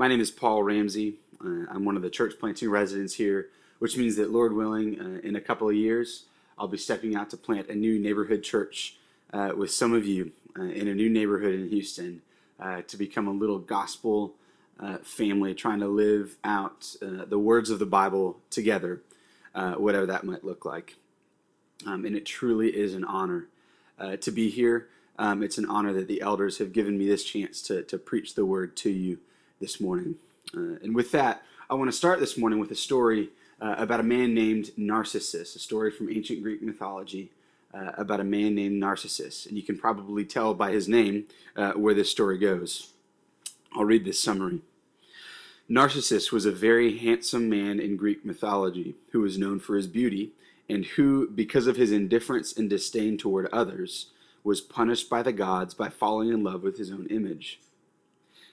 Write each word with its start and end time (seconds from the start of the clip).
My 0.00 0.08
name 0.08 0.22
is 0.22 0.30
Paul 0.30 0.62
Ramsey. 0.62 1.16
Uh, 1.44 1.66
I'm 1.70 1.84
one 1.84 1.94
of 1.94 2.00
the 2.00 2.08
church 2.08 2.32
planting 2.40 2.70
residents 2.70 3.12
here, 3.12 3.50
which 3.80 3.98
means 3.98 4.16
that, 4.16 4.32
Lord 4.32 4.54
willing, 4.54 4.98
uh, 4.98 5.20
in 5.22 5.36
a 5.36 5.42
couple 5.42 5.68
of 5.68 5.76
years, 5.76 6.24
I'll 6.58 6.68
be 6.68 6.78
stepping 6.78 7.14
out 7.14 7.28
to 7.28 7.36
plant 7.36 7.68
a 7.68 7.74
new 7.74 7.98
neighborhood 7.98 8.42
church 8.42 8.96
uh, 9.34 9.50
with 9.54 9.70
some 9.70 9.92
of 9.92 10.06
you 10.06 10.32
uh, 10.58 10.62
in 10.62 10.88
a 10.88 10.94
new 10.94 11.10
neighborhood 11.10 11.52
in 11.52 11.68
Houston 11.68 12.22
uh, 12.58 12.80
to 12.88 12.96
become 12.96 13.28
a 13.28 13.30
little 13.30 13.58
gospel 13.58 14.32
uh, 14.82 14.96
family 15.02 15.52
trying 15.54 15.80
to 15.80 15.88
live 15.88 16.38
out 16.44 16.96
the 17.02 17.38
words 17.38 17.68
of 17.68 17.78
the 17.78 17.84
Bible 17.84 18.38
together, 18.48 19.02
whatever 19.52 20.06
that 20.06 20.24
might 20.24 20.44
look 20.44 20.64
like. 20.64 20.96
Um, 21.84 22.06
and 22.06 22.16
it 22.16 22.24
truly 22.24 22.70
is 22.70 22.94
an 22.94 23.04
honor 23.04 23.48
to 24.18 24.30
be 24.30 24.48
here. 24.48 24.88
Um, 25.18 25.42
it's 25.42 25.58
an 25.58 25.66
honor 25.66 25.92
that 25.92 26.08
the 26.08 26.22
elders 26.22 26.56
have 26.56 26.72
given 26.72 26.96
me 26.96 27.06
this 27.06 27.22
chance 27.22 27.60
to, 27.64 27.82
to 27.82 27.98
preach 27.98 28.34
the 28.34 28.46
word 28.46 28.78
to 28.78 28.88
you 28.88 29.18
this 29.60 29.80
morning. 29.80 30.14
Uh, 30.56 30.76
and 30.82 30.94
with 30.94 31.12
that, 31.12 31.42
I 31.68 31.74
want 31.74 31.90
to 31.90 31.96
start 31.96 32.18
this 32.18 32.36
morning 32.36 32.58
with 32.58 32.70
a 32.70 32.76
story 32.76 33.28
uh, 33.60 33.74
about 33.76 34.00
a 34.00 34.04
man 34.04 34.34
named 34.34 34.70
Narcissus, 34.76 35.54
a 35.54 35.58
story 35.58 35.90
from 35.90 36.10
ancient 36.10 36.42
Greek 36.42 36.62
mythology 36.62 37.30
uh, 37.74 37.92
about 37.96 38.20
a 38.20 38.24
man 38.24 38.54
named 38.54 38.80
Narcissus. 38.80 39.46
And 39.46 39.56
you 39.56 39.62
can 39.62 39.78
probably 39.78 40.24
tell 40.24 40.54
by 40.54 40.72
his 40.72 40.88
name 40.88 41.26
uh, 41.54 41.72
where 41.72 41.94
this 41.94 42.10
story 42.10 42.38
goes. 42.38 42.90
I'll 43.76 43.84
read 43.84 44.04
this 44.04 44.20
summary. 44.20 44.62
Narcissus 45.68 46.32
was 46.32 46.46
a 46.46 46.50
very 46.50 46.98
handsome 46.98 47.48
man 47.48 47.78
in 47.78 47.96
Greek 47.96 48.24
mythology 48.24 48.96
who 49.12 49.20
was 49.20 49.38
known 49.38 49.60
for 49.60 49.76
his 49.76 49.86
beauty 49.86 50.32
and 50.68 50.84
who, 50.84 51.28
because 51.28 51.66
of 51.66 51.76
his 51.76 51.92
indifference 51.92 52.56
and 52.56 52.68
disdain 52.68 53.16
toward 53.16 53.46
others, 53.52 54.06
was 54.42 54.60
punished 54.60 55.10
by 55.10 55.22
the 55.22 55.32
gods 55.32 55.74
by 55.74 55.88
falling 55.88 56.30
in 56.30 56.42
love 56.42 56.62
with 56.62 56.78
his 56.78 56.90
own 56.90 57.06
image. 57.10 57.60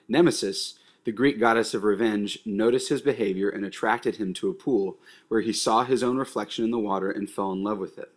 Nemesis, 0.08 0.77
the 1.08 1.14
Greek 1.14 1.40
goddess 1.40 1.74
of 1.74 1.86
revenge, 1.86 2.40
noticed 2.44 2.90
his 2.90 3.02
behavior 3.02 3.48
and 3.48 3.64
attracted 3.64 4.18
him 4.18 4.34
to 4.34 4.50
a 4.50 4.54
pool 4.54 4.98
where 5.30 5.40
he 5.40 5.54
saw 5.54 5.86
his 5.86 6.04
own 6.04 6.18
reflection 6.18 6.66
in 6.66 6.72
the 6.72 6.77
water 6.77 7.10
and 7.10 7.30
fell 7.30 7.54
in 7.54 7.64
love 7.64 7.77
with 7.77 7.98
it. 7.98 8.12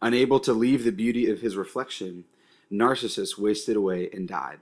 Unable 0.00 0.40
to 0.40 0.54
leave 0.54 0.82
the 0.82 0.92
beauty 0.92 1.28
of 1.28 1.42
his 1.42 1.58
reflection, 1.58 2.24
Narcissus 2.70 3.36
wasted 3.36 3.76
away 3.76 4.08
and 4.14 4.26
died. 4.26 4.60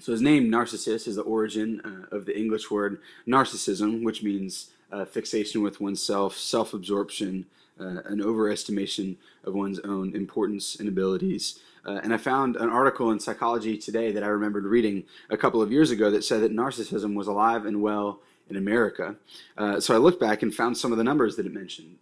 So 0.00 0.10
his 0.10 0.20
name, 0.20 0.50
Narcissus, 0.50 1.06
is 1.06 1.14
the 1.14 1.22
origin 1.22 1.80
uh, 1.84 2.12
of 2.12 2.26
the 2.26 2.36
English 2.36 2.72
word 2.72 3.00
narcissism, 3.24 4.02
which 4.02 4.20
means 4.20 4.72
uh, 4.90 5.04
fixation 5.04 5.62
with 5.62 5.80
oneself, 5.80 6.36
self 6.36 6.74
absorption, 6.74 7.46
uh, 7.80 8.02
an 8.04 8.20
overestimation 8.20 9.16
of 9.44 9.54
one's 9.54 9.80
own 9.80 10.14
importance 10.14 10.76
and 10.76 10.88
abilities. 10.88 11.58
Uh, 11.84 12.00
and 12.02 12.14
I 12.14 12.16
found 12.16 12.56
an 12.56 12.70
article 12.70 13.10
in 13.10 13.20
Psychology 13.20 13.76
Today 13.76 14.12
that 14.12 14.22
I 14.22 14.28
remembered 14.28 14.64
reading 14.64 15.04
a 15.30 15.36
couple 15.36 15.60
of 15.60 15.72
years 15.72 15.90
ago 15.90 16.10
that 16.10 16.24
said 16.24 16.40
that 16.42 16.54
narcissism 16.54 17.14
was 17.14 17.26
alive 17.26 17.66
and 17.66 17.82
well 17.82 18.20
in 18.48 18.56
America. 18.56 19.16
Uh, 19.56 19.80
so 19.80 19.94
I 19.94 19.98
looked 19.98 20.20
back 20.20 20.42
and 20.42 20.54
found 20.54 20.76
some 20.76 20.92
of 20.92 20.98
the 20.98 21.04
numbers 21.04 21.36
that 21.36 21.46
it 21.46 21.52
mentioned. 21.52 21.96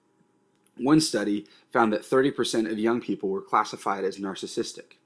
One 0.76 1.00
study 1.00 1.46
found 1.70 1.92
that 1.92 2.02
30% 2.02 2.70
of 2.70 2.78
young 2.78 3.00
people 3.00 3.28
were 3.28 3.42
classified 3.42 4.04
as 4.04 4.18
narcissistic, 4.18 4.96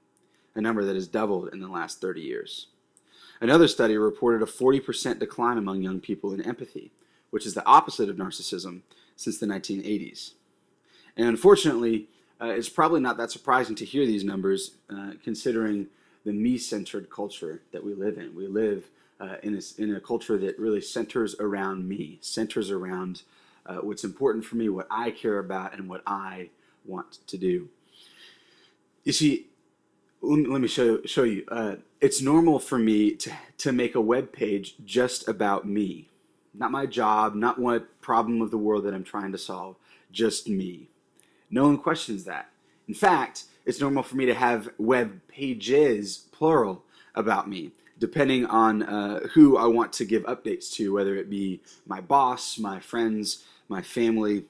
a 0.55 0.61
number 0.61 0.83
that 0.85 0.95
has 0.95 1.07
doubled 1.07 1.49
in 1.53 1.59
the 1.59 1.67
last 1.67 1.99
30 2.01 2.21
years. 2.21 2.67
Another 3.41 3.67
study 3.67 3.97
reported 3.97 4.41
a 4.41 4.51
40% 4.51 5.19
decline 5.19 5.57
among 5.57 5.81
young 5.81 5.99
people 5.99 6.33
in 6.33 6.41
empathy, 6.41 6.91
which 7.29 7.45
is 7.45 7.53
the 7.53 7.65
opposite 7.65 8.09
of 8.09 8.15
narcissism, 8.15 8.81
since 9.15 9.37
the 9.37 9.45
1980s. 9.45 10.33
And 11.17 11.27
unfortunately, 11.27 12.07
uh, 12.39 12.49
it's 12.49 12.69
probably 12.69 13.01
not 13.01 13.17
that 13.17 13.31
surprising 13.31 13.75
to 13.75 13.85
hear 13.85 14.05
these 14.05 14.23
numbers, 14.23 14.75
uh, 14.89 15.13
considering 15.23 15.87
the 16.23 16.31
me-centered 16.31 17.09
culture 17.09 17.63
that 17.71 17.83
we 17.83 17.93
live 17.93 18.17
in. 18.17 18.35
We 18.35 18.47
live 18.47 18.89
uh, 19.19 19.37
in, 19.41 19.55
a, 19.55 19.81
in 19.81 19.95
a 19.95 19.99
culture 19.99 20.37
that 20.37 20.59
really 20.59 20.81
centers 20.81 21.35
around 21.39 21.87
me, 21.89 22.19
centers 22.21 22.69
around 22.69 23.23
uh, 23.65 23.77
what's 23.77 24.03
important 24.03 24.45
for 24.45 24.55
me, 24.55 24.69
what 24.69 24.87
I 24.91 25.09
care 25.09 25.39
about, 25.39 25.73
and 25.73 25.89
what 25.89 26.03
I 26.05 26.49
want 26.85 27.19
to 27.27 27.37
do. 27.37 27.69
You 29.03 29.13
see, 29.13 29.47
let 30.21 30.61
me, 30.61 30.67
show, 30.67 31.01
show 31.05 31.23
you. 31.23 31.45
Uh, 31.47 31.77
it's 31.99 32.21
normal 32.21 32.59
for 32.59 32.77
me 32.77 33.11
to, 33.15 33.31
to 33.59 33.71
make 33.71 33.95
a 33.95 34.01
web 34.01 34.31
page 34.31 34.75
just 34.85 35.27
about 35.27 35.67
me, 35.67 36.09
not 36.53 36.71
my 36.71 36.85
job, 36.85 37.33
not 37.33 37.57
what 37.57 37.99
problem 38.01 38.41
of 38.41 38.51
the 38.51 38.57
world 38.57 38.83
that 38.83 38.93
I'm 38.93 39.03
trying 39.03 39.31
to 39.31 39.37
solve, 39.37 39.77
just 40.11 40.47
me. 40.47 40.89
No 41.49 41.63
one 41.63 41.77
questions 41.77 42.25
that. 42.25 42.49
In 42.87 42.93
fact, 42.93 43.45
it's 43.65 43.81
normal 43.81 44.03
for 44.03 44.15
me 44.15 44.25
to 44.25 44.33
have 44.33 44.69
web 44.77 45.19
pages, 45.27 46.25
plural, 46.31 46.83
about 47.15 47.49
me, 47.49 47.71
depending 47.99 48.45
on 48.45 48.83
uh, 48.83 49.19
who 49.33 49.57
I 49.57 49.65
want 49.65 49.91
to 49.93 50.05
give 50.05 50.23
updates 50.23 50.71
to, 50.73 50.93
whether 50.93 51.15
it 51.15 51.29
be 51.29 51.61
my 51.85 51.99
boss, 51.99 52.57
my 52.57 52.79
friends, 52.79 53.43
my 53.67 53.81
family. 53.81 54.45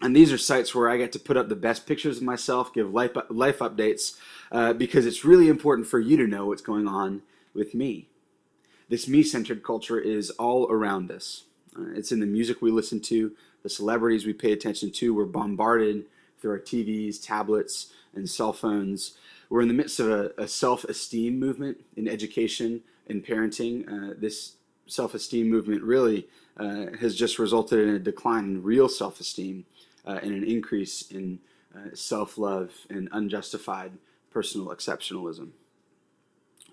And 0.00 0.16
these 0.16 0.32
are 0.32 0.38
sites 0.38 0.74
where 0.74 0.88
I 0.88 0.96
get 0.96 1.12
to 1.12 1.18
put 1.18 1.36
up 1.36 1.48
the 1.48 1.56
best 1.56 1.86
pictures 1.86 2.16
of 2.16 2.22
myself, 2.22 2.72
give 2.72 2.92
life, 2.92 3.12
life 3.28 3.58
updates, 3.58 4.18
uh, 4.50 4.72
because 4.72 5.04
it's 5.04 5.24
really 5.24 5.48
important 5.48 5.86
for 5.86 6.00
you 6.00 6.16
to 6.16 6.26
know 6.26 6.46
what's 6.46 6.62
going 6.62 6.88
on 6.88 7.22
with 7.54 7.74
me. 7.74 8.08
This 8.88 9.06
me 9.06 9.22
centered 9.22 9.62
culture 9.62 10.00
is 10.00 10.30
all 10.30 10.66
around 10.70 11.10
us. 11.10 11.44
Uh, 11.78 11.90
it's 11.94 12.10
in 12.10 12.20
the 12.20 12.26
music 12.26 12.60
we 12.60 12.70
listen 12.70 13.00
to, 13.00 13.32
the 13.62 13.68
celebrities 13.68 14.26
we 14.26 14.32
pay 14.32 14.52
attention 14.52 14.90
to. 14.92 15.14
We're 15.14 15.26
bombarded 15.26 16.06
through 16.40 16.52
our 16.52 16.58
TVs, 16.58 17.22
tablets, 17.22 17.92
and 18.14 18.28
cell 18.28 18.52
phones. 18.52 19.16
We're 19.48 19.62
in 19.62 19.68
the 19.68 19.74
midst 19.74 20.00
of 20.00 20.10
a, 20.10 20.32
a 20.38 20.48
self 20.48 20.84
esteem 20.84 21.38
movement 21.38 21.78
in 21.96 22.08
education 22.08 22.82
and 23.08 23.24
parenting. 23.24 23.86
Uh, 23.88 24.14
this 24.18 24.54
self 24.86 25.14
esteem 25.14 25.48
movement 25.48 25.82
really 25.82 26.28
uh, 26.56 26.86
has 27.00 27.14
just 27.14 27.38
resulted 27.38 27.88
in 27.88 27.94
a 27.94 27.98
decline 27.98 28.44
in 28.44 28.62
real 28.62 28.88
self 28.88 29.20
esteem 29.20 29.64
uh, 30.06 30.18
and 30.22 30.32
an 30.32 30.44
increase 30.44 31.10
in 31.10 31.40
uh, 31.74 31.94
self 31.94 32.38
love 32.38 32.72
and 32.88 33.08
unjustified 33.12 33.92
personal 34.30 34.68
exceptionalism. 34.68 35.50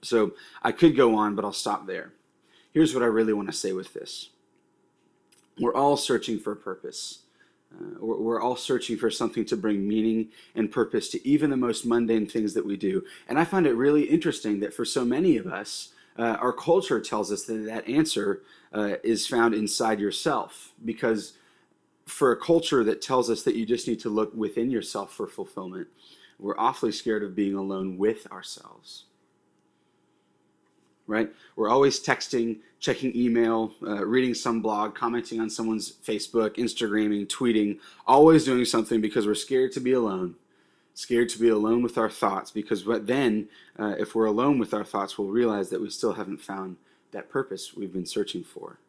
So 0.03 0.33
I 0.61 0.71
could 0.71 0.95
go 0.95 1.15
on, 1.15 1.35
but 1.35 1.43
I'll 1.43 1.53
stop 1.53 1.87
there. 1.87 2.13
Here's 2.71 2.93
what 2.93 3.03
I 3.03 3.07
really 3.07 3.33
want 3.33 3.47
to 3.47 3.53
say 3.53 3.73
with 3.73 3.93
this 3.93 4.29
we're 5.59 5.73
all 5.73 5.97
searching 5.97 6.39
for 6.39 6.51
a 6.51 6.55
purpose. 6.55 7.23
Uh, 7.73 7.95
we're, 7.99 8.41
all 8.41 8.55
searching 8.55 8.97
for 8.97 9.11
something 9.11 9.43
to 9.45 9.57
bring 9.57 9.87
meaning 9.87 10.29
and 10.55 10.71
purpose 10.71 11.09
to 11.09 11.27
even 11.27 11.49
the 11.49 11.57
most 11.57 11.85
mundane 11.85 12.25
things 12.25 12.53
that 12.53 12.65
we 12.65 12.77
do. 12.77 13.03
And 13.27 13.37
I 13.37 13.43
find 13.43 13.67
it 13.67 13.73
really 13.73 14.03
interesting 14.03 14.59
that 14.61 14.73
for 14.73 14.85
so 14.85 15.03
many 15.03 15.37
of 15.37 15.47
us, 15.47 15.89
uh, 16.17 16.37
our 16.39 16.53
culture 16.53 17.01
tells 17.01 17.31
us 17.31 17.43
that 17.43 17.65
that 17.65 17.87
answer 17.87 18.41
uh, 18.73 18.95
is 19.03 19.27
found 19.27 19.53
inside 19.53 19.99
yourself. 19.99 20.73
Because 20.83 21.33
for 22.05 22.31
a 22.31 22.37
culture 22.37 22.83
that 22.85 23.01
tells 23.01 23.29
us 23.29 23.43
that 23.43 23.55
you 23.55 23.65
just 23.65 23.87
need 23.87 23.99
to 23.99 24.09
look 24.09 24.33
within 24.33 24.71
yourself 24.71 25.13
for 25.13 25.27
fulfillment, 25.27 25.87
we're 26.39 26.57
awfully 26.57 26.91
scared 26.91 27.23
of 27.23 27.35
being 27.35 27.55
alone 27.55 27.97
with 27.97 28.31
ourselves 28.31 29.05
right? 31.07 31.29
We're 31.55 31.69
always 31.69 31.99
texting, 31.99 32.57
checking 32.87 33.13
email, 33.17 33.73
uh, 33.85 34.05
reading 34.05 34.33
some 34.33 34.61
blog, 34.61 34.95
commenting 34.95 35.41
on 35.41 35.49
someone's 35.49 35.91
Facebook, 35.91 36.51
Instagramming, 36.51 37.27
tweeting, 37.27 37.77
always 38.05 38.45
doing 38.45 38.63
something 38.63 39.01
because 39.01 39.27
we're 39.27 39.35
scared 39.35 39.73
to 39.73 39.81
be 39.81 39.91
alone. 39.91 40.35
Scared 40.93 41.27
to 41.27 41.37
be 41.37 41.49
alone 41.49 41.83
with 41.83 41.97
our 41.97 42.09
thoughts 42.09 42.49
because 42.49 42.85
what 42.85 43.05
then, 43.05 43.49
uh, 43.77 43.95
if 43.99 44.15
we're 44.15 44.25
alone 44.25 44.57
with 44.57 44.73
our 44.73 44.85
thoughts, 44.85 45.17
we'll 45.17 45.27
realize 45.27 45.69
that 45.69 45.81
we 45.81 45.89
still 45.89 46.13
haven't 46.13 46.39
found 46.39 46.77
that 47.11 47.29
purpose 47.29 47.73
we've 47.73 47.91
been 47.91 48.05
searching 48.05 48.41
for. 48.41 48.79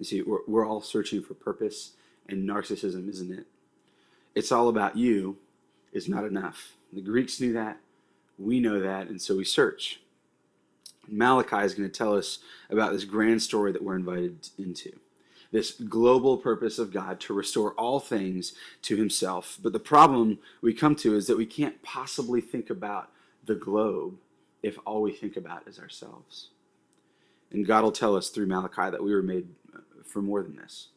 You 0.00 0.04
see, 0.04 0.22
we're, 0.22 0.40
we're 0.48 0.66
all 0.66 0.80
searching 0.80 1.22
for 1.22 1.34
purpose 1.34 1.92
and 2.28 2.42
narcissism, 2.48 3.08
isn't 3.08 3.30
it? 3.30 3.46
It's 4.34 4.50
all 4.50 4.68
about 4.68 4.96
you 4.96 5.36
is 5.92 6.08
not 6.08 6.24
enough. 6.24 6.72
The 6.92 7.02
Greeks 7.02 7.40
knew 7.40 7.52
that. 7.52 7.78
We 8.36 8.58
know 8.58 8.80
that, 8.80 9.06
and 9.06 9.22
so 9.22 9.36
we 9.36 9.44
search. 9.44 10.00
Malachi 11.10 11.64
is 11.64 11.74
going 11.74 11.88
to 11.88 11.98
tell 11.98 12.16
us 12.16 12.38
about 12.70 12.92
this 12.92 13.04
grand 13.04 13.42
story 13.42 13.72
that 13.72 13.82
we're 13.82 13.96
invited 13.96 14.48
into. 14.58 14.92
This 15.52 15.72
global 15.72 16.36
purpose 16.36 16.78
of 16.78 16.92
God 16.92 17.18
to 17.20 17.34
restore 17.34 17.72
all 17.72 17.98
things 17.98 18.54
to 18.82 18.96
Himself. 18.96 19.58
But 19.60 19.72
the 19.72 19.80
problem 19.80 20.38
we 20.62 20.72
come 20.72 20.94
to 20.96 21.16
is 21.16 21.26
that 21.26 21.36
we 21.36 21.46
can't 21.46 21.82
possibly 21.82 22.40
think 22.40 22.70
about 22.70 23.10
the 23.44 23.56
globe 23.56 24.14
if 24.62 24.78
all 24.86 25.02
we 25.02 25.12
think 25.12 25.36
about 25.36 25.66
is 25.66 25.78
ourselves. 25.78 26.48
And 27.50 27.66
God 27.66 27.82
will 27.82 27.92
tell 27.92 28.14
us 28.14 28.28
through 28.28 28.46
Malachi 28.46 28.90
that 28.90 29.02
we 29.02 29.12
were 29.12 29.22
made 29.22 29.48
for 30.04 30.22
more 30.22 30.42
than 30.42 30.56
this. 30.56 30.88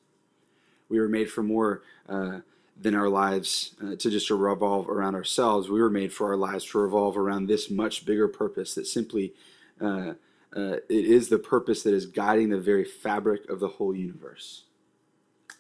We 0.89 0.99
were 0.99 1.09
made 1.09 1.31
for 1.31 1.41
more 1.43 1.81
uh, 2.07 2.39
than 2.79 2.95
our 2.95 3.09
lives 3.09 3.75
uh, 3.83 3.95
to 3.95 4.09
just 4.09 4.29
revolve 4.29 4.89
around 4.89 5.15
ourselves. 5.15 5.69
We 5.69 5.81
were 5.81 5.89
made 5.89 6.13
for 6.13 6.27
our 6.27 6.37
lives 6.37 6.65
to 6.65 6.79
revolve 6.79 7.17
around 7.17 7.47
this 7.47 7.69
much 7.69 8.05
bigger 8.05 8.27
purpose 8.27 8.75
that 8.75 8.87
simply 8.87 9.33
uh, 9.81 10.13
uh, 10.55 10.77
it 10.89 11.05
is 11.05 11.29
the 11.29 11.39
purpose 11.39 11.83
that 11.83 11.93
is 11.93 12.05
guiding 12.05 12.49
the 12.49 12.59
very 12.59 12.85
fabric 12.85 13.49
of 13.49 13.59
the 13.59 13.67
whole 13.67 13.95
universe. 13.95 14.65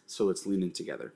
So 0.05 0.25
let's 0.25 0.45
lean 0.45 0.63
in 0.63 0.71
together. 0.71 1.13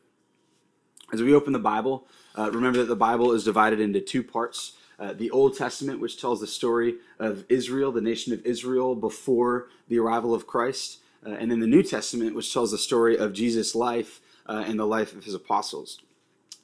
As 1.13 1.21
we 1.21 1.33
open 1.33 1.53
the 1.53 1.59
Bible, 1.59 2.07
uh, 2.37 2.51
remember 2.51 2.79
that 2.79 2.87
the 2.87 2.95
Bible 2.95 3.31
is 3.33 3.43
divided 3.43 3.79
into 3.79 4.01
two 4.01 4.23
parts. 4.23 4.73
uh, 4.99 5.13
the 5.13 5.29
Old 5.31 5.55
Testament, 5.55 5.99
which 5.99 6.19
tells 6.19 6.39
the 6.39 6.47
story 6.47 6.95
of 7.19 7.45
Israel, 7.49 7.91
the 7.91 8.01
nation 8.01 8.33
of 8.33 8.45
Israel, 8.45 8.95
before 8.95 9.67
the 9.87 9.99
arrival 9.99 10.33
of 10.33 10.47
Christ, 10.47 10.99
uh, 11.25 11.31
and 11.31 11.51
then 11.51 11.59
the 11.59 11.67
New 11.67 11.83
Testament, 11.83 12.35
which 12.35 12.51
tells 12.51 12.71
the 12.71 12.77
story 12.77 13.17
of 13.17 13.33
Jesus' 13.33 13.75
life 13.75 14.21
uh, 14.47 14.63
and 14.65 14.79
the 14.79 14.85
life 14.85 15.15
of 15.15 15.23
his 15.23 15.33
apostles. 15.33 15.99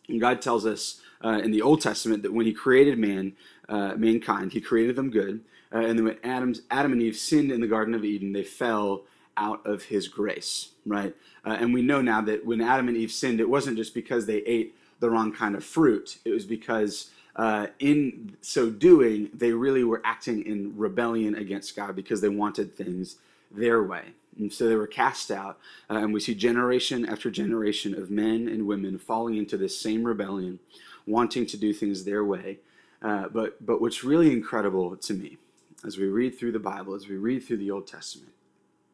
And 0.08 0.20
God 0.20 0.42
tells 0.42 0.66
us 0.66 1.00
uh, 1.24 1.40
in 1.44 1.52
the 1.52 1.62
Old 1.62 1.82
Testament 1.82 2.24
that 2.24 2.34
when 2.34 2.46
He 2.46 2.54
created 2.54 2.98
man, 2.98 3.34
uh, 3.70 3.94
mankind, 3.96 4.52
He 4.52 4.62
created 4.62 4.96
them 4.96 5.10
good, 5.12 5.42
uh, 5.74 5.80
and 5.80 5.98
then 5.98 6.06
when 6.06 6.18
Adam's, 6.24 6.62
Adam 6.70 6.94
and 6.94 7.02
Eve 7.02 7.16
sinned 7.16 7.52
in 7.52 7.62
the 7.62 7.68
Garden 7.68 7.94
of 7.94 8.06
Eden, 8.06 8.34
they 8.34 8.44
fell 8.44 9.04
out 9.36 9.66
of 9.66 9.84
His 9.84 10.08
grace, 10.08 10.70
right? 10.86 11.16
and 11.46 11.74
we 11.74 11.82
know 11.82 12.02
now 12.02 12.22
that 12.22 12.46
when 12.46 12.62
Adam 12.62 12.88
and 12.88 12.96
Eve 12.96 13.12
sinned, 13.12 13.42
it 13.42 13.50
wasn't 13.50 13.76
just 13.76 13.94
because 13.94 14.26
they 14.26 14.38
ate 14.44 14.76
the 15.00 15.10
wrong 15.10 15.34
kind 15.34 15.56
of 15.56 15.64
fruit; 15.64 16.20
it 16.24 16.32
was 16.32 16.46
because 16.46 17.10
uh, 17.36 17.68
in 17.80 18.38
so 18.42 18.70
doing, 18.70 19.30
they 19.34 19.52
really 19.52 19.84
were 19.84 20.02
acting 20.04 20.46
in 20.46 20.78
rebellion 20.78 21.36
against 21.36 21.76
God 21.76 21.96
because 21.96 22.22
they 22.22 22.30
wanted 22.30 22.76
things 22.76 23.18
their 23.52 23.84
way. 23.84 24.14
And 24.38 24.52
so 24.52 24.68
they 24.68 24.76
were 24.76 24.88
cast 24.88 25.32
out. 25.32 25.60
Uh, 25.90 25.98
and 25.98 26.14
we 26.14 26.20
see 26.20 26.36
generation 26.36 27.06
after 27.06 27.32
generation 27.32 27.96
of 27.96 28.10
men 28.12 28.48
and 28.48 28.68
women 28.68 28.98
falling 28.98 29.36
into 29.36 29.58
this 29.58 29.80
same 29.80 30.04
rebellion, 30.04 30.60
wanting 31.08 31.46
to 31.48 31.58
do 31.58 31.74
things 31.74 32.04
their 32.04 32.24
way. 32.24 32.60
Uh, 33.02 33.28
but, 33.30 33.64
but 33.66 33.82
what's 33.82 34.04
really 34.04 34.32
incredible 34.32 34.96
to 34.96 35.14
me, 35.14 35.38
as 35.86 35.98
we 35.98 36.06
read 36.06 36.38
through 36.38 36.54
the 36.54 36.60
Bible, 36.60 36.94
as 36.94 37.08
we 37.08 37.18
read 37.18 37.44
through 37.44 37.58
the 37.58 37.72
Old 37.72 37.88
Testament, 37.88 38.32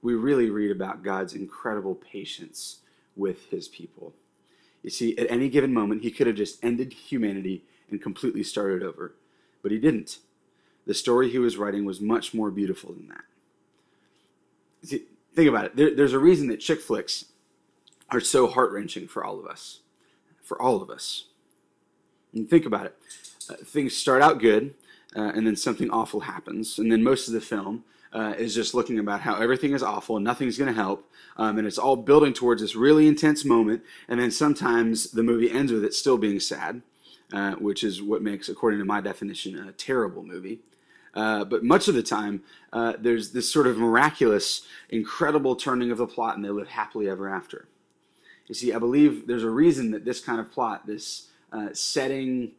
we 0.02 0.16
really 0.16 0.50
read 0.50 0.72
about 0.72 1.04
God's 1.04 1.34
incredible 1.34 1.96
patience 1.96 2.80
with 3.16 3.50
his 3.50 3.68
people. 3.68 4.14
You 4.82 4.90
see, 4.90 5.18
at 5.18 5.30
any 5.30 5.50
given 5.50 5.74
moment, 5.74 6.04
he 6.04 6.12
could 6.12 6.28
have 6.28 6.38
just 6.38 6.64
ended 6.64 6.94
humanity 6.94 7.66
and 7.90 8.02
completely 8.02 8.44
started 8.44 8.82
over. 8.82 9.14
But 9.62 9.72
he 9.72 9.78
didn't. 9.78 10.20
The 10.86 10.94
story 10.94 11.30
he 11.30 11.38
was 11.40 11.58
writing 11.58 11.86
was 11.86 12.00
much 12.00 12.34
more 12.34 12.50
beautiful 12.50 12.94
than 12.94 13.10
that. 13.10 13.24
See, 14.84 15.04
think 15.36 15.50
about 15.50 15.66
it. 15.66 15.76
There, 15.76 15.94
there's 15.94 16.14
a 16.14 16.20
reason 16.20 16.48
that 16.48 16.62
chick 16.62 16.80
flicks 16.80 17.26
are 18.10 18.22
so 18.22 18.48
heart 18.48 18.72
wrenching 18.72 19.08
for 19.08 19.24
all 19.24 19.40
of 19.40 19.46
us. 19.46 19.82
For 20.42 20.60
all 20.60 20.82
of 20.82 20.90
us. 20.90 21.26
And 22.34 22.50
think 22.50 22.66
about 22.66 22.86
it. 22.86 22.98
Uh, 23.50 23.56
things 23.66 23.96
start 23.96 24.22
out 24.22 24.40
good, 24.40 24.74
uh, 25.16 25.32
and 25.36 25.46
then 25.46 25.56
something 25.56 25.90
awful 25.90 26.22
happens. 26.22 26.80
And 26.80 26.92
then 26.92 27.04
most 27.04 27.28
of 27.28 27.34
the 27.34 27.42
film 27.42 27.84
uh, 28.14 28.34
is 28.38 28.56
just 28.56 28.74
looking 28.74 29.00
about 29.00 29.22
how 29.22 29.36
everything 29.36 29.74
is 29.74 29.84
awful 29.84 30.18
and 30.18 30.26
nothing's 30.26 30.58
going 30.58 30.74
to 30.74 30.82
help. 30.82 31.10
Um, 31.38 31.58
and 31.58 31.68
it's 31.68 31.78
all 31.78 31.96
building 31.96 32.34
towards 32.34 32.62
this 32.62 32.76
really 32.76 33.08
intense 33.08 33.46
moment. 33.46 33.84
And 34.08 34.20
then 34.20 34.32
sometimes 34.32 35.12
the 35.12 35.24
movie 35.24 35.52
ends 35.52 35.72
with 35.72 35.84
it 35.84 35.94
still 35.94 36.18
being 36.18 36.40
sad. 36.40 36.82
Uh, 37.32 37.52
which 37.58 37.84
is 37.84 38.02
what 38.02 38.24
makes, 38.24 38.50
according 38.50 38.80
to 38.80 38.86
my 38.86 39.00
definition, 39.00 39.56
a 39.56 39.72
terrible 39.72 40.24
movie. 40.24 40.62
Uh, 41.14 41.46
but 41.46 41.64
much 41.64 41.88
of 41.88 41.94
the 41.94 42.02
time, 42.02 42.42
uh, 42.74 42.94
there's 43.00 43.34
this 43.34 43.52
sort 43.52 43.68
of 43.68 43.78
miraculous, 43.78 44.66
incredible 44.90 45.56
turning 45.56 45.92
of 45.92 46.00
the 46.00 46.08
plot, 46.08 46.36
and 46.36 46.44
they 46.44 46.50
live 46.50 46.70
happily 46.70 47.08
ever 47.08 47.30
after. 47.30 47.68
You 48.48 48.56
see, 48.56 48.74
I 48.74 48.80
believe 48.80 49.28
there's 49.28 49.44
a 49.44 49.50
reason 49.50 49.92
that 49.92 50.06
this 50.06 50.20
kind 50.20 50.40
of 50.40 50.52
plot, 50.52 50.88
this 50.88 51.28
uh, 51.52 51.68
setting, 51.74 52.54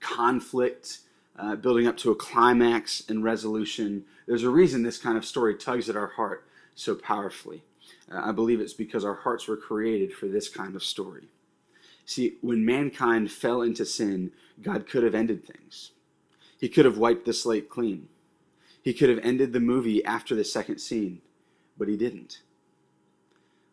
conflict, 0.00 1.00
uh, 1.38 1.56
building 1.56 1.86
up 1.86 1.96
to 1.98 2.10
a 2.10 2.16
climax 2.16 3.02
and 3.08 3.24
resolution, 3.24 4.04
there's 4.26 4.44
a 4.44 4.50
reason 4.50 4.82
this 4.82 4.98
kind 4.98 5.16
of 5.16 5.24
story 5.24 5.54
tugs 5.54 5.88
at 5.88 5.96
our 5.96 6.06
heart 6.08 6.46
so 6.74 6.94
powerfully. 6.94 7.64
I 8.10 8.32
believe 8.32 8.60
it's 8.60 8.74
because 8.74 9.04
our 9.04 9.14
hearts 9.14 9.48
were 9.48 9.56
created 9.56 10.12
for 10.12 10.26
this 10.26 10.48
kind 10.48 10.76
of 10.76 10.84
story. 10.84 11.28
See, 12.06 12.36
when 12.42 12.64
mankind 12.64 13.30
fell 13.30 13.62
into 13.62 13.84
sin, 13.86 14.32
God 14.60 14.86
could 14.86 15.02
have 15.02 15.14
ended 15.14 15.44
things. 15.44 15.92
He 16.60 16.68
could 16.68 16.84
have 16.84 16.98
wiped 16.98 17.24
the 17.24 17.32
slate 17.32 17.68
clean. 17.68 18.08
He 18.82 18.92
could 18.92 19.08
have 19.08 19.20
ended 19.22 19.52
the 19.52 19.60
movie 19.60 20.04
after 20.04 20.34
the 20.34 20.44
second 20.44 20.78
scene, 20.78 21.22
but 21.78 21.88
he 21.88 21.96
didn't. 21.96 22.42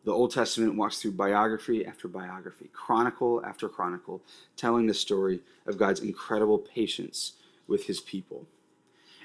The 0.03 0.13
Old 0.13 0.31
Testament 0.31 0.77
walks 0.77 0.99
through 0.99 1.11
biography 1.11 1.85
after 1.85 2.07
biography, 2.07 2.69
chronicle 2.73 3.43
after 3.45 3.69
chronicle, 3.69 4.23
telling 4.55 4.87
the 4.87 4.93
story 4.93 5.41
of 5.67 5.77
God's 5.77 5.99
incredible 5.99 6.57
patience 6.57 7.33
with 7.71 7.85
his 7.85 7.99
people. 7.99 8.45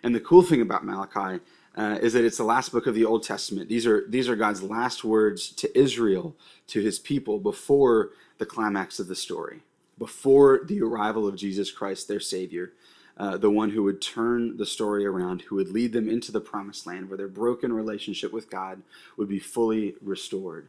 And 0.03 0.15
the 0.15 0.21
cool 0.21 0.43
thing 0.43 0.63
about 0.63 0.85
Malachi 0.85 1.43
uh, 1.77 1.99
is 2.01 2.15
that 2.15 2.25
it's 2.25 2.39
the 2.39 2.45
last 2.45 2.73
book 2.73 2.87
of 2.87 2.95
the 2.95 3.05
Old 3.05 3.23
Testament. 3.23 3.69
These 3.69 3.87
are 3.87 4.07
these 4.09 4.29
are 4.29 4.37
God's 4.37 4.63
last 4.63 5.05
words 5.05 5.51
to 5.51 5.79
Israel, 5.79 6.35
to 6.69 6.81
His 6.81 6.99
people, 6.99 7.39
before 7.39 8.11
the 8.39 8.47
climax 8.47 8.99
of 8.99 9.09
the 9.09 9.15
story, 9.15 9.61
before 9.99 10.63
the 10.65 10.81
arrival 10.81 11.27
of 11.27 11.37
Jesus 11.37 11.71
Christ, 11.71 12.09
their 12.09 12.21
Savior, 12.21 12.73
uh, 13.19 13.37
the 13.37 13.51
one 13.51 13.71
who 13.71 13.83
would 13.83 14.01
turn 14.01 14.57
the 14.57 14.67
story 14.67 15.05
around, 15.05 15.43
who 15.43 15.57
would 15.57 15.69
lead 15.69 15.93
them 15.93 16.09
into 16.09 16.33
the 16.33 16.41
Promised 16.41 16.87
Land, 16.87 17.09
where 17.09 17.19
their 17.19 17.29
broken 17.29 17.73
relationship 17.73 18.33
with 18.33 18.51
God 18.51 18.83
would 19.17 19.29
be 19.29 19.39
fully 19.39 19.95
restored. 20.01 20.69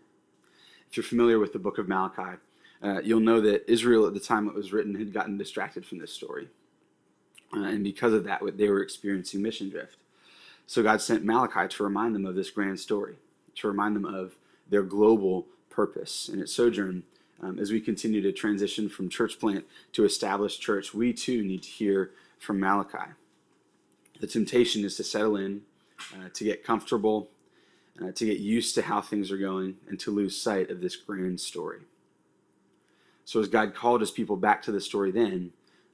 If 0.89 0.97
you're 0.97 1.03
familiar 1.03 1.39
with 1.39 1.53
the 1.53 1.59
book 1.59 1.77
of 1.77 1.87
Malachi, 1.87 2.37
uh, 2.81 3.01
you'll 3.03 3.19
know 3.19 3.41
that 3.41 3.69
Israel, 3.71 4.05
at 4.07 4.13
the 4.13 4.19
time 4.19 4.47
it 4.47 4.55
was 4.55 4.71
written, 4.71 4.95
had 4.95 5.13
gotten 5.13 5.37
distracted 5.37 5.85
from 5.85 5.99
this 5.99 6.13
story. 6.13 6.47
Uh, 7.55 7.63
and 7.63 7.83
because 7.83 8.13
of 8.13 8.23
that, 8.25 8.41
they 8.57 8.69
were 8.69 8.81
experiencing 8.81 9.41
mission 9.41 9.69
drift. 9.69 9.97
So 10.65 10.83
God 10.83 11.01
sent 11.01 11.23
Malachi 11.23 11.67
to 11.75 11.83
remind 11.83 12.13
them 12.13 12.25
of 12.25 12.35
this 12.35 12.49
grand 12.49 12.79
story, 12.79 13.15
to 13.55 13.67
remind 13.67 13.95
them 13.95 14.05
of 14.05 14.35
their 14.69 14.83
global 14.83 15.47
purpose. 15.69 16.27
And 16.27 16.41
at 16.41 16.49
Sojourn, 16.49 17.03
um, 17.41 17.59
as 17.59 17.71
we 17.71 17.79
continue 17.79 18.21
to 18.21 18.31
transition 18.31 18.89
from 18.89 19.09
church 19.09 19.39
plant 19.39 19.65
to 19.93 20.03
established 20.03 20.61
church, 20.61 20.93
we 20.93 21.13
too 21.13 21.43
need 21.43 21.63
to 21.63 21.69
hear 21.69 22.11
from 22.39 22.59
Malachi. 22.59 23.11
The 24.19 24.27
temptation 24.27 24.83
is 24.83 24.97
to 24.97 25.03
settle 25.03 25.37
in, 25.37 25.61
uh, 26.13 26.29
to 26.33 26.43
get 26.43 26.63
comfortable, 26.63 27.29
uh, 28.01 28.11
to 28.11 28.25
get 28.25 28.39
used 28.39 28.75
to 28.75 28.81
how 28.81 29.01
things 29.01 29.31
are 29.31 29.37
going, 29.37 29.77
and 29.87 29.99
to 29.99 30.11
lose 30.11 30.39
sight 30.39 30.69
of 30.69 30.81
this 30.81 30.95
grand 30.95 31.39
story. 31.39 31.81
So, 33.25 33.39
as 33.39 33.47
God 33.47 33.75
called 33.75 34.01
his 34.01 34.11
people 34.11 34.37
back 34.37 34.61
to 34.63 34.71
the 34.71 34.81
story 34.81 35.11
then, 35.11 35.51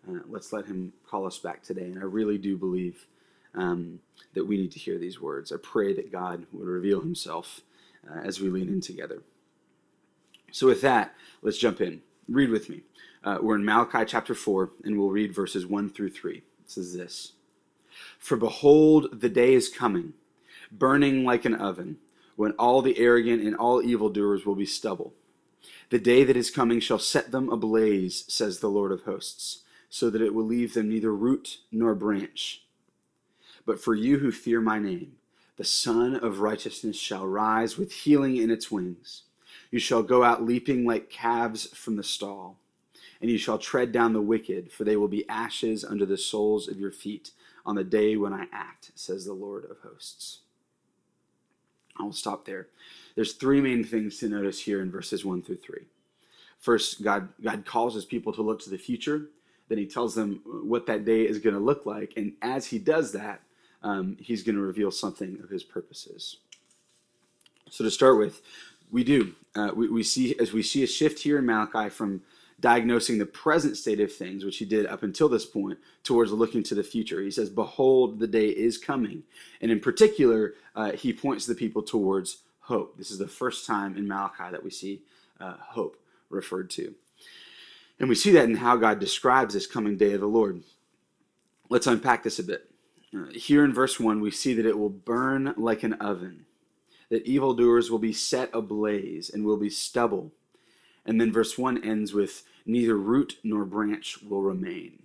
uh, 0.08 0.20
let's 0.28 0.52
let 0.54 0.66
him 0.66 0.94
call 1.08 1.26
us 1.26 1.38
back 1.40 1.64
today. 1.64 1.86
And 1.86 2.00
I 2.00 2.04
really 2.04 2.38
do 2.38 2.58
believe 2.58 3.08
um, 3.56 4.00
that 4.34 4.46
we 4.46 4.58
need 4.58 4.72
to 4.74 4.80
hear 4.80 4.98
these 4.98 5.22
words. 5.22 5.52
I 5.52 5.58
pray 5.62 5.94
that 5.94 6.12
God 6.12 6.46
would 6.52 6.68
reveal 6.68 7.02
himself 7.02 7.62
uh, 8.10 8.20
as 8.20 8.40
we 8.40 8.50
lean 8.50 8.68
in 8.68 8.82
together. 8.82 9.24
So, 10.52 10.68
with 10.68 10.82
that, 10.82 11.16
let's 11.42 11.58
jump 11.58 11.82
in. 11.82 12.02
Read 12.28 12.50
with 12.50 12.70
me. 12.70 12.82
Uh, 13.24 13.38
we're 13.42 13.56
in 13.56 13.66
Malachi 13.66 14.04
chapter 14.06 14.36
4, 14.36 14.72
and 14.84 14.98
we'll 14.98 15.10
read 15.10 15.34
verses 15.34 15.66
1 15.66 15.90
through 15.90 16.10
3. 16.10 16.38
It 16.38 16.44
says 16.66 16.96
this 16.96 17.34
For 18.20 18.38
behold, 18.38 19.22
the 19.22 19.30
day 19.30 19.54
is 19.54 19.70
coming, 19.70 20.14
burning 20.72 21.24
like 21.24 21.46
an 21.46 21.56
oven, 21.56 21.98
when 22.36 22.52
all 22.54 22.81
the 22.81 22.98
arrogant 22.98 23.42
and 23.42 23.56
all 23.56 23.81
evildoers 23.81 24.45
will 24.45 24.56
be 24.56 24.66
stubble. 24.66 25.14
The 25.90 26.00
day 26.00 26.24
that 26.24 26.38
is 26.38 26.52
coming 26.52 26.80
shall 26.80 27.00
set 27.00 27.31
them 27.31 27.50
ablaze, 27.50 28.26
says 28.28 28.60
the 28.60 28.69
Lord 28.69 28.92
of 28.92 29.04
hosts, 29.04 29.63
so 29.94 30.09
that 30.09 30.23
it 30.23 30.33
will 30.33 30.44
leave 30.44 30.73
them 30.73 30.90
neither 30.90 31.14
root 31.14 31.59
nor 31.71 31.94
branch. 31.94 32.64
But 33.64 33.80
for 33.80 33.94
you 33.94 34.18
who 34.18 34.31
fear 34.31 34.59
my 34.59 34.80
name, 34.80 35.18
the 35.56 35.64
Sun 35.64 36.16
of 36.16 36.40
Righteousness 36.40 36.97
shall 36.97 37.28
rise 37.28 37.78
with 37.78 37.92
healing 37.92 38.38
in 38.38 38.50
its 38.50 38.71
wings. 38.71 39.21
You 39.69 39.78
shall 39.78 40.02
go 40.02 40.23
out 40.23 40.44
leaping 40.44 40.83
like 40.83 41.12
calves 41.12 41.68
from 41.68 41.95
the 41.95 42.04
stall, 42.04 42.57
and 43.21 43.30
you 43.30 43.38
shall 43.38 43.59
tread 43.59 43.92
down 43.92 44.14
the 44.14 44.19
wicked, 44.19 44.71
for 44.71 44.83
they 44.83 44.97
will 44.97 45.07
be 45.07 45.30
ashes 45.30 45.85
under 45.85 46.07
the 46.07 46.18
soles 46.18 46.68
of 46.68 46.80
your 46.80 46.92
feet 46.92 47.30
on 47.64 47.76
the 47.76 47.83
day 47.83 48.18
when 48.18 48.33
I 48.33 48.47
act, 48.52 48.94
says 48.95 49.26
the 49.26 49.33
Lord 49.33 49.64
of 49.69 49.78
hosts. 49.88 50.40
I 52.00 52.04
will 52.04 52.14
stop 52.14 52.45
there. 52.45 52.69
There's 53.14 53.33
three 53.33 53.62
main 53.62 53.83
things 53.83 54.18
to 54.18 54.28
notice 54.28 54.62
here 54.62 54.81
in 54.81 54.90
verses 54.90 55.23
1 55.23 55.44
through 55.44 55.57
3. 55.57 55.81
First, 56.57 57.04
God, 57.04 57.30
God 57.44 57.64
calls 57.64 57.94
his 57.94 58.06
people 58.06 58.33
to 58.33 58.42
look 58.42 58.59
to 58.62 58.71
the 58.71 58.78
future. 58.80 59.30
Then 59.70 59.78
he 59.78 59.86
tells 59.86 60.16
them 60.16 60.42
what 60.46 60.86
that 60.88 61.06
day 61.06 61.22
is 61.22 61.40
going 61.40 61.56
to 61.56 61.62
look 61.62 61.86
like. 61.86 62.14
And 62.18 62.34
as 62.42 62.68
he 62.68 62.80
does 62.80 63.12
that, 63.14 63.42
um, 63.82 64.18
he's 64.20 64.44
going 64.44 64.56
to 64.56 64.62
reveal 64.62 64.92
something 64.92 65.40
of 65.44 65.50
his 65.50 65.64
purposes. 65.64 66.38
So 67.70 67.84
to 67.84 67.92
start 67.92 68.18
with, 68.18 68.42
we 68.92 69.04
do. 69.04 69.34
Uh, 69.56 69.72
we, 69.76 69.90
we 69.90 70.04
see 70.04 70.38
as 70.40 70.54
we 70.54 70.64
see 70.64 70.84
a 70.84 70.88
shift 70.88 71.20
here 71.20 71.40
in 71.40 71.46
Malachi 71.46 71.90
from 71.90 72.22
diagnosing 72.60 73.18
the 73.18 73.26
present 73.26 73.76
state 73.76 74.00
of 74.00 74.14
things, 74.14 74.46
which 74.46 74.58
he 74.58 74.66
did 74.66 74.86
up 74.86 75.04
until 75.04 75.28
this 75.28 75.46
point, 75.46 75.80
towards 76.04 76.32
looking 76.32 76.64
to 76.64 76.76
the 76.76 76.84
future. 76.84 77.22
He 77.22 77.32
says, 77.32 77.50
"Behold, 77.50 78.20
the 78.20 78.28
day 78.28 78.48
is 78.48 78.78
coming," 78.78 79.24
and 79.62 79.72
in 79.72 79.80
particular, 79.80 80.54
uh, 80.76 80.92
he 80.92 81.12
points 81.12 81.46
the 81.46 81.56
people 81.56 81.82
towards 81.82 82.44
hope. 82.62 82.98
This 82.98 83.12
is 83.12 83.18
the 83.18 83.28
first 83.28 83.66
time 83.66 83.98
in 83.98 84.08
Malachi 84.08 84.52
that 84.52 84.64
we 84.64 84.70
see 84.70 85.02
uh, 85.40 85.56
hope 85.60 85.98
referred 86.30 86.70
to, 86.72 86.94
and 88.00 88.09
we 88.09 88.16
see 88.16 88.31
that 88.31 88.50
in 88.50 88.56
how 88.56 88.76
God 88.76 89.00
describes 89.00 89.54
this 89.54 89.68
coming 89.68 89.97
day 89.97 90.14
of 90.14 90.21
the 90.21 90.28
Lord. 90.28 90.64
Let's 91.69 91.88
unpack 91.88 92.23
this 92.23 92.40
a 92.40 92.44
bit. 92.44 92.69
Uh, 93.16 93.26
here 93.33 93.64
in 93.64 93.73
verse 93.73 94.00
1, 94.00 94.21
we 94.21 94.31
see 94.31 94.54
that 94.54 94.66
it 94.66 94.78
will 94.78 94.90
burn 94.90 95.54
like 95.57 95.83
an 95.83 95.94
oven, 95.94 96.45
that 97.09 97.26
evildoers 97.26 97.92
will 97.92 98.00
be 98.00 98.14
set 98.14 98.50
ablaze 98.54 99.30
and 99.30 99.45
will 99.45 99.57
be 99.57 99.69
stubble. 99.69 100.31
And 101.06 101.19
then 101.19 101.31
verse 101.31 101.57
1 101.57 101.83
ends 101.83 102.14
with, 102.14 102.44
neither 102.66 102.97
root 102.97 103.38
nor 103.44 103.66
branch 103.66 104.19
will 104.21 104.42
remain. 104.42 105.04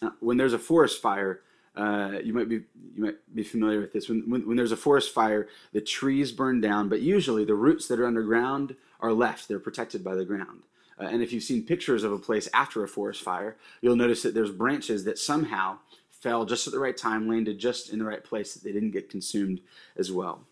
Uh, 0.00 0.10
when 0.20 0.36
there's 0.36 0.52
a 0.52 0.58
forest 0.58 1.00
fire, 1.00 1.40
uh, 1.74 2.18
you 2.22 2.34
might 2.34 2.48
be 2.48 2.56
you 2.94 3.04
might 3.04 3.34
be 3.34 3.42
familiar 3.42 3.80
with 3.80 3.92
this. 3.92 4.08
When, 4.08 4.28
when 4.28 4.46
when 4.46 4.56
there's 4.56 4.72
a 4.72 4.76
forest 4.76 5.14
fire, 5.14 5.48
the 5.72 5.80
trees 5.80 6.30
burn 6.30 6.60
down, 6.60 6.88
but 6.88 7.00
usually 7.00 7.44
the 7.44 7.54
roots 7.54 7.88
that 7.88 7.98
are 7.98 8.06
underground 8.06 8.76
are 9.00 9.12
left. 9.12 9.48
They're 9.48 9.58
protected 9.58 10.04
by 10.04 10.14
the 10.14 10.24
ground. 10.24 10.62
Uh, 11.00 11.04
and 11.04 11.22
if 11.22 11.32
you've 11.32 11.42
seen 11.42 11.64
pictures 11.64 12.04
of 12.04 12.12
a 12.12 12.18
place 12.18 12.48
after 12.52 12.82
a 12.82 12.88
forest 12.88 13.22
fire, 13.22 13.56
you'll 13.80 13.96
notice 13.96 14.22
that 14.22 14.34
there's 14.34 14.50
branches 14.50 15.04
that 15.04 15.18
somehow 15.18 15.78
fell 16.10 16.44
just 16.44 16.66
at 16.66 16.72
the 16.72 16.78
right 16.78 16.96
time, 16.96 17.28
landed 17.28 17.58
just 17.58 17.92
in 17.92 17.98
the 17.98 18.04
right 18.04 18.22
place, 18.22 18.54
that 18.54 18.62
they 18.62 18.72
didn't 18.72 18.92
get 18.92 19.10
consumed 19.10 19.60
as 19.96 20.12
well. 20.12 20.42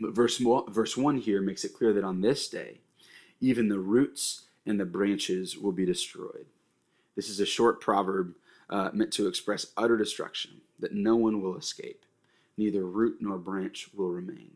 But 0.00 0.14
verse, 0.14 0.42
verse 0.68 0.96
1 0.96 1.18
here 1.18 1.42
makes 1.42 1.64
it 1.64 1.74
clear 1.74 1.92
that 1.92 2.04
on 2.04 2.22
this 2.22 2.48
day, 2.48 2.78
even 3.40 3.68
the 3.68 3.78
roots 3.78 4.44
and 4.64 4.80
the 4.80 4.84
branches 4.84 5.56
will 5.56 5.72
be 5.72 5.84
destroyed. 5.84 6.46
This 7.16 7.28
is 7.28 7.40
a 7.40 7.46
short 7.46 7.80
proverb 7.80 8.34
uh, 8.70 8.90
meant 8.92 9.12
to 9.12 9.26
express 9.26 9.66
utter 9.76 9.96
destruction, 9.96 10.62
that 10.78 10.94
no 10.94 11.16
one 11.16 11.42
will 11.42 11.56
escape, 11.56 12.04
neither 12.56 12.84
root 12.84 13.18
nor 13.20 13.36
branch 13.36 13.90
will 13.94 14.10
remain. 14.10 14.52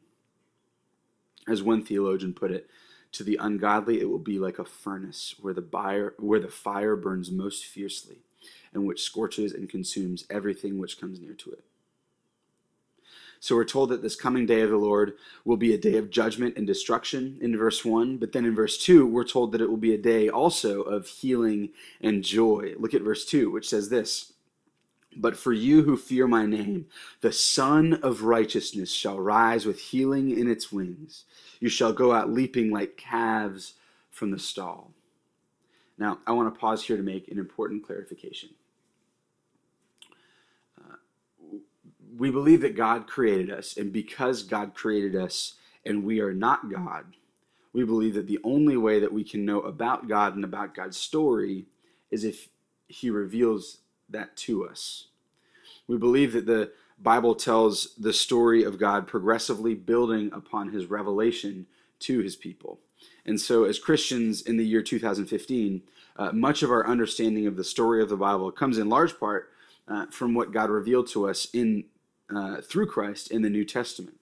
As 1.49 1.63
one 1.63 1.85
theologian 1.85 2.33
put 2.33 2.51
it, 2.51 2.71
to 3.15 3.25
the 3.25 3.39
ungodly 3.41 4.01
it 4.01 4.11
will 4.11 4.19
be 4.19 4.39
like 4.39 4.59
a 4.59 4.65
furnace 4.65 5.35
where 5.41 5.55
the, 5.55 5.63
buyer, 5.63 6.15
where 6.19 6.41
the 6.41 6.49
fire 6.49 6.97
burns 6.97 7.31
most 7.31 7.65
fiercely 7.65 8.19
and 8.73 8.87
which 8.87 9.03
scorches 9.03 9.53
and 9.53 9.71
consumes 9.71 10.27
everything 10.29 10.79
which 10.79 11.01
comes 11.01 11.21
near 11.21 11.35
to 11.35 11.51
it. 11.53 11.65
So 13.41 13.55
we're 13.57 13.65
told 13.65 13.91
that 13.91 14.03
this 14.03 14.17
coming 14.17 14.47
day 14.47 14.63
of 14.63 14.71
the 14.71 14.77
Lord 14.77 15.15
will 15.45 15.59
be 15.59 15.75
a 15.75 15.79
day 15.79 15.97
of 15.97 16.11
judgment 16.11 16.57
and 16.57 16.67
destruction 16.67 17.39
in 17.41 17.57
verse 17.57 17.85
1. 17.85 18.17
But 18.17 18.33
then 18.33 18.47
in 18.47 18.55
verse 18.55 18.79
2, 18.79 19.07
we're 19.07 19.25
told 19.25 19.53
that 19.53 19.61
it 19.61 19.69
will 19.69 19.77
be 19.77 19.93
a 19.95 19.99
day 19.99 20.31
also 20.31 20.81
of 20.81 21.07
healing 21.07 21.69
and 22.01 22.25
joy. 22.25 22.75
Look 22.79 22.95
at 22.95 23.03
verse 23.03 23.27
2, 23.27 23.51
which 23.51 23.69
says 23.69 23.91
this 23.91 24.33
But 25.17 25.37
for 25.37 25.53
you 25.53 25.83
who 25.83 25.97
fear 25.97 26.27
my 26.27 26.47
name, 26.47 26.87
the 27.21 27.33
Sun 27.33 27.95
of 28.03 28.23
Righteousness 28.23 28.91
shall 28.91 29.19
rise 29.19 29.67
with 29.67 29.79
healing 29.79 30.31
in 30.31 30.51
its 30.51 30.73
wings. 30.73 31.25
You 31.61 31.69
shall 31.69 31.93
go 31.93 32.13
out 32.13 32.33
leaping 32.33 32.71
like 32.71 32.97
calves 32.97 33.75
from 34.11 34.31
the 34.31 34.39
stall. 34.39 34.93
Now, 35.97 36.19
I 36.27 36.33
want 36.33 36.53
to 36.53 36.59
pause 36.59 36.85
here 36.85 36.97
to 36.97 37.03
make 37.03 37.29
an 37.29 37.39
important 37.39 37.85
clarification. 37.85 38.51
Uh, 40.79 40.97
we 42.17 42.31
believe 42.31 42.61
that 42.63 42.77
God 42.77 43.07
created 43.07 43.51
us, 43.51 43.77
and 43.77 43.93
because 43.93 44.43
God 44.43 44.75
created 44.75 45.15
us 45.15 45.55
and 45.87 46.05
we 46.05 46.21
are 46.21 46.33
not 46.33 46.71
God, 46.71 47.05
we 47.73 47.85
believe 47.85 48.15
that 48.15 48.27
the 48.27 48.39
only 48.45 48.77
way 48.77 49.01
that 49.01 49.13
we 49.13 49.25
can 49.25 49.45
know 49.45 49.61
about 49.61 50.09
God 50.09 50.35
and 50.35 50.45
about 50.45 50.75
God's 50.75 50.97
story 50.97 51.67
is 52.11 52.25
if 52.25 52.49
He 52.89 53.11
reveals 53.11 53.79
that 54.09 54.37
to 54.39 54.67
us. 54.67 55.09
We 55.87 55.97
believe 55.97 56.33
that 56.33 56.47
the 56.47 56.73
Bible 56.99 57.35
tells 57.35 57.95
the 57.97 58.13
story 58.13 58.65
of 58.65 58.79
God 58.79 59.07
progressively 59.07 59.75
building 59.75 60.31
upon 60.33 60.73
His 60.73 60.87
revelation 60.87 61.67
to 62.01 62.21
His 62.21 62.37
people. 62.37 62.79
And 63.27 63.41
so, 63.41 63.65
as 63.65 63.79
Christians 63.79 64.43
in 64.43 64.57
the 64.57 64.65
year 64.65 64.83
2015, 64.83 65.83
uh, 66.17 66.33
much 66.33 66.63
of 66.63 66.71
our 66.71 66.87
understanding 66.87 67.47
of 67.47 67.57
the 67.57 67.65
story 67.65 68.03
of 68.03 68.09
the 68.09 68.17
Bible 68.17 68.51
comes 68.53 68.79
in 68.79 68.89
large 68.89 69.19
part 69.19 69.51
uh, 69.89 70.07
from 70.07 70.35
what 70.35 70.53
God 70.53 70.71
revealed 70.71 71.09
to 71.09 71.29
us 71.29 71.49
in 71.53 71.85
uh, 72.35 72.61
through 72.61 72.87
Christ 72.87 73.31
in 73.31 73.43
the 73.43 73.51
New 73.51 73.65
Testament. 73.65 74.17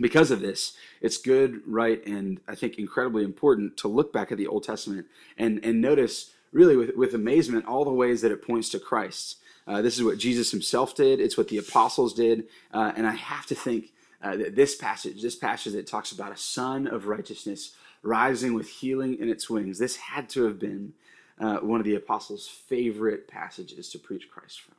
Because 0.00 0.30
of 0.30 0.40
this, 0.40 0.74
it's 1.00 1.16
good, 1.16 1.60
right, 1.66 2.04
and 2.06 2.40
I 2.46 2.54
think 2.54 2.78
incredibly 2.78 3.24
important 3.24 3.76
to 3.78 3.88
look 3.88 4.12
back 4.12 4.30
at 4.30 4.38
the 4.38 4.46
Old 4.46 4.64
Testament 4.64 5.06
and, 5.38 5.64
and 5.64 5.80
notice, 5.80 6.32
really, 6.56 6.74
with, 6.74 6.96
with 6.96 7.14
amazement, 7.14 7.66
all 7.66 7.84
the 7.84 7.92
ways 7.92 8.22
that 8.22 8.32
it 8.32 8.40
points 8.40 8.70
to 8.70 8.78
Christ. 8.78 9.36
Uh, 9.66 9.82
this 9.82 9.98
is 9.98 10.02
what 10.02 10.16
Jesus 10.16 10.50
himself 10.50 10.94
did, 10.94 11.20
it's 11.20 11.36
what 11.36 11.48
the 11.48 11.58
apostles 11.58 12.14
did, 12.14 12.44
uh, 12.72 12.92
and 12.96 13.06
I 13.06 13.12
have 13.12 13.44
to 13.46 13.54
think 13.54 13.92
uh, 14.22 14.36
that 14.36 14.56
this 14.56 14.74
passage, 14.74 15.20
this 15.20 15.36
passage 15.36 15.74
that 15.74 15.86
talks 15.86 16.12
about 16.12 16.32
a 16.32 16.36
sun 16.36 16.86
of 16.86 17.06
righteousness 17.06 17.74
rising 18.02 18.54
with 18.54 18.68
healing 18.68 19.18
in 19.18 19.28
its 19.28 19.50
wings, 19.50 19.78
this 19.78 19.96
had 19.96 20.30
to 20.30 20.44
have 20.44 20.58
been 20.58 20.94
uh, 21.38 21.58
one 21.58 21.78
of 21.78 21.84
the 21.84 21.94
apostles' 21.94 22.48
favorite 22.48 23.28
passages 23.28 23.90
to 23.90 23.98
preach 23.98 24.30
Christ 24.30 24.62
from. 24.62 24.76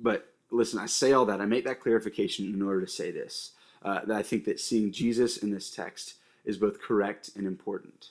But 0.00 0.32
listen, 0.50 0.80
I 0.80 0.86
say 0.86 1.12
all 1.12 1.26
that, 1.26 1.40
I 1.40 1.46
make 1.46 1.64
that 1.64 1.80
clarification 1.80 2.52
in 2.52 2.60
order 2.60 2.80
to 2.80 2.90
say 2.90 3.12
this 3.12 3.52
uh, 3.84 4.04
that 4.06 4.16
I 4.16 4.22
think 4.24 4.46
that 4.46 4.58
seeing 4.58 4.90
Jesus 4.90 5.36
in 5.36 5.52
this 5.52 5.70
text 5.70 6.14
is 6.44 6.56
both 6.56 6.80
correct 6.80 7.30
and 7.36 7.46
important. 7.46 8.08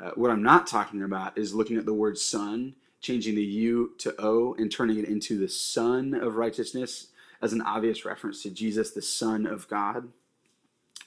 Uh, 0.00 0.10
what 0.14 0.30
I'm 0.30 0.42
not 0.42 0.66
talking 0.66 1.02
about 1.02 1.36
is 1.36 1.54
looking 1.54 1.76
at 1.76 1.86
the 1.86 1.92
word 1.94 2.18
son, 2.18 2.74
changing 3.00 3.34
the 3.34 3.42
U 3.42 3.92
to 3.98 4.14
O, 4.18 4.54
and 4.54 4.70
turning 4.70 4.98
it 4.98 5.04
into 5.06 5.38
the 5.38 5.48
Sun 5.48 6.14
of 6.14 6.36
righteousness 6.36 7.08
as 7.42 7.52
an 7.52 7.60
obvious 7.62 8.04
reference 8.04 8.42
to 8.42 8.50
Jesus, 8.50 8.92
the 8.92 9.02
Son 9.02 9.46
of 9.46 9.68
God. 9.68 10.08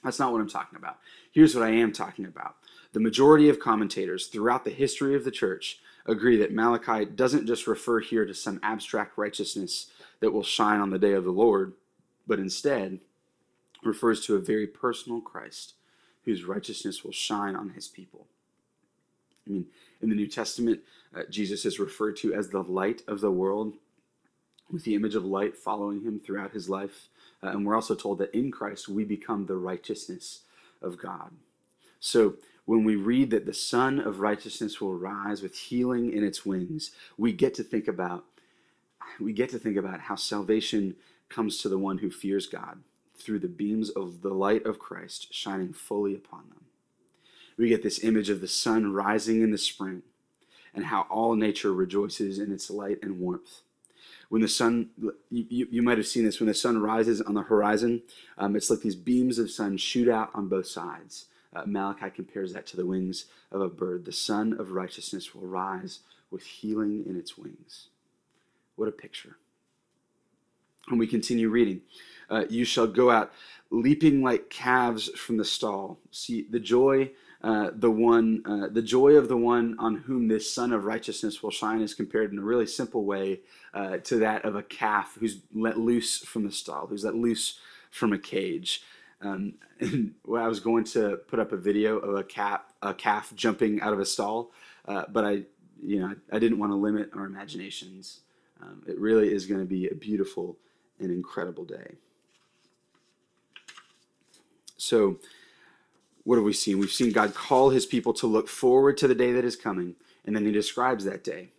That's 0.03 0.19
not 0.19 0.31
what 0.31 0.41
I'm 0.41 0.49
talking 0.49 0.77
about. 0.77 0.99
Here's 1.31 1.55
what 1.55 1.63
I 1.63 1.71
am 1.71 1.91
talking 1.91 2.25
about. 2.25 2.57
The 2.93 2.99
majority 2.99 3.49
of 3.49 3.59
commentators 3.59 4.27
throughout 4.27 4.63
the 4.63 4.71
history 4.71 5.15
of 5.15 5.23
the 5.23 5.31
church 5.31 5.79
agree 6.05 6.37
that 6.37 6.53
Malachi 6.53 7.05
doesn't 7.05 7.47
just 7.47 7.65
refer 7.65 7.99
here 7.99 8.25
to 8.25 8.33
some 8.33 8.59
abstract 8.61 9.17
righteousness 9.17 9.87
that 10.19 10.31
will 10.31 10.43
shine 10.43 10.79
on 10.79 10.91
the 10.91 10.99
day 10.99 11.13
of 11.13 11.23
the 11.23 11.31
Lord, 11.31 11.73
but 12.27 12.39
instead 12.39 12.99
refers 13.83 14.25
to 14.25 14.35
a 14.35 14.39
very 14.39 14.67
personal 14.67 15.21
Christ 15.21 15.73
whose 16.25 16.43
righteousness 16.43 17.03
will 17.03 17.11
shine 17.11 17.55
on 17.55 17.69
his 17.69 17.87
people. 17.87 18.27
I 19.47 19.51
mean, 19.51 19.65
in 20.01 20.09
the 20.09 20.15
New 20.15 20.27
Testament, 20.27 20.81
uh, 21.15 21.23
Jesus 21.29 21.65
is 21.65 21.79
referred 21.79 22.17
to 22.17 22.33
as 22.33 22.49
the 22.49 22.63
light 22.63 23.01
of 23.07 23.21
the 23.21 23.31
world, 23.31 23.75
with 24.71 24.83
the 24.83 24.95
image 24.95 25.15
of 25.15 25.23
light 25.25 25.55
following 25.55 26.01
him 26.01 26.19
throughout 26.19 26.53
his 26.53 26.69
life. 26.69 27.09
Uh, 27.43 27.49
and 27.49 27.65
we're 27.65 27.75
also 27.75 27.95
told 27.95 28.17
that 28.17 28.35
in 28.35 28.51
Christ 28.51 28.89
we 28.89 29.03
become 29.03 29.45
the 29.45 29.55
righteousness 29.55 30.41
of 30.81 30.97
God. 30.97 31.31
So 31.99 32.35
when 32.65 32.83
we 32.83 32.95
read 32.95 33.29
that 33.31 33.45
the 33.45 33.53
Sun 33.53 33.99
of 33.99 34.19
Righteousness 34.19 34.81
will 34.81 34.95
rise 34.95 35.41
with 35.41 35.55
healing 35.55 36.11
in 36.11 36.23
its 36.23 36.45
wings, 36.45 36.91
we 37.17 37.31
get 37.31 37.53
to 37.55 37.63
think 37.63 37.87
about 37.87 38.25
we 39.19 39.33
get 39.33 39.49
to 39.51 39.59
think 39.59 39.77
about 39.77 40.01
how 40.01 40.15
salvation 40.15 40.95
comes 41.29 41.59
to 41.59 41.69
the 41.69 41.77
one 41.77 41.99
who 41.99 42.09
fears 42.09 42.47
God 42.47 42.79
through 43.17 43.39
the 43.39 43.47
beams 43.47 43.89
of 43.89 44.21
the 44.21 44.33
light 44.33 44.65
of 44.65 44.79
Christ 44.79 45.33
shining 45.33 45.73
fully 45.73 46.15
upon 46.15 46.49
them. 46.49 46.64
We 47.57 47.69
get 47.69 47.83
this 47.83 48.03
image 48.03 48.29
of 48.29 48.41
the 48.41 48.47
sun 48.47 48.93
rising 48.93 49.41
in 49.41 49.51
the 49.51 49.57
spring 49.57 50.03
and 50.73 50.85
how 50.85 51.01
all 51.09 51.35
nature 51.35 51.73
rejoices 51.73 52.37
in 52.37 52.51
its 52.51 52.69
light 52.69 52.99
and 53.01 53.19
warmth. 53.19 53.61
When 54.29 54.41
the 54.41 54.47
sun, 54.47 54.89
you, 55.29 55.67
you 55.69 55.81
might 55.81 55.97
have 55.97 56.07
seen 56.07 56.25
this, 56.25 56.39
when 56.39 56.47
the 56.47 56.53
sun 56.53 56.81
rises 56.81 57.21
on 57.21 57.35
the 57.35 57.43
horizon, 57.43 58.01
um, 58.37 58.55
it's 58.55 58.69
like 58.69 58.81
these 58.81 58.95
beams 58.95 59.39
of 59.39 59.51
sun 59.51 59.77
shoot 59.77 60.09
out 60.09 60.31
on 60.33 60.49
both 60.49 60.67
sides. 60.67 61.25
Uh, 61.55 61.63
Malachi 61.65 62.09
compares 62.09 62.51
that 62.53 62.65
to 62.67 62.77
the 62.77 62.85
wings 62.85 63.25
of 63.51 63.61
a 63.61 63.69
bird. 63.69 64.03
The 64.03 64.11
sun 64.11 64.59
of 64.59 64.71
righteousness 64.71 65.33
will 65.33 65.47
rise 65.47 65.99
with 66.31 66.43
healing 66.43 67.05
in 67.07 67.15
its 67.15 67.37
wings. 67.37 67.87
What 68.75 68.89
a 68.89 68.91
picture. 68.91 69.37
And 70.89 70.99
we 70.99 71.07
continue 71.07 71.49
reading. 71.49 71.81
Uh, 72.29 72.45
you 72.49 72.65
shall 72.65 72.87
go 72.87 73.09
out 73.09 73.31
leaping 73.69 74.21
like 74.21 74.49
calves 74.49 75.09
from 75.09 75.37
the 75.37 75.45
stall. 75.45 75.99
See, 76.11 76.45
the 76.49 76.59
joy. 76.59 77.11
Uh, 77.45 77.69
the 77.75 77.91
one, 77.91 78.41
uh, 78.43 78.67
the 78.71 78.81
joy 78.81 79.11
of 79.13 79.27
the 79.27 79.37
one 79.37 79.75
on 79.77 79.97
whom 79.97 80.27
this 80.27 80.51
sun 80.51 80.73
of 80.73 80.83
righteousness 80.83 81.43
will 81.43 81.51
shine 81.51 81.79
is 81.79 81.93
compared 81.93 82.31
in 82.31 82.39
a 82.39 82.41
really 82.41 82.65
simple 82.65 83.05
way 83.05 83.39
uh, 83.75 83.97
to 83.97 84.15
that 84.17 84.43
of 84.45 84.55
a 84.55 84.63
calf 84.63 85.15
who's 85.19 85.41
let 85.53 85.77
loose 85.77 86.17
from 86.17 86.43
the 86.43 86.51
stall, 86.51 86.87
who's 86.87 87.05
let 87.05 87.13
loose 87.13 87.59
from 87.91 88.13
a 88.13 88.17
cage. 88.17 88.81
Um, 89.21 89.53
when 90.23 90.41
I 90.41 90.47
was 90.47 90.59
going 90.59 90.85
to 90.85 91.17
put 91.27 91.39
up 91.39 91.51
a 91.51 91.57
video 91.57 91.99
of 91.99 92.15
a 92.15 92.23
calf, 92.23 92.61
a 92.81 92.95
calf 92.95 93.31
jumping 93.35 93.79
out 93.79 93.93
of 93.93 93.99
a 93.99 94.07
stall, 94.07 94.51
uh, 94.87 95.03
but 95.07 95.23
I, 95.23 95.43
you 95.83 95.99
know, 95.99 96.15
I, 96.31 96.37
I, 96.37 96.39
didn't 96.39 96.57
want 96.57 96.71
to 96.71 96.75
limit 96.75 97.11
our 97.13 97.25
imaginations. 97.25 98.21
Um, 98.59 98.81
it 98.87 98.97
really 98.99 99.31
is 99.31 99.45
going 99.45 99.59
to 99.59 99.67
be 99.67 99.87
a 99.87 99.93
beautiful 99.93 100.57
and 100.99 101.11
incredible 101.11 101.63
day. 101.63 101.97
So, 104.77 105.19
what 106.25 106.35
have 106.35 106.43
we 106.43 106.53
seen? 106.53 106.79
We've 106.79 106.91
seen 106.91 107.11
God 107.11 107.33
call 107.33 107.69
his 107.69 107.85
people 107.85 108.11
to 108.15 108.27
look 108.27 108.49
forward 108.49 108.97
to 108.97 109.07
the 109.07 109.15
day 109.15 109.31
that 109.31 109.45
is 109.45 109.55
coming, 109.55 109.95
and 110.25 110.35
then 110.35 110.45
he 110.45 110.51
describes 110.51 111.05
that 111.05 111.23
day. 111.23 111.49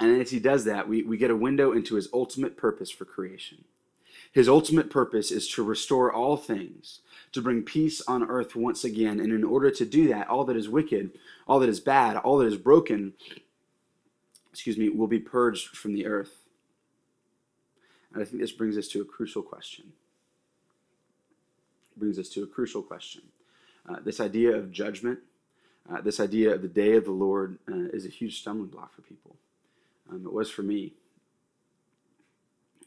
And 0.00 0.20
as 0.20 0.30
he 0.30 0.40
does 0.40 0.64
that, 0.64 0.88
we, 0.88 1.02
we 1.02 1.16
get 1.18 1.30
a 1.30 1.36
window 1.36 1.72
into 1.72 1.94
his 1.94 2.08
ultimate 2.12 2.56
purpose 2.56 2.90
for 2.90 3.04
creation. 3.04 3.64
His 4.32 4.48
ultimate 4.48 4.90
purpose 4.90 5.30
is 5.30 5.46
to 5.50 5.62
restore 5.62 6.12
all 6.12 6.36
things, 6.36 7.00
to 7.32 7.42
bring 7.42 7.62
peace 7.62 8.00
on 8.08 8.24
earth 8.24 8.56
once 8.56 8.82
again. 8.82 9.20
And 9.20 9.32
in 9.32 9.44
order 9.44 9.70
to 9.70 9.84
do 9.84 10.08
that, 10.08 10.28
all 10.28 10.44
that 10.46 10.56
is 10.56 10.68
wicked, 10.68 11.12
all 11.46 11.60
that 11.60 11.68
is 11.68 11.78
bad, 11.80 12.16
all 12.16 12.38
that 12.38 12.46
is 12.46 12.56
broken, 12.56 13.12
excuse 14.50 14.78
me, 14.78 14.88
will 14.88 15.06
be 15.06 15.20
purged 15.20 15.76
from 15.76 15.92
the 15.92 16.06
earth. 16.06 16.46
And 18.12 18.22
I 18.22 18.24
think 18.24 18.40
this 18.40 18.52
brings 18.52 18.78
us 18.78 18.88
to 18.88 19.02
a 19.02 19.04
crucial 19.04 19.42
question. 19.42 19.92
Brings 21.96 22.18
us 22.18 22.28
to 22.30 22.42
a 22.42 22.46
crucial 22.46 22.82
question. 22.82 23.22
Uh, 23.88 23.96
this 24.04 24.20
idea 24.20 24.56
of 24.56 24.72
judgment 24.72 25.20
uh, 25.90 26.00
this 26.00 26.18
idea 26.18 26.54
of 26.54 26.62
the 26.62 26.68
day 26.68 26.96
of 26.96 27.04
the 27.04 27.10
Lord 27.10 27.58
uh, 27.70 27.88
is 27.92 28.06
a 28.06 28.10
huge 28.10 28.40
stumbling 28.40 28.70
block 28.70 28.94
for 28.94 29.02
people. 29.02 29.36
Um, 30.10 30.24
it 30.26 30.32
was 30.32 30.50
for 30.50 30.62
me. 30.62 30.94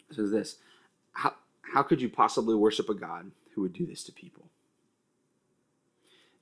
It 0.09 0.15
says 0.15 0.31
this 0.31 0.57
how, 1.13 1.35
how 1.61 1.83
could 1.83 2.01
you 2.01 2.09
possibly 2.09 2.55
worship 2.55 2.89
a 2.89 2.95
God 2.95 3.31
who 3.53 3.61
would 3.61 3.73
do 3.73 3.85
this 3.85 4.03
to 4.05 4.11
people? 4.11 4.45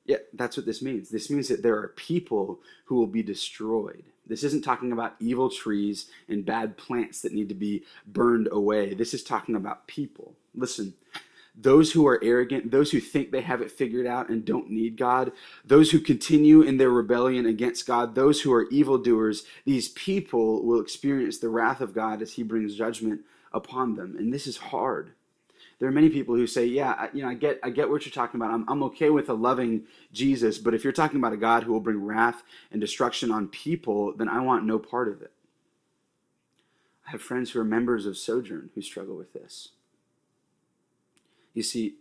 Yeah, 0.06 0.18
that's 0.34 0.56
what 0.56 0.68
this 0.68 0.84
means. 0.84 1.10
This 1.10 1.32
means 1.32 1.48
that 1.48 1.64
there 1.64 1.78
are 1.78 1.88
people 1.96 2.60
who 2.86 2.96
will 2.96 3.08
be 3.08 3.24
destroyed. 3.24 4.04
This 4.28 4.44
isn't 4.44 4.64
talking 4.64 4.92
about 4.92 5.16
evil 5.20 5.50
trees 5.50 6.10
and 6.30 6.46
bad 6.46 6.78
plants 6.78 7.22
that 7.22 7.34
need 7.34 7.50
to 7.50 7.56
be 7.56 7.84
burned 8.06 8.48
away. 8.52 8.94
This 8.94 9.16
is 9.16 9.24
talking 9.24 9.56
about 9.56 9.88
people. 9.88 10.36
Listen, 10.54 10.94
those 11.58 11.94
who 11.94 12.06
are 12.06 12.20
arrogant, 12.24 12.72
those 12.72 12.92
who 12.92 13.00
think 13.00 13.32
they 13.32 13.42
have 13.42 13.62
it 13.62 13.72
figured 13.72 14.06
out 14.06 14.30
and 14.30 14.44
don't 14.44 14.70
need 14.70 14.98
God, 14.98 15.32
those 15.64 15.92
who 15.92 16.00
continue 16.00 16.62
in 16.62 16.78
their 16.78 16.90
rebellion 16.90 17.46
against 17.46 17.88
God, 17.88 18.16
those 18.16 18.42
who 18.42 18.54
are 18.54 18.70
evildoers, 18.70 19.46
these 19.64 19.90
people 19.90 20.64
will 20.64 20.82
experience 20.82 21.38
the 21.38 21.50
wrath 21.50 21.82
of 21.82 21.94
God 21.94 22.22
as 22.22 22.34
He 22.34 22.44
brings 22.44 22.76
judgment 22.76 23.22
upon 23.54 23.96
them. 23.96 24.16
And 24.18 24.34
this 24.34 24.48
is 24.48 24.58
hard. 24.58 25.12
There 25.80 25.90
are 25.90 25.94
many 25.94 26.10
people 26.10 26.36
who 26.36 26.48
say, 26.48 26.66
"Yeah, 26.66 27.10
you 27.14 27.22
know, 27.22 27.30
I 27.30 27.34
get, 27.34 27.60
I 27.62 27.70
get 27.70 27.90
what 27.90 28.06
you're 28.06 28.14
talking 28.14 28.40
about. 28.40 28.54
I'm, 28.54 28.66
I'm 28.70 28.84
okay 28.84 29.10
with 29.10 29.30
a 29.30 29.34
loving 29.34 29.84
Jesus, 30.14 30.58
but 30.58 30.74
if 30.74 30.84
you're 30.84 30.94
talking 30.94 31.20
about 31.20 31.34
a 31.34 31.38
God 31.38 31.64
who 31.64 31.74
will 31.74 31.82
bring 31.82 32.04
wrath 32.04 32.44
and 32.72 32.80
destruction 32.80 33.32
on 33.32 33.48
people, 33.48 34.14
then 34.16 34.30
I 34.30 34.40
want 34.40 34.66
no 34.66 34.80
part 34.80 35.10
of 35.10 35.22
it." 35.22 35.32
I 37.08 37.12
have 37.12 37.22
friends 37.22 37.52
who 37.52 37.60
are 37.60 37.66
members 37.66 38.06
of 38.06 38.18
Sojourn 38.18 38.72
who 38.74 38.82
struggle 38.82 39.16
with 39.16 39.34
this. 39.34 39.70
You 41.56 41.64
see, 41.64 41.96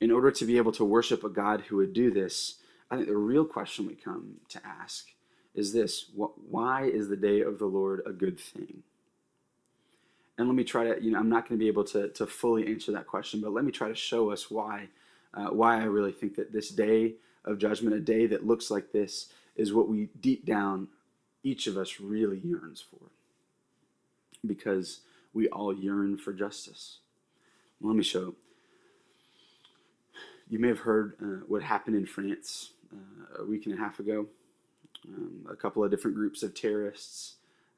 in 0.00 0.10
order 0.10 0.32
to 0.32 0.44
be 0.44 0.56
able 0.56 0.72
to 0.72 0.84
worship 0.84 1.22
a 1.22 1.28
God 1.28 1.60
who 1.62 1.76
would 1.76 1.92
do 1.92 2.10
this, 2.10 2.56
I 2.90 2.96
think 2.96 3.08
the 3.08 3.16
real 3.16 3.44
question 3.44 3.86
we 3.86 3.94
come 3.94 4.36
to 4.48 4.60
ask 4.66 5.06
is 5.54 5.72
this 5.72 6.10
why 6.14 6.84
is 6.84 7.08
the 7.08 7.16
day 7.16 7.40
of 7.40 7.58
the 7.58 7.66
Lord 7.66 8.02
a 8.04 8.12
good 8.12 8.38
thing? 8.38 8.82
And 10.38 10.48
let 10.48 10.54
me 10.54 10.64
try 10.64 10.84
to, 10.84 11.02
you 11.02 11.10
know, 11.10 11.18
I'm 11.18 11.30
not 11.30 11.48
going 11.48 11.58
to 11.58 11.62
be 11.62 11.68
able 11.68 11.84
to, 11.84 12.08
to 12.10 12.26
fully 12.26 12.66
answer 12.66 12.92
that 12.92 13.06
question, 13.06 13.40
but 13.40 13.52
let 13.52 13.64
me 13.64 13.72
try 13.72 13.88
to 13.88 13.94
show 13.94 14.30
us 14.30 14.50
why, 14.50 14.88
uh, 15.32 15.46
why 15.46 15.80
I 15.80 15.84
really 15.84 16.12
think 16.12 16.36
that 16.36 16.52
this 16.52 16.68
day 16.68 17.14
of 17.44 17.58
judgment, 17.58 17.96
a 17.96 18.00
day 18.00 18.26
that 18.26 18.46
looks 18.46 18.70
like 18.70 18.92
this, 18.92 19.28
is 19.56 19.72
what 19.72 19.88
we 19.88 20.10
deep 20.20 20.44
down, 20.44 20.88
each 21.42 21.66
of 21.66 21.78
us 21.78 22.00
really 22.00 22.38
yearns 22.38 22.82
for. 22.82 23.06
Because 24.46 25.00
we 25.32 25.48
all 25.48 25.72
yearn 25.72 26.18
for 26.18 26.34
justice. 26.34 26.98
Let 27.80 27.96
me 27.96 28.02
show. 28.02 28.34
You 30.48 30.60
may 30.60 30.68
have 30.68 30.80
heard 30.80 31.14
uh, 31.20 31.44
what 31.48 31.62
happened 31.62 31.96
in 31.96 32.06
France 32.06 32.70
uh, 32.92 33.42
a 33.42 33.44
week 33.44 33.66
and 33.66 33.74
a 33.74 33.78
half 33.78 33.98
ago. 33.98 34.26
Um, 35.06 35.46
a 35.50 35.56
couple 35.56 35.82
of 35.82 35.90
different 35.90 36.16
groups 36.16 36.42
of 36.42 36.54
terrorists 36.54 37.34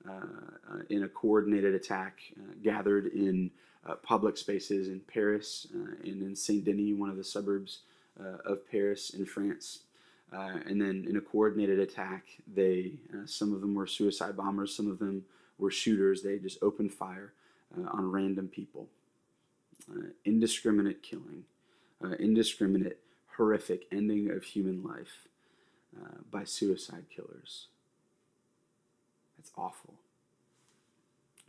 uh, 0.08 0.12
uh, 0.12 0.78
in 0.90 1.02
a 1.02 1.08
coordinated 1.08 1.74
attack 1.74 2.20
uh, 2.38 2.54
gathered 2.62 3.06
in 3.06 3.50
public 4.02 4.36
spaces 4.36 4.88
in 4.88 5.00
Paris 5.00 5.66
and 6.04 6.22
in 6.22 6.36
Saint 6.36 6.62
Denis, 6.62 6.94
one 6.94 7.08
of 7.08 7.16
the 7.16 7.24
suburbs 7.24 7.80
of 8.44 8.70
Paris 8.70 9.10
in 9.10 9.24
France. 9.24 9.80
and 10.30 10.78
then 10.78 11.06
in 11.08 11.16
a 11.16 11.22
coordinated 11.22 11.78
attack, 11.78 12.26
they 12.54 12.92
some 13.24 13.54
of 13.54 13.62
them 13.62 13.74
were 13.74 13.86
suicide 13.86 14.36
bombers, 14.36 14.74
some 14.74 14.90
of 14.90 14.98
them 14.98 15.24
were 15.56 15.70
shooters. 15.70 16.22
They 16.22 16.38
just 16.38 16.58
opened 16.62 16.92
fire 16.92 17.32
on 17.90 18.10
random 18.10 18.48
people. 18.48 18.88
indiscriminate 20.26 21.02
killing, 21.02 21.44
indiscriminate, 22.18 23.00
horrific 23.36 23.86
ending 23.92 24.30
of 24.30 24.44
human 24.44 24.82
life 24.82 25.28
uh, 25.96 26.18
by 26.30 26.44
suicide 26.44 27.06
killers. 27.14 27.68
That's 29.36 29.52
awful. 29.56 29.94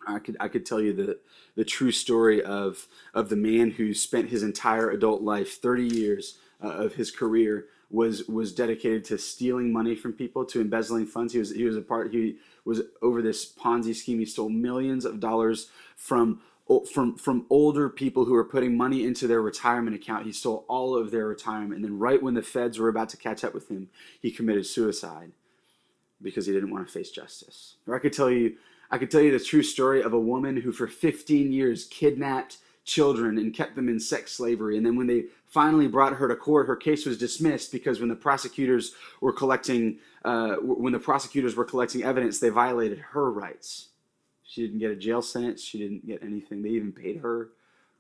I 0.08 0.20
could 0.20 0.38
I 0.40 0.48
could 0.48 0.66
tell 0.66 0.82
you 0.82 0.94
the 0.94 1.20
the 1.56 1.66
true 1.66 1.92
story 1.92 2.42
of 2.44 2.88
of 3.14 3.30
the 3.30 3.36
man 3.36 3.72
who 3.72 3.94
spent 3.94 4.30
his 4.30 4.44
entire 4.44 4.90
adult 4.90 5.22
life, 5.22 5.60
30 5.62 5.84
years 5.84 6.38
uh, 6.64 6.70
of 6.70 6.96
his 6.96 7.12
career 7.12 7.66
was 7.90 8.28
was 8.28 8.54
dedicated 8.54 9.04
to 9.06 9.18
stealing 9.18 9.74
money 9.74 9.96
from 9.96 10.14
people, 10.14 10.46
to 10.46 10.62
embezzling 10.62 11.06
funds. 11.06 11.34
He 11.34 11.40
was 11.40 11.52
he 11.52 11.66
was 11.66 11.76
a 11.76 11.82
part 11.82 12.14
he 12.14 12.38
was 12.66 12.82
over 13.02 13.22
this 13.22 13.52
Ponzi 13.52 13.96
scheme. 13.96 14.20
He 14.20 14.26
stole 14.26 14.50
millions 14.50 15.06
of 15.06 15.20
dollars 15.20 15.70
from 15.96 16.42
from 16.92 17.16
from 17.16 17.46
older 17.50 17.90
people 17.90 18.26
who 18.26 18.34
were 18.34 18.44
putting 18.44 18.78
money 18.78 19.04
into 19.04 19.28
their 19.28 19.42
retirement 19.42 19.96
account. 19.96 20.26
He 20.26 20.32
stole 20.32 20.66
all 20.68 20.96
of 20.96 21.12
their 21.12 21.28
retirement, 21.28 21.76
and 21.76 21.84
then 21.84 21.98
right 21.98 22.22
when 22.22 22.36
the 22.36 22.42
feds 22.42 22.78
were 22.78 22.90
about 22.90 23.10
to 23.10 23.18
catch 23.18 23.44
up 23.44 23.54
with 23.54 23.70
him, 23.70 23.90
he 24.22 24.32
committed 24.32 24.66
suicide 24.66 25.32
because 26.22 26.46
he 26.46 26.54
didn't 26.54 26.72
want 26.72 26.86
to 26.86 26.94
face 26.94 27.12
justice. 27.12 27.76
Or 27.88 27.96
I 27.96 28.00
could 28.00 28.14
tell 28.14 28.30
you, 28.30 28.56
I 28.92 28.98
could 28.98 29.10
tell 29.10 29.22
you 29.22 29.32
the 29.32 29.44
true 29.44 29.64
story 29.64 30.02
of 30.02 30.14
a 30.14 30.20
woman 30.20 30.58
who 30.58 30.72
for 30.72 30.88
15 30.88 31.52
years 31.52 31.86
kidnapped 31.86 32.58
children 32.86 33.38
and 33.38 33.54
kept 33.54 33.76
them 33.76 33.88
in 33.88 34.00
sex 34.00 34.34
slavery. 34.34 34.76
And 34.76 34.86
then 34.86 34.96
when 34.96 35.08
they 35.08 35.26
finally 35.46 35.88
brought 35.88 36.14
her 36.14 36.28
to 36.28 36.36
court, 36.36 36.68
her 36.68 36.76
case 36.76 37.06
was 37.06 37.18
dismissed 37.18 37.72
because 37.72 38.00
when 38.00 38.10
the 38.10 38.16
prosecutors 38.16 38.94
were 39.22 39.32
collecting, 39.32 40.00
uh, 40.26 40.56
when 40.56 40.94
the 40.94 41.00
prosecutors 41.00 41.56
were 41.56 41.66
collecting 41.66 42.04
evidence, 42.04 42.40
they 42.40 42.50
violated 42.50 43.00
her 43.12 43.32
rights. 43.32 43.89
She 44.50 44.62
didn't 44.64 44.80
get 44.80 44.90
a 44.90 44.96
jail 44.96 45.22
sentence. 45.22 45.64
She 45.64 45.78
didn't 45.78 46.08
get 46.08 46.24
anything. 46.24 46.64
They 46.64 46.70
even 46.70 46.92
paid 46.92 47.18
her 47.18 47.50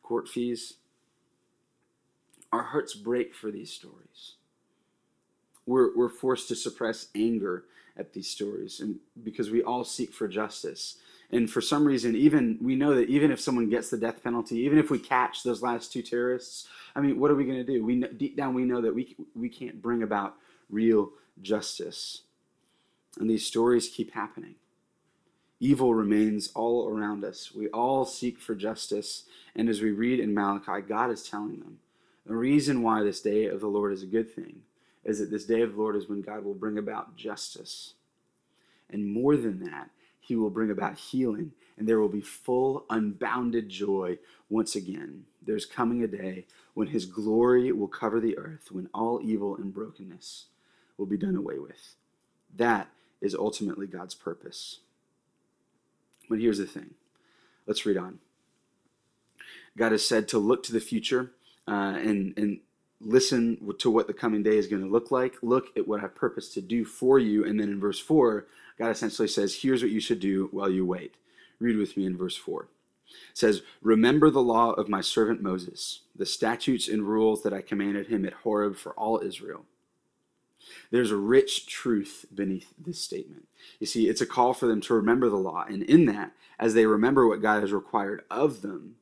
court 0.01 0.27
fees. 0.27 0.73
Our 2.51 2.63
hearts 2.63 2.95
break 2.95 3.35
for 3.35 3.51
these 3.51 3.71
stories. 3.71 4.33
We're, 5.67 5.95
we're 5.95 6.09
forced 6.09 6.47
to 6.47 6.55
suppress 6.55 7.09
anger 7.13 7.65
at 7.95 8.13
these 8.13 8.27
stories 8.27 8.79
and 8.79 8.97
because 9.23 9.51
we 9.51 9.61
all 9.61 9.83
seek 9.83 10.13
for 10.13 10.27
justice 10.27 10.97
and 11.31 11.51
for 11.51 11.59
some 11.59 11.85
reason 11.85 12.15
even 12.15 12.57
we 12.61 12.73
know 12.73 12.95
that 12.95 13.09
even 13.09 13.29
if 13.29 13.41
someone 13.41 13.69
gets 13.69 13.89
the 13.89 13.97
death 13.97 14.23
penalty 14.23 14.55
even 14.59 14.77
if 14.77 14.89
we 14.89 14.97
catch 14.97 15.43
those 15.43 15.61
last 15.61 15.91
two 15.91 16.01
terrorists 16.01 16.69
i 16.95 17.01
mean 17.01 17.19
what 17.19 17.29
are 17.29 17.35
we 17.35 17.43
going 17.43 17.57
to 17.57 17.63
do 17.63 17.83
we 17.83 17.95
know, 17.95 18.07
deep 18.07 18.37
down 18.37 18.53
we 18.53 18.63
know 18.63 18.79
that 18.79 18.95
we 18.95 19.17
we 19.35 19.49
can't 19.49 19.81
bring 19.81 20.01
about 20.01 20.35
real 20.69 21.09
justice 21.41 22.21
and 23.19 23.29
these 23.29 23.45
stories 23.45 23.89
keep 23.89 24.13
happening 24.13 24.55
evil 25.59 25.93
remains 25.93 26.49
all 26.55 26.87
around 26.89 27.23
us 27.23 27.51
we 27.53 27.67
all 27.69 28.05
seek 28.05 28.39
for 28.39 28.55
justice 28.55 29.23
and 29.55 29.69
as 29.69 29.81
we 29.81 29.91
read 29.91 30.19
in 30.19 30.33
malachi 30.33 30.81
god 30.81 31.11
is 31.11 31.23
telling 31.23 31.59
them 31.59 31.79
the 32.25 32.35
reason 32.35 32.81
why 32.81 33.03
this 33.03 33.21
day 33.21 33.45
of 33.45 33.59
the 33.59 33.67
lord 33.67 33.91
is 33.91 34.03
a 34.03 34.07
good 34.07 34.33
thing 34.33 34.61
is 35.03 35.19
that 35.19 35.31
this 35.31 35.45
day 35.45 35.61
of 35.61 35.73
the 35.73 35.81
Lord 35.81 35.95
is 35.95 36.07
when 36.09 36.21
God 36.21 36.43
will 36.43 36.53
bring 36.53 36.77
about 36.77 37.15
justice. 37.15 37.93
And 38.89 39.11
more 39.11 39.35
than 39.37 39.59
that, 39.63 39.89
he 40.19 40.35
will 40.35 40.49
bring 40.49 40.69
about 40.69 40.97
healing, 40.97 41.53
and 41.77 41.87
there 41.87 41.99
will 41.99 42.09
be 42.09 42.21
full, 42.21 42.85
unbounded 42.89 43.69
joy 43.69 44.19
once 44.49 44.75
again. 44.75 45.25
There's 45.41 45.65
coming 45.65 46.03
a 46.03 46.07
day 46.07 46.45
when 46.73 46.87
his 46.87 47.05
glory 47.05 47.71
will 47.71 47.87
cover 47.87 48.19
the 48.19 48.37
earth, 48.37 48.71
when 48.71 48.89
all 48.93 49.21
evil 49.23 49.55
and 49.55 49.73
brokenness 49.73 50.45
will 50.97 51.07
be 51.07 51.17
done 51.17 51.35
away 51.35 51.57
with. 51.57 51.95
That 52.55 52.89
is 53.21 53.33
ultimately 53.33 53.87
God's 53.87 54.15
purpose. 54.15 54.79
But 56.29 56.39
here's 56.39 56.59
the 56.59 56.65
thing 56.65 56.91
let's 57.65 57.85
read 57.85 57.97
on. 57.97 58.19
God 59.77 59.91
has 59.91 60.05
said 60.05 60.27
to 60.29 60.37
look 60.39 60.63
to 60.63 60.73
the 60.73 60.79
future 60.79 61.31
uh, 61.67 61.95
and, 61.97 62.33
and 62.37 62.59
listen 63.01 63.73
to 63.79 63.89
what 63.89 64.07
the 64.07 64.13
coming 64.13 64.43
day 64.43 64.57
is 64.57 64.67
going 64.67 64.83
to 64.83 64.89
look 64.89 65.11
like. 65.11 65.35
Look 65.41 65.77
at 65.77 65.87
what 65.87 66.03
I 66.03 66.07
purpose 66.07 66.53
to 66.53 66.61
do 66.61 66.85
for 66.85 67.19
you. 67.19 67.45
And 67.45 67.59
then 67.59 67.69
in 67.69 67.79
verse 67.79 67.99
4, 67.99 68.45
God 68.77 68.89
essentially 68.89 69.27
says, 69.27 69.55
Here's 69.61 69.81
what 69.81 69.91
you 69.91 69.99
should 69.99 70.19
do 70.19 70.49
while 70.51 70.69
you 70.69 70.85
wait. 70.85 71.15
Read 71.59 71.77
with 71.77 71.97
me 71.97 72.05
in 72.05 72.17
verse 72.17 72.35
4. 72.35 72.67
It 73.31 73.37
says, 73.37 73.61
Remember 73.81 74.29
the 74.29 74.41
law 74.41 74.71
of 74.71 74.89
my 74.89 75.01
servant 75.01 75.41
Moses, 75.41 76.01
the 76.15 76.25
statutes 76.25 76.87
and 76.87 77.03
rules 77.03 77.43
that 77.43 77.53
I 77.53 77.61
commanded 77.61 78.07
him 78.07 78.25
at 78.25 78.33
Horeb 78.33 78.75
for 78.75 78.93
all 78.93 79.19
Israel. 79.19 79.65
There's 80.91 81.11
a 81.11 81.17
rich 81.17 81.67
truth 81.67 82.25
beneath 82.33 82.73
this 82.77 83.01
statement. 83.01 83.47
You 83.79 83.87
see, 83.87 84.07
it's 84.07 84.21
a 84.21 84.25
call 84.25 84.53
for 84.53 84.67
them 84.67 84.81
to 84.81 84.93
remember 84.93 85.29
the 85.29 85.35
law. 85.35 85.65
And 85.67 85.83
in 85.83 86.05
that, 86.05 86.31
as 86.59 86.73
they 86.73 86.85
remember 86.85 87.27
what 87.27 87.41
God 87.41 87.61
has 87.61 87.71
required 87.71 88.23
of 88.29 88.61
them, 88.61 88.95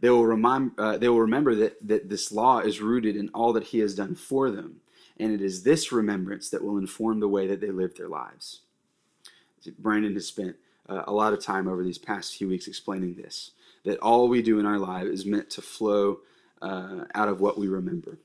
they 0.00 0.10
will, 0.10 0.26
remind, 0.26 0.72
uh, 0.78 0.98
they 0.98 1.08
will 1.08 1.20
remember 1.20 1.54
that, 1.54 1.86
that 1.86 2.08
this 2.08 2.32
law 2.32 2.58
is 2.58 2.80
rooted 2.80 3.16
in 3.16 3.28
all 3.28 3.52
that 3.52 3.64
He 3.64 3.78
has 3.78 3.94
done 3.94 4.14
for 4.14 4.50
them. 4.50 4.80
And 5.18 5.32
it 5.32 5.40
is 5.40 5.62
this 5.62 5.92
remembrance 5.92 6.50
that 6.50 6.64
will 6.64 6.78
inform 6.78 7.20
the 7.20 7.28
way 7.28 7.46
that 7.46 7.60
they 7.60 7.70
live 7.70 7.94
their 7.94 8.08
lives. 8.08 8.62
Brandon 9.78 10.14
has 10.14 10.26
spent 10.26 10.56
uh, 10.88 11.04
a 11.06 11.12
lot 11.12 11.32
of 11.32 11.40
time 11.42 11.68
over 11.68 11.84
these 11.84 11.98
past 11.98 12.34
few 12.34 12.48
weeks 12.48 12.66
explaining 12.66 13.14
this 13.14 13.52
that 13.84 13.98
all 13.98 14.28
we 14.28 14.42
do 14.42 14.60
in 14.60 14.66
our 14.66 14.78
life 14.78 15.06
is 15.06 15.26
meant 15.26 15.50
to 15.50 15.60
flow 15.60 16.20
uh, 16.60 17.04
out 17.14 17.28
of 17.28 17.40
what 17.40 17.58
we 17.58 17.66
remember. 17.66 18.18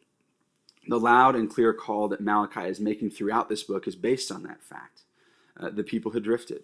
The 0.88 1.00
loud 1.00 1.36
and 1.36 1.50
clear 1.50 1.74
call 1.74 2.08
that 2.10 2.22
Malachi 2.22 2.62
is 2.62 2.80
making 2.80 3.12
throughout 3.12 3.50
this 3.50 3.64
book 3.64 3.88
is 3.88 3.96
based 3.96 4.32
on 4.32 4.44
that 4.44 4.64
fact. 4.64 5.02
Uh, 5.60 5.70
the 5.70 5.84
people 5.84 6.12
had 6.12 6.24
drifted, 6.24 6.64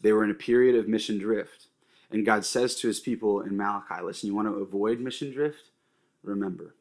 they 0.00 0.12
were 0.12 0.24
in 0.24 0.30
a 0.30 0.34
period 0.34 0.74
of 0.76 0.88
mission 0.88 1.18
drift. 1.18 1.68
And 2.10 2.26
God 2.26 2.44
says 2.44 2.76
to 2.76 2.86
his 2.86 3.00
people 3.00 3.40
in 3.40 3.56
Malachi, 3.56 4.02
listen, 4.02 4.28
you 4.28 4.34
want 4.34 4.48
to 4.48 4.54
avoid 4.54 5.00
mission 5.00 5.32
drift? 5.32 5.70
Remember. 6.22 6.74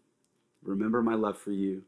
Remember 0.62 1.02
my 1.02 1.16
love 1.16 1.38
for 1.38 1.52
you. 1.52 1.84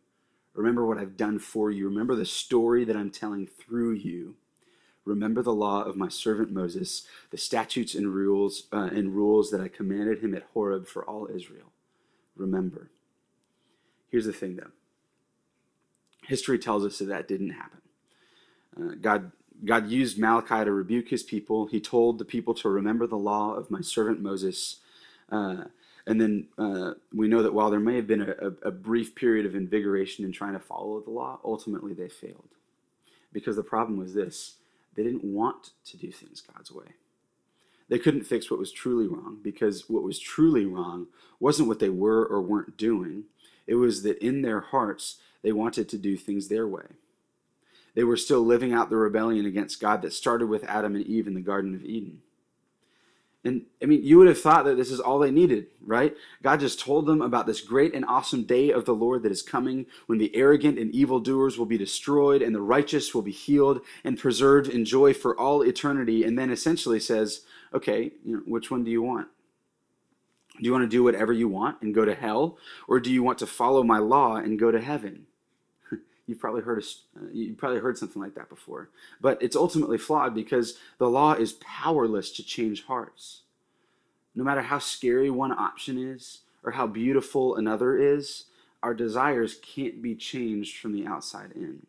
Remember 0.54 0.86
what 0.86 0.98
I've 0.98 1.18
done 1.18 1.40
for 1.40 1.70
you. 1.70 1.88
Remember 1.88 2.16
the 2.16 2.26
story 2.26 2.86
that 2.86 2.96
I'm 2.96 3.12
telling 3.12 3.46
through 3.46 3.94
you. 3.94 4.36
Remember 5.04 5.44
the 5.44 5.54
law 5.54 5.84
of 5.84 5.96
my 5.96 6.08
servant 6.08 6.52
Moses, 6.52 7.06
the 7.30 7.38
statutes 7.38 7.94
and 7.94 8.14
rules 8.14 8.64
uh, 8.74 8.90
and 8.92 9.16
rules 9.16 9.52
that 9.52 9.62
I 9.62 9.68
commanded 9.68 10.24
him 10.24 10.34
at 10.34 10.48
Horeb 10.54 10.88
for 10.88 11.04
all 11.06 11.28
Israel. 11.28 11.72
Remember. 12.36 12.90
Here's 14.16 14.28
the 14.28 14.32
thing, 14.32 14.56
though. 14.56 14.72
History 16.26 16.58
tells 16.58 16.86
us 16.86 17.00
that 17.00 17.10
that 17.10 17.28
didn't 17.28 17.50
happen. 17.50 17.82
Uh, 18.80 18.96
God, 19.02 19.34
God 19.66 19.90
used 19.90 20.18
Malachi 20.18 20.64
to 20.64 20.72
rebuke 20.72 21.10
his 21.10 21.22
people. 21.22 21.66
He 21.66 21.82
told 21.82 22.18
the 22.18 22.24
people 22.24 22.54
to 22.54 22.70
remember 22.70 23.08
the 23.08 23.18
law 23.18 23.56
of 23.56 23.70
my 23.70 23.82
servant 23.82 24.22
Moses. 24.22 24.78
Uh, 25.30 25.66
and 26.08 26.22
then 26.22 26.48
uh, 26.58 26.92
we 27.14 27.28
know 27.28 27.44
that 27.44 27.54
while 27.54 27.70
there 27.70 27.82
may 27.82 27.98
have 27.98 28.08
been 28.08 28.22
a, 28.22 28.54
a, 28.66 28.72
brief 28.72 29.16
period 29.16 29.46
of 29.46 29.54
invigoration 29.54 30.24
in 30.24 30.32
trying 30.32 30.54
to 30.54 30.62
follow 30.62 31.02
the 31.02 31.12
law, 31.12 31.42
ultimately 31.44 31.94
they 31.94 32.08
failed. 32.08 32.48
Because 33.34 33.58
the 33.58 33.64
problem 33.64 34.00
was 34.00 34.14
this 34.14 34.56
they 34.96 35.04
didn't 35.04 35.26
want 35.26 35.72
to 35.88 35.98
do 35.98 36.10
things 36.10 36.42
God's 36.56 36.72
way. 36.72 36.86
They 37.90 38.00
couldn't 38.00 38.24
fix 38.24 38.50
what 38.50 38.60
was 38.62 38.72
truly 38.72 39.08
wrong 39.08 39.40
because 39.44 39.90
what 39.90 40.04
was 40.04 40.20
truly 40.20 40.66
wrong 40.66 41.08
wasn't 41.42 41.68
what 41.68 41.80
they 41.80 41.90
were 41.90 42.26
or 42.26 42.42
weren't 42.42 42.78
doing. 42.78 43.26
It 43.68 43.76
was 43.76 44.04
that 44.04 44.18
in 44.20 44.42
their 44.42 44.62
hearts 44.62 45.18
they 45.42 45.52
wanted 45.52 45.90
to 45.90 45.98
do 45.98 46.18
things 46.18 46.48
their 46.48 46.68
way. 46.68 46.86
They 47.96 48.04
were 48.04 48.18
still 48.18 48.42
living 48.42 48.74
out 48.74 48.90
the 48.90 48.98
rebellion 48.98 49.46
against 49.46 49.80
God 49.80 50.02
that 50.02 50.14
started 50.14 50.48
with 50.48 50.66
Adam 50.66 50.96
and 50.96 51.06
Eve 51.06 51.28
in 51.28 51.34
the 51.34 51.42
Garden 51.42 51.74
of 51.74 51.84
Eden. 51.84 52.22
And 53.46 53.62
I 53.82 53.86
mean, 53.86 54.04
you 54.04 54.18
would 54.18 54.28
have 54.28 54.42
thought 54.42 54.66
that 54.66 54.76
this 54.76 54.90
is 54.90 55.00
all 55.00 55.20
they 55.20 55.30
needed, 55.30 55.68
right? 55.80 56.16
God 56.42 56.60
just 56.60 56.80
told 56.80 57.06
them 57.06 57.22
about 57.22 57.46
this 57.46 57.62
great 57.62 57.94
and 57.94 58.04
awesome 58.04 58.44
day 58.44 58.72
of 58.72 58.86
the 58.86 58.96
Lord 58.96 59.22
that 59.22 59.32
is 59.32 59.44
coming 59.44 59.86
when 60.08 60.18
the 60.18 60.36
arrogant 60.36 60.80
and 60.80 60.92
evildoers 60.92 61.58
will 61.58 61.68
be 61.68 61.78
destroyed 61.78 62.42
and 62.42 62.56
the 62.56 62.62
righteous 62.62 63.14
will 63.14 63.22
be 63.22 63.32
healed 63.32 63.82
and 64.04 64.18
preserved 64.18 64.68
in 64.68 64.84
joy 64.84 65.14
for 65.14 65.40
all 65.40 65.62
eternity. 65.62 66.24
And 66.24 66.40
then 66.40 66.50
essentially 66.50 67.00
says, 67.00 67.42
okay, 67.72 68.14
you 68.26 68.38
know, 68.38 68.42
which 68.48 68.72
one 68.72 68.84
do 68.84 68.90
you 68.90 69.04
want? 69.04 69.28
Do 70.58 70.64
you 70.64 70.72
want 70.72 70.84
to 70.84 70.88
do 70.88 71.04
whatever 71.04 71.34
you 71.34 71.48
want 71.48 71.82
and 71.82 71.94
go 71.94 72.06
to 72.06 72.16
hell? 72.16 72.58
Or 72.88 73.00
do 73.00 73.12
you 73.12 73.24
want 73.24 73.40
to 73.40 73.48
follow 73.48 73.84
my 73.84 73.98
law 73.98 74.36
and 74.36 74.60
go 74.60 74.72
to 74.72 74.80
heaven? 74.80 75.28
You've 76.28 76.40
probably 76.40 76.62
heard 76.62 76.82
a, 76.82 77.20
uh, 77.20 77.28
you 77.34 77.54
probably 77.56 77.80
heard 77.80 77.98
something 77.98 78.22
like 78.22 78.36
that 78.36 78.50
before. 78.50 78.90
But 79.20 79.42
it's 79.42 79.56
ultimately 79.56 79.98
flawed 79.98 80.34
because 80.34 80.78
the 80.98 81.10
law 81.10 81.34
is 81.34 81.54
powerless 81.54 82.32
to 82.32 82.44
change 82.44 82.86
hearts. 82.86 83.42
No 84.34 84.44
matter 84.44 84.62
how 84.62 84.80
scary 84.80 85.30
one 85.30 85.52
option 85.52 85.98
is 85.98 86.40
or 86.64 86.72
how 86.72 86.88
beautiful 86.88 87.56
another 87.56 87.98
is, 87.98 88.46
our 88.82 88.94
desires 88.94 89.58
can't 89.62 90.02
be 90.02 90.16
changed 90.16 90.78
from 90.78 90.94
the 90.94 91.08
outside 91.08 91.52
in. 91.56 91.86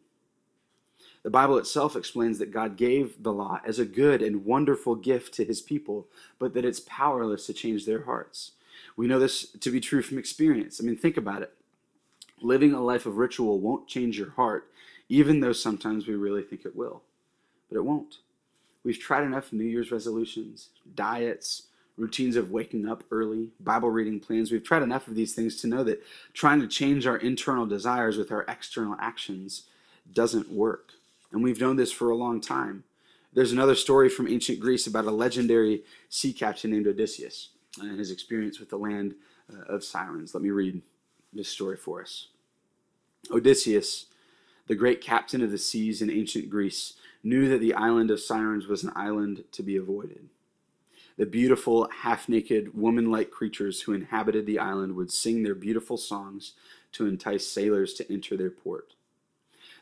The 1.27 1.31
Bible 1.31 1.59
itself 1.59 1.97
explains 1.97 2.39
that 2.39 2.53
God 2.53 2.77
gave 2.77 3.21
the 3.21 3.33
law 3.33 3.61
as 3.67 3.81
a 3.81 3.85
good 3.85 4.23
and 4.23 4.45
wonderful 4.45 4.95
gift 4.95 5.35
to 5.35 5.45
his 5.45 5.61
people, 5.61 6.07
but 6.39 6.55
that 6.55 6.65
it's 6.65 6.79
powerless 6.79 7.47
to 7.47 7.53
change 7.53 7.85
their 7.85 8.05
hearts. 8.05 8.53
We 8.97 9.09
know 9.09 9.19
this 9.19 9.51
to 9.51 9.73
be 9.73 9.81
true 9.81 10.03
from 10.03 10.19
experience. 10.19 10.81
I 10.81 10.85
mean, 10.85 10.97
think 10.97 11.17
about 11.17 11.43
it. 11.43 11.53
Living 12.41 12.73
a 12.73 12.81
life 12.81 13.07
of 13.07 13.17
ritual 13.17 13.59
won't 13.59 13.89
change 13.89 14.17
your 14.17 14.31
heart, 14.31 14.71
even 15.09 15.41
though 15.41 15.53
sometimes 15.53 16.07
we 16.07 16.15
really 16.15 16.43
think 16.43 16.65
it 16.65 16.77
will. 16.77 17.03
But 17.69 17.79
it 17.79 17.85
won't. 17.85 18.19
We've 18.85 18.97
tried 18.97 19.25
enough 19.25 19.53
New 19.53 19.65
Year's 19.65 19.91
resolutions, 19.91 20.69
diets, 20.95 21.65
routines 21.97 22.37
of 22.37 22.53
waking 22.53 22.89
up 22.89 23.03
early, 23.11 23.49
Bible 23.59 23.91
reading 23.91 24.21
plans. 24.21 24.53
We've 24.53 24.63
tried 24.63 24.85
enough 24.85 25.09
of 25.09 25.17
these 25.17 25.35
things 25.35 25.61
to 25.63 25.67
know 25.67 25.83
that 25.83 26.05
trying 26.35 26.61
to 26.61 26.69
change 26.69 27.05
our 27.05 27.17
internal 27.17 27.67
desires 27.67 28.17
with 28.17 28.31
our 28.31 28.45
external 28.47 28.95
actions 29.01 29.65
doesn't 30.15 30.53
work. 30.53 30.93
And 31.33 31.43
we've 31.43 31.61
known 31.61 31.77
this 31.77 31.93
for 31.93 32.11
a 32.11 32.17
long 32.17 32.41
time. 32.41 32.85
There's 33.33 33.53
another 33.53 33.75
story 33.75 34.09
from 34.09 34.29
ancient 34.29 34.61
Greece 34.61 34.87
about 34.87 35.05
a 35.05 35.11
legendary 35.11 35.83
sea 36.09 36.33
captain 36.33 36.71
named 36.71 36.87
Odysseus 36.87 37.51
and 37.81 37.99
his 37.99 38.11
experience 38.11 38.59
with 38.59 38.71
the 38.71 38.79
land 38.79 39.15
uh, 39.53 39.73
of 39.73 39.85
sirens. 39.85 40.35
Let 40.35 40.43
me 40.43 40.51
read 40.51 40.81
this 41.33 41.49
story 41.49 41.77
for 41.77 42.01
us. 42.01 42.29
Odysseus, 43.31 44.07
the 44.67 44.75
great 44.75 45.01
captain 45.01 45.43
of 45.43 45.51
the 45.51 45.59
seas 45.59 46.01
in 46.01 46.11
ancient 46.11 46.49
Greece, 46.49 46.95
knew 47.23 47.49
that 47.49 47.61
the 47.61 47.75
island 47.75 48.11
of 48.11 48.21
Sirens 48.21 48.67
was 48.67 48.85
an 48.85 48.93
island 48.95 49.45
to 49.53 49.63
be 49.63 49.77
avoided. 49.77 50.29
The 51.17 51.27
beautiful, 51.27 51.89
half 52.03 52.29
naked, 52.29 52.77
woman 52.77 53.11
like 53.11 53.31
creatures 53.31 53.83
who 53.83 53.93
inhabited 53.93 54.47
the 54.47 54.59
island 54.59 54.97
would 54.97 55.11
sing 55.11 55.43
their 55.43 55.55
beautiful 55.55 55.97
songs 55.97 56.53
to 56.93 57.07
entice 57.07 57.47
sailors 57.47 57.95
to 57.95 58.13
enter 58.13 58.37
their 58.37 58.51
port. 58.51 58.93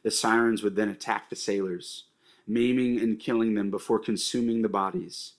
The 0.04 0.10
sirens 0.10 0.62
would 0.62 0.76
then 0.76 0.90
attack 0.90 1.28
the 1.28 1.36
sailors, 1.36 2.04
maiming 2.46 3.00
and 3.00 3.18
killing 3.18 3.54
them 3.54 3.70
before 3.70 3.98
consuming 3.98 4.62
the 4.62 4.68
bodies. 4.68 5.32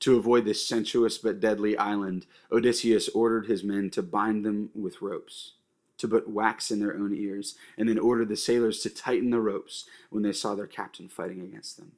To 0.00 0.16
avoid 0.16 0.44
this 0.44 0.64
sensuous 0.64 1.16
but 1.16 1.40
deadly 1.40 1.76
island, 1.76 2.26
Odysseus 2.52 3.08
ordered 3.08 3.46
his 3.46 3.64
men 3.64 3.88
to 3.90 4.02
bind 4.02 4.44
them 4.44 4.70
with 4.74 5.00
ropes, 5.00 5.54
to 5.96 6.06
put 6.06 6.28
wax 6.28 6.70
in 6.70 6.80
their 6.80 6.94
own 6.94 7.14
ears, 7.14 7.56
and 7.78 7.88
then 7.88 7.98
ordered 7.98 8.28
the 8.28 8.36
sailors 8.36 8.80
to 8.80 8.90
tighten 8.90 9.30
the 9.30 9.40
ropes 9.40 9.86
when 10.10 10.22
they 10.22 10.32
saw 10.32 10.54
their 10.54 10.66
captain 10.66 11.08
fighting 11.08 11.40
against 11.40 11.78
them. 11.78 11.92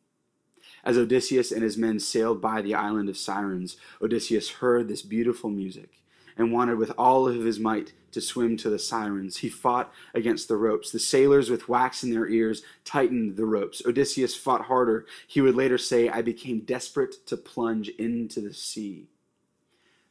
As 0.85 0.97
Odysseus 0.97 1.51
and 1.51 1.65
his 1.65 1.77
men 1.77 1.99
sailed 1.99 2.41
by 2.41 2.63
the 2.63 2.75
island 2.75 3.09
of 3.09 3.19
Sirens, 3.19 3.77
Odysseus 4.01 4.49
heard 4.49 4.87
this 4.87 5.03
beautiful 5.03 5.51
music 5.51 6.03
and 6.39 6.53
wanted 6.53 6.79
with 6.79 6.93
all 6.97 7.29
of 7.29 7.45
his 7.45 7.59
might 7.59 7.93
to 8.13 8.21
swim 8.21 8.57
to 8.57 8.71
the 8.71 8.79
sirens. 8.79 9.39
He 9.39 9.49
fought 9.49 9.93
against 10.15 10.49
the 10.49 10.57
ropes. 10.57 10.91
The 10.91 11.01
sailors, 11.01 11.51
with 11.51 11.69
wax 11.69 12.03
in 12.03 12.11
their 12.11 12.29
ears, 12.29 12.63
tightened 12.85 13.37
the 13.37 13.45
ropes. 13.45 13.83
Odysseus 13.85 14.35
fought 14.35 14.63
harder. 14.63 15.05
He 15.27 15.41
would 15.41 15.57
later 15.57 15.77
say, 15.77 16.09
I 16.09 16.23
became 16.23 16.61
desperate 16.61 17.27
to 17.27 17.37
plunge 17.37 17.89
into 17.91 18.41
the 18.41 18.55
sea. 18.55 19.09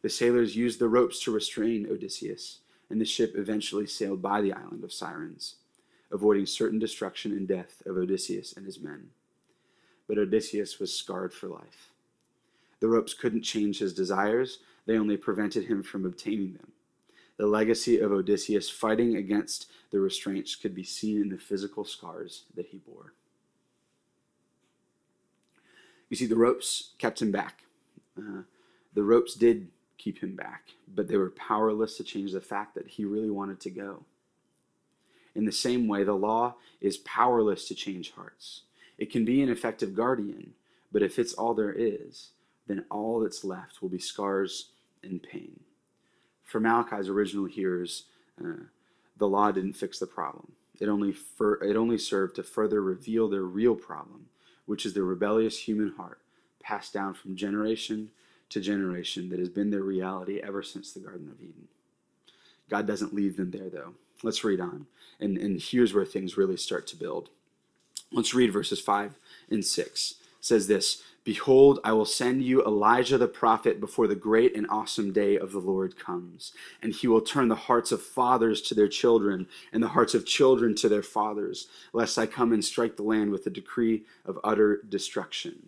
The 0.03 0.09
sailors 0.09 0.55
used 0.55 0.79
the 0.79 0.89
ropes 0.89 1.23
to 1.23 1.31
restrain 1.31 1.87
Odysseus, 1.89 2.59
and 2.89 3.01
the 3.01 3.05
ship 3.05 3.33
eventually 3.35 3.87
sailed 3.87 4.21
by 4.21 4.41
the 4.41 4.53
island 4.53 4.83
of 4.83 4.93
Sirens, 4.93 5.55
avoiding 6.11 6.45
certain 6.45 6.77
destruction 6.77 7.31
and 7.31 7.47
death 7.47 7.81
of 7.85 7.97
Odysseus 7.97 8.53
and 8.55 8.65
his 8.65 8.79
men. 8.79 9.09
But 10.07 10.17
Odysseus 10.17 10.79
was 10.79 10.93
scarred 10.93 11.33
for 11.33 11.47
life. 11.47 11.86
The 12.79 12.87
ropes 12.87 13.13
couldn't 13.13 13.41
change 13.41 13.79
his 13.79 13.93
desires, 13.93 14.59
they 14.85 14.97
only 14.97 15.17
prevented 15.17 15.65
him 15.65 15.83
from 15.83 16.05
obtaining 16.05 16.53
them. 16.53 16.71
The 17.37 17.45
legacy 17.45 17.99
of 17.99 18.11
Odysseus 18.11 18.69
fighting 18.69 19.15
against 19.15 19.69
the 19.91 19.99
restraints 19.99 20.55
could 20.55 20.73
be 20.73 20.83
seen 20.83 21.21
in 21.21 21.29
the 21.29 21.37
physical 21.37 21.85
scars 21.85 22.43
that 22.55 22.67
he 22.67 22.77
bore. 22.77 23.13
You 26.09 26.15
see, 26.15 26.25
the 26.25 26.35
ropes 26.35 26.91
kept 26.97 27.21
him 27.21 27.31
back. 27.31 27.63
Uh, 28.17 28.43
the 28.93 29.03
ropes 29.03 29.35
did 29.35 29.67
keep 29.97 30.19
him 30.19 30.35
back, 30.35 30.69
but 30.93 31.07
they 31.07 31.17
were 31.17 31.29
powerless 31.31 31.97
to 31.97 32.03
change 32.03 32.31
the 32.31 32.41
fact 32.41 32.75
that 32.75 32.87
he 32.87 33.05
really 33.05 33.29
wanted 33.29 33.59
to 33.61 33.69
go. 33.69 34.03
In 35.35 35.45
the 35.45 35.51
same 35.51 35.87
way, 35.87 36.03
the 36.03 36.13
law 36.13 36.55
is 36.81 36.97
powerless 36.97 37.67
to 37.67 37.75
change 37.75 38.11
hearts. 38.11 38.61
It 38.97 39.11
can 39.11 39.25
be 39.25 39.43
an 39.43 39.49
effective 39.49 39.93
guardian, 39.93 40.53
but 40.91 41.03
if 41.03 41.19
it's 41.19 41.33
all 41.33 41.53
there 41.53 41.73
is, 41.73 42.29
then 42.67 42.85
all 42.89 43.19
that's 43.19 43.43
left 43.43 43.81
will 43.81 43.89
be 43.89 43.99
scars 43.99 44.71
and 45.03 45.21
pain. 45.21 45.59
For 46.43 46.59
Malachi's 46.59 47.09
original 47.09 47.45
hearers, 47.45 48.03
uh, 48.43 48.63
the 49.17 49.27
law 49.27 49.51
didn't 49.51 49.73
fix 49.73 49.99
the 49.99 50.07
problem. 50.07 50.51
It 50.79 50.87
only, 50.87 51.11
fur- 51.11 51.61
it 51.63 51.75
only 51.75 51.97
served 51.97 52.35
to 52.35 52.43
further 52.43 52.81
reveal 52.81 53.27
their 53.27 53.41
real 53.41 53.75
problem, 53.75 54.27
which 54.65 54.85
is 54.85 54.93
the 54.93 55.03
rebellious 55.03 55.59
human 55.59 55.93
heart 55.97 56.19
passed 56.61 56.93
down 56.93 57.13
from 57.13 57.35
generation 57.35 58.11
to 58.49 58.61
generation 58.61 59.29
that 59.29 59.39
has 59.39 59.49
been 59.49 59.71
their 59.71 59.83
reality 59.83 60.39
ever 60.41 60.61
since 60.61 60.91
the 60.91 60.99
Garden 60.99 61.29
of 61.29 61.41
Eden. 61.41 61.67
God 62.69 62.85
doesn't 62.85 63.13
leave 63.13 63.37
them 63.37 63.51
there, 63.51 63.69
though. 63.69 63.93
Let's 64.23 64.43
read 64.43 64.59
on. 64.59 64.87
And, 65.19 65.37
and 65.37 65.61
here's 65.61 65.93
where 65.93 66.05
things 66.05 66.37
really 66.37 66.57
start 66.57 66.87
to 66.87 66.95
build. 66.95 67.29
Let's 68.11 68.33
read 68.33 68.53
verses 68.53 68.79
5 68.79 69.15
and 69.49 69.65
6. 69.65 70.11
It 70.11 70.17
says 70.39 70.67
this 70.67 71.03
Behold, 71.27 71.81
I 71.83 71.91
will 71.91 72.05
send 72.05 72.41
you 72.41 72.63
Elijah 72.63 73.17
the 73.17 73.27
prophet 73.27 73.81
before 73.81 74.07
the 74.07 74.15
great 74.15 74.55
and 74.55 74.65
awesome 74.69 75.11
day 75.11 75.37
of 75.37 75.51
the 75.51 75.59
Lord 75.59 75.99
comes. 75.99 76.53
And 76.81 76.93
he 76.93 77.05
will 77.05 77.19
turn 77.19 77.49
the 77.49 77.55
hearts 77.55 77.91
of 77.91 78.01
fathers 78.01 78.61
to 78.61 78.73
their 78.73 78.87
children, 78.87 79.45
and 79.73 79.83
the 79.83 79.89
hearts 79.89 80.13
of 80.13 80.25
children 80.25 80.73
to 80.75 80.87
their 80.87 81.03
fathers, 81.03 81.67
lest 81.91 82.17
I 82.17 82.27
come 82.27 82.53
and 82.53 82.63
strike 82.63 82.95
the 82.95 83.03
land 83.03 83.31
with 83.31 83.45
a 83.45 83.49
decree 83.49 84.03
of 84.23 84.39
utter 84.41 84.81
destruction. 84.87 85.67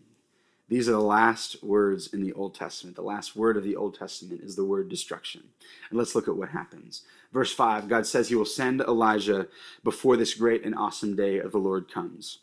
These 0.69 0.87
are 0.87 0.93
the 0.93 1.01
last 1.01 1.61
words 1.61 2.07
in 2.13 2.23
the 2.23 2.31
Old 2.31 2.55
Testament. 2.55 2.95
The 2.95 3.01
last 3.01 3.35
word 3.35 3.57
of 3.57 3.65
the 3.65 3.75
Old 3.75 3.99
Testament 3.99 4.39
is 4.41 4.55
the 4.55 4.63
word 4.63 4.87
destruction. 4.87 5.43
And 5.89 5.99
let's 5.99 6.15
look 6.15 6.29
at 6.29 6.37
what 6.37 6.47
happens. 6.47 7.01
Verse 7.33 7.51
5 7.51 7.89
God 7.89 8.07
says 8.07 8.29
he 8.29 8.35
will 8.35 8.45
send 8.45 8.79
Elijah 8.79 9.49
before 9.83 10.15
this 10.15 10.35
great 10.35 10.63
and 10.63 10.73
awesome 10.73 11.17
day 11.17 11.37
of 11.37 11.51
the 11.51 11.57
Lord 11.57 11.91
comes. 11.91 12.39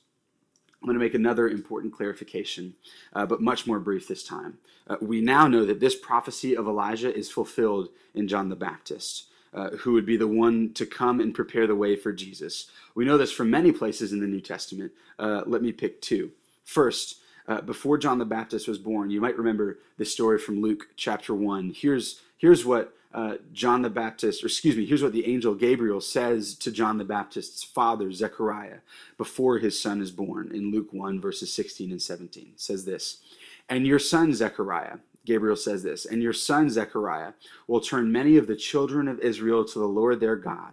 I'm 0.86 0.90
going 0.92 1.00
to 1.00 1.04
make 1.04 1.14
another 1.14 1.48
important 1.48 1.92
clarification, 1.92 2.74
uh, 3.12 3.26
but 3.26 3.40
much 3.40 3.66
more 3.66 3.80
brief 3.80 4.06
this 4.06 4.22
time. 4.22 4.58
Uh, 4.86 4.94
we 5.00 5.20
now 5.20 5.48
know 5.48 5.66
that 5.66 5.80
this 5.80 5.96
prophecy 5.96 6.56
of 6.56 6.68
Elijah 6.68 7.12
is 7.12 7.28
fulfilled 7.28 7.88
in 8.14 8.28
John 8.28 8.50
the 8.50 8.54
Baptist. 8.54 9.24
uh, 9.56 9.70
who 9.78 9.92
would 9.94 10.04
be 10.06 10.16
the 10.18 10.26
one 10.28 10.72
to 10.74 10.84
come 10.84 11.18
and 11.18 11.34
prepare 11.34 11.66
the 11.66 11.74
way 11.74 11.96
for 11.96 12.12
Jesus. 12.12 12.70
We 12.94 13.06
know 13.06 13.16
this 13.16 13.32
from 13.32 13.50
many 13.50 13.72
places 13.72 14.12
in 14.12 14.20
the 14.20 14.26
New 14.26 14.40
Testament. 14.40 14.92
Uh, 15.18 15.42
let 15.46 15.62
me 15.62 15.72
pick 15.72 16.02
two. 16.02 16.32
First, 16.64 17.16
uh, 17.48 17.62
before 17.62 17.96
John 17.96 18.18
the 18.18 18.24
Baptist 18.26 18.68
was 18.68 18.78
born, 18.78 19.10
you 19.10 19.20
might 19.20 19.38
remember 19.38 19.78
this 19.96 20.12
story 20.12 20.38
from 20.38 20.60
Luke 20.60 20.88
chapter 20.96 21.34
1. 21.34 21.72
Here's, 21.74 22.20
here's 22.36 22.66
what 22.66 22.92
uh, 23.16 23.38
John 23.54 23.80
the 23.80 23.88
Baptist, 23.88 24.44
or 24.44 24.46
excuse 24.46 24.76
me, 24.76 24.84
here's 24.84 25.02
what 25.02 25.14
the 25.14 25.26
angel 25.26 25.54
Gabriel 25.54 26.02
says 26.02 26.54
to 26.56 26.70
John 26.70 26.98
the 26.98 27.04
Baptist's 27.04 27.64
father, 27.64 28.12
Zechariah, 28.12 28.80
before 29.16 29.58
his 29.58 29.80
son 29.80 30.02
is 30.02 30.10
born 30.10 30.50
in 30.52 30.70
Luke 30.70 30.92
1, 30.92 31.18
verses 31.18 31.50
16 31.50 31.90
and 31.92 32.02
17. 32.02 32.50
It 32.52 32.60
says 32.60 32.84
this 32.84 33.22
And 33.70 33.86
your 33.86 33.98
son, 33.98 34.34
Zechariah, 34.34 34.98
Gabriel 35.24 35.56
says 35.56 35.82
this, 35.82 36.04
and 36.04 36.22
your 36.22 36.34
son, 36.34 36.68
Zechariah, 36.68 37.32
will 37.66 37.80
turn 37.80 38.12
many 38.12 38.36
of 38.36 38.46
the 38.46 38.54
children 38.54 39.08
of 39.08 39.18
Israel 39.20 39.64
to 39.64 39.78
the 39.78 39.88
Lord 39.88 40.20
their 40.20 40.36
God, 40.36 40.72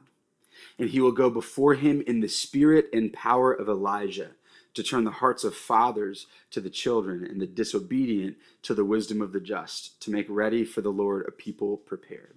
and 0.77 0.89
he 0.89 0.99
will 0.99 1.13
go 1.13 1.29
before 1.29 1.75
him 1.75 2.03
in 2.06 2.19
the 2.19 2.27
spirit 2.27 2.89
and 2.91 3.13
power 3.13 3.53
of 3.53 3.69
Elijah 3.69 4.32
to 4.73 4.83
turn 4.83 5.03
the 5.03 5.12
hearts 5.12 5.43
of 5.43 5.55
fathers 5.55 6.27
to 6.51 6.59
the 6.59 6.69
children 6.69 7.25
and 7.25 7.39
the 7.39 7.47
disobedient 7.47 8.38
to 8.63 8.73
the 8.73 8.86
wisdom 8.86 9.21
of 9.21 9.31
the 9.31 9.39
just, 9.39 10.01
to 10.01 10.12
make 10.12 10.25
ready 10.29 10.65
for 10.65 10.81
the 10.81 10.89
Lord 10.89 11.25
a 11.27 11.31
people 11.31 11.77
prepared. 11.77 12.36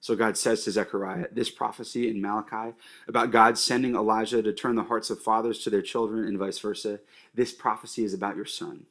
So 0.00 0.16
God 0.16 0.36
says 0.36 0.64
to 0.64 0.70
Zechariah, 0.70 1.26
this 1.30 1.50
prophecy 1.50 2.08
in 2.08 2.22
Malachi 2.22 2.74
about 3.06 3.30
God 3.30 3.58
sending 3.58 3.94
Elijah 3.94 4.42
to 4.42 4.52
turn 4.52 4.74
the 4.74 4.84
hearts 4.84 5.10
of 5.10 5.20
fathers 5.20 5.58
to 5.60 5.70
their 5.70 5.82
children 5.82 6.24
and 6.24 6.38
vice 6.38 6.58
versa, 6.58 7.00
this 7.34 7.52
prophecy 7.52 8.04
is 8.04 8.14
about 8.14 8.36
your 8.36 8.46
son. 8.46 8.86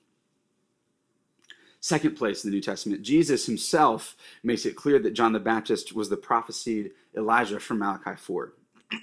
Second 1.81 2.15
place 2.15 2.43
in 2.43 2.51
the 2.51 2.55
New 2.55 2.61
Testament, 2.61 3.01
Jesus 3.01 3.45
himself 3.45 4.15
makes 4.43 4.65
it 4.65 4.75
clear 4.75 4.99
that 4.99 5.13
John 5.13 5.33
the 5.33 5.39
Baptist 5.39 5.93
was 5.93 6.09
the 6.09 6.17
prophesied 6.17 6.91
Elijah 7.15 7.59
from 7.59 7.79
Malachi 7.79 8.15
4. 8.15 8.53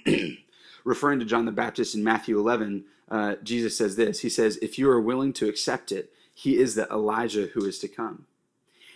Referring 0.87 1.19
to 1.19 1.25
John 1.25 1.43
the 1.43 1.51
Baptist 1.51 1.95
in 1.95 2.03
Matthew 2.05 2.39
11, 2.39 2.85
uh, 3.11 3.35
Jesus 3.43 3.77
says 3.77 3.97
this 3.97 4.21
He 4.21 4.29
says, 4.29 4.55
If 4.61 4.79
you 4.79 4.89
are 4.89 5.01
willing 5.01 5.33
to 5.33 5.49
accept 5.49 5.91
it, 5.91 6.13
he 6.33 6.57
is 6.57 6.75
the 6.75 6.87
Elijah 6.87 7.47
who 7.47 7.65
is 7.65 7.77
to 7.79 7.89
come. 7.89 8.25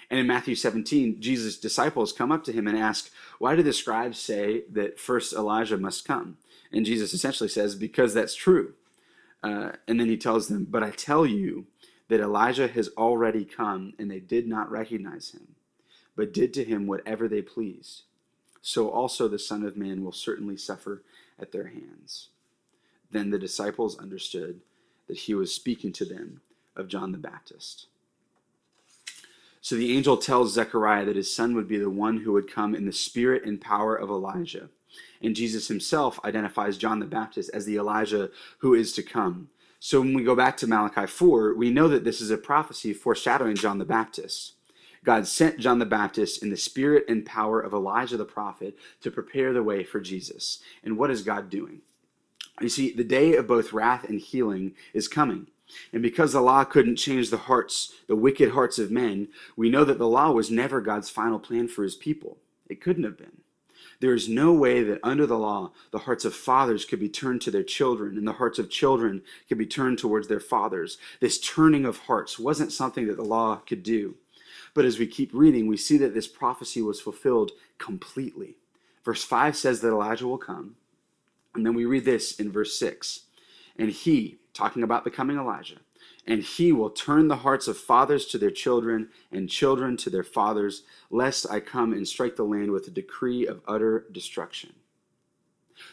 And 0.09 0.17
in 0.17 0.25
Matthew 0.25 0.55
17, 0.55 1.19
Jesus' 1.19 1.57
disciples 1.57 2.13
come 2.13 2.31
up 2.31 2.45
to 2.45 2.53
him 2.53 2.65
and 2.65 2.77
ask, 2.77 3.11
Why 3.39 3.57
do 3.57 3.61
the 3.61 3.73
scribes 3.73 4.17
say 4.19 4.63
that 4.71 5.01
first 5.01 5.33
Elijah 5.33 5.77
must 5.77 6.07
come? 6.07 6.37
And 6.71 6.85
Jesus 6.85 7.13
essentially 7.13 7.49
says, 7.49 7.75
Because 7.75 8.13
that's 8.13 8.35
true. 8.35 8.73
Uh, 9.43 9.71
and 9.85 9.99
then 9.99 10.07
he 10.07 10.15
tells 10.15 10.47
them, 10.47 10.67
But 10.69 10.83
I 10.83 10.91
tell 10.91 11.25
you 11.25 11.65
that 12.07 12.21
Elijah 12.21 12.69
has 12.69 12.87
already 12.97 13.43
come, 13.43 13.95
and 13.99 14.09
they 14.09 14.21
did 14.21 14.47
not 14.47 14.71
recognize 14.71 15.31
him, 15.31 15.55
but 16.15 16.33
did 16.33 16.53
to 16.53 16.63
him 16.63 16.87
whatever 16.87 17.27
they 17.27 17.41
pleased. 17.41 18.03
So 18.61 18.89
also 18.89 19.27
the 19.27 19.39
Son 19.39 19.65
of 19.65 19.75
Man 19.75 20.05
will 20.05 20.13
certainly 20.13 20.55
suffer 20.55 21.03
at 21.41 21.51
their 21.51 21.67
hands. 21.67 22.29
Then 23.11 23.29
the 23.29 23.39
disciples 23.39 23.97
understood 23.97 24.61
that 25.07 25.17
he 25.17 25.33
was 25.33 25.53
speaking 25.53 25.91
to 25.93 26.05
them 26.05 26.41
of 26.75 26.87
John 26.87 27.11
the 27.11 27.17
Baptist. 27.17 27.87
So 29.61 29.75
the 29.75 29.95
angel 29.95 30.17
tells 30.17 30.53
Zechariah 30.53 31.05
that 31.05 31.15
his 31.15 31.33
son 31.33 31.55
would 31.55 31.67
be 31.67 31.77
the 31.77 31.89
one 31.89 32.17
who 32.17 32.31
would 32.33 32.51
come 32.51 32.73
in 32.73 32.85
the 32.85 32.91
spirit 32.91 33.43
and 33.45 33.61
power 33.61 33.95
of 33.95 34.09
Elijah. 34.09 34.69
And 35.21 35.35
Jesus 35.35 35.67
himself 35.67 36.19
identifies 36.25 36.77
John 36.77 36.99
the 36.99 37.05
Baptist 37.05 37.51
as 37.53 37.65
the 37.65 37.77
Elijah 37.77 38.31
who 38.59 38.73
is 38.73 38.91
to 38.93 39.03
come. 39.03 39.49
So 39.79 39.99
when 39.99 40.13
we 40.13 40.23
go 40.23 40.35
back 40.35 40.57
to 40.57 40.67
Malachi 40.67 41.05
4, 41.05 41.55
we 41.55 41.69
know 41.69 41.87
that 41.87 42.03
this 42.03 42.21
is 42.21 42.31
a 42.31 42.37
prophecy 42.37 42.93
foreshadowing 42.93 43.55
John 43.55 43.77
the 43.77 43.85
Baptist. 43.85 44.53
God 45.03 45.27
sent 45.27 45.59
John 45.59 45.79
the 45.79 45.85
Baptist 45.85 46.43
in 46.43 46.49
the 46.49 46.57
spirit 46.57 47.05
and 47.07 47.25
power 47.25 47.59
of 47.59 47.73
Elijah 47.73 48.17
the 48.17 48.25
prophet 48.25 48.77
to 49.01 49.09
prepare 49.09 49.51
the 49.51 49.63
way 49.63 49.83
for 49.83 49.99
Jesus. 49.99 50.59
And 50.83 50.97
what 50.97 51.09
is 51.09 51.23
God 51.23 51.49
doing? 51.49 51.81
You 52.59 52.69
see, 52.69 52.91
the 52.91 53.03
day 53.03 53.35
of 53.35 53.47
both 53.47 53.73
wrath 53.73 54.03
and 54.07 54.19
healing 54.19 54.75
is 54.93 55.07
coming. 55.07 55.47
And 55.93 56.01
because 56.01 56.33
the 56.33 56.41
law 56.41 56.63
couldn't 56.63 56.97
change 56.97 57.29
the 57.29 57.37
hearts, 57.37 57.93
the 58.07 58.15
wicked 58.15 58.51
hearts 58.51 58.77
of 58.77 58.91
men, 58.91 59.29
we 59.55 59.69
know 59.69 59.83
that 59.85 59.97
the 59.97 60.07
law 60.07 60.31
was 60.31 60.51
never 60.51 60.81
God's 60.81 61.09
final 61.09 61.39
plan 61.39 61.67
for 61.67 61.83
his 61.83 61.95
people. 61.95 62.37
It 62.67 62.81
couldn't 62.81 63.05
have 63.05 63.17
been. 63.17 63.37
There 64.01 64.13
is 64.13 64.27
no 64.27 64.51
way 64.51 64.83
that 64.83 64.99
under 65.03 65.25
the 65.27 65.37
law, 65.37 65.71
the 65.91 65.99
hearts 65.99 66.25
of 66.25 66.35
fathers 66.35 66.85
could 66.85 66.99
be 66.99 67.09
turned 67.09 67.41
to 67.43 67.51
their 67.51 67.63
children, 67.63 68.17
and 68.17 68.27
the 68.27 68.33
hearts 68.33 68.57
of 68.57 68.69
children 68.69 69.21
could 69.47 69.59
be 69.59 69.65
turned 69.65 69.99
towards 69.99 70.27
their 70.27 70.39
fathers. 70.39 70.97
This 71.19 71.39
turning 71.39 71.85
of 71.85 71.99
hearts 71.99 72.39
wasn't 72.39 72.71
something 72.71 73.07
that 73.07 73.17
the 73.17 73.23
law 73.23 73.57
could 73.57 73.83
do. 73.83 74.15
But 74.73 74.85
as 74.85 74.99
we 74.99 75.07
keep 75.07 75.31
reading, 75.33 75.67
we 75.67 75.77
see 75.77 75.97
that 75.97 76.13
this 76.13 76.27
prophecy 76.27 76.81
was 76.81 77.01
fulfilled 77.01 77.51
completely. 77.77 78.55
Verse 79.03 79.23
5 79.23 79.57
says 79.57 79.81
that 79.81 79.89
Elijah 79.89 80.27
will 80.27 80.37
come, 80.37 80.75
and 81.55 81.65
then 81.65 81.73
we 81.73 81.85
read 81.85 82.05
this 82.05 82.39
in 82.39 82.51
verse 82.51 82.77
6. 82.77 83.21
And 83.77 83.89
he, 83.89 84.37
talking 84.53 84.83
about 84.83 85.03
the 85.03 85.11
coming 85.11 85.37
Elijah, 85.37 85.79
and 86.27 86.43
he 86.43 86.71
will 86.71 86.89
turn 86.89 87.27
the 87.27 87.37
hearts 87.37 87.67
of 87.67 87.77
fathers 87.77 88.25
to 88.27 88.37
their 88.37 88.51
children 88.51 89.09
and 89.31 89.49
children 89.49 89.97
to 89.97 90.09
their 90.09 90.23
fathers, 90.23 90.83
lest 91.09 91.49
I 91.49 91.59
come 91.59 91.93
and 91.93 92.07
strike 92.07 92.35
the 92.35 92.43
land 92.43 92.71
with 92.71 92.87
a 92.87 92.91
decree 92.91 93.47
of 93.47 93.61
utter 93.67 94.05
destruction. 94.11 94.73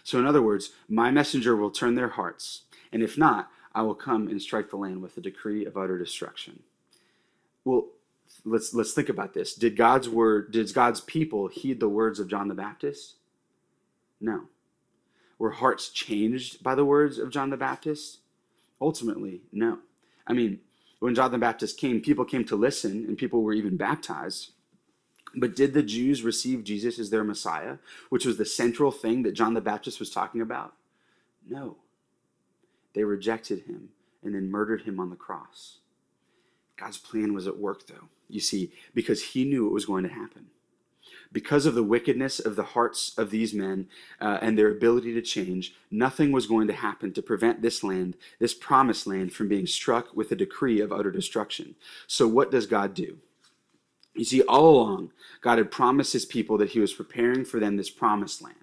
So, 0.03 0.19
in 0.19 0.27
other 0.27 0.43
words, 0.43 0.73
my 0.87 1.11
messenger 1.11 1.57
will 1.57 1.71
turn 1.71 1.95
their 1.95 2.11
hearts, 2.11 2.63
and 2.93 3.03
if 3.03 3.17
not, 3.17 3.51
I 3.75 3.83
will 3.83 3.95
come 3.95 4.29
and 4.29 4.43
strike 4.43 4.71
the 4.71 4.77
land 4.77 5.01
with 5.01 5.17
a 5.17 5.23
decree 5.23 5.65
of 5.65 5.77
utter 5.77 5.99
destruction. 5.99 6.63
Well, 7.65 7.89
let's 8.45 8.75
let's 8.75 8.93
think 8.93 9.09
about 9.09 9.35
this. 9.35 9.55
Did 9.55 9.77
God's 9.77 10.09
word, 10.09 10.53
did 10.53 10.73
God's 10.73 11.01
people 11.01 11.49
heed 11.49 11.81
the 11.81 11.89
words 11.89 12.19
of 12.21 12.29
John 12.29 12.49
the 12.49 12.55
Baptist? 12.55 13.17
No. 14.21 14.45
Were 15.39 15.53
hearts 15.53 15.89
changed 15.89 16.63
by 16.63 16.75
the 16.75 16.85
words 16.85 17.19
of 17.19 17.31
John 17.31 17.51
the 17.51 17.57
Baptist? 17.57 18.19
Ultimately, 18.81 19.43
no. 19.53 19.79
I 20.27 20.33
mean, 20.33 20.61
when 20.99 21.15
John 21.15 21.31
the 21.31 21.39
Baptist 21.39 21.79
came, 21.79 22.01
people 22.01 22.25
came 22.25 22.45
to 22.47 22.57
listen 22.57 23.05
and 23.07 23.17
people 23.17 23.43
were 23.43 23.53
even 23.53 23.77
baptized. 23.77 24.51
But 25.35 25.55
did 25.55 25.75
the 25.75 25.83
Jews 25.83 26.23
receive 26.23 26.65
Jesus 26.65 26.99
as 26.99 27.11
their 27.11 27.23
Messiah, 27.23 27.79
which 28.09 28.25
was 28.25 28.39
the 28.39 28.45
central 28.45 28.91
thing 28.91 29.23
that 29.23 29.33
John 29.33 29.55
the 29.55 29.61
Baptist 29.61 30.01
was 30.01 30.11
talking 30.11 30.41
about? 30.41 30.75
No. 31.47 31.77
They 32.95 33.05
rejected 33.05 33.61
him 33.61 33.91
and 34.25 34.35
then 34.35 34.51
murdered 34.51 34.83
him 34.83 34.99
on 34.99 35.11
the 35.11 35.17
cross. 35.17 35.79
God's 36.79 36.99
plan 36.99 37.35
was 37.35 37.47
at 37.47 37.59
work, 37.59 37.87
though, 37.87 38.09
you 38.29 38.41
see, 38.41 38.73
because 38.95 39.23
he 39.23 39.45
knew 39.45 39.67
it 39.67 39.73
was 39.73 39.87
going 39.87 40.05
to 40.05 40.11
happen 40.11 40.47
because 41.33 41.67
of 41.67 41.75
the 41.75 41.83
wickedness 41.83 42.39
of 42.39 42.57
the 42.57 42.63
hearts 42.63 43.17
of 43.19 43.31
these 43.31 43.53
men 43.53 43.89
uh, 44.21 44.39
and 44.41 44.57
their 44.57 44.71
ability 44.71 45.13
to 45.15 45.23
change, 45.23 45.75
nothing 45.91 46.33
was 46.33 46.47
going 46.47 46.67
to 46.67 46.73
happen 46.73 47.13
to 47.13 47.23
prevent 47.23 47.63
this 47.63 47.85
land, 47.85 48.17
this 48.39 48.55
promised 48.55 49.07
land, 49.07 49.33
from 49.33 49.49
being 49.49 49.67
struck 49.67 50.15
with 50.17 50.33
a 50.33 50.37
decree 50.37 50.81
of 50.81 50.93
utter 50.93 51.11
destruction. 51.11 51.75
So, 52.07 52.27
what 52.27 52.51
does 52.51 52.67
God 52.67 52.95
do? 52.95 53.19
You 54.15 54.25
see, 54.25 54.43
all 54.43 54.77
along, 54.77 55.13
God 55.41 55.59
had 55.59 55.71
promised 55.71 56.13
his 56.13 56.27
people 56.27 56.59
that 56.59 56.71
he 56.71 56.81
was 56.81 56.93
preparing 56.93 57.45
for 57.45 57.61
them 57.61 57.77
this 57.77 57.91
promised 57.91 58.43
land. 58.43 58.57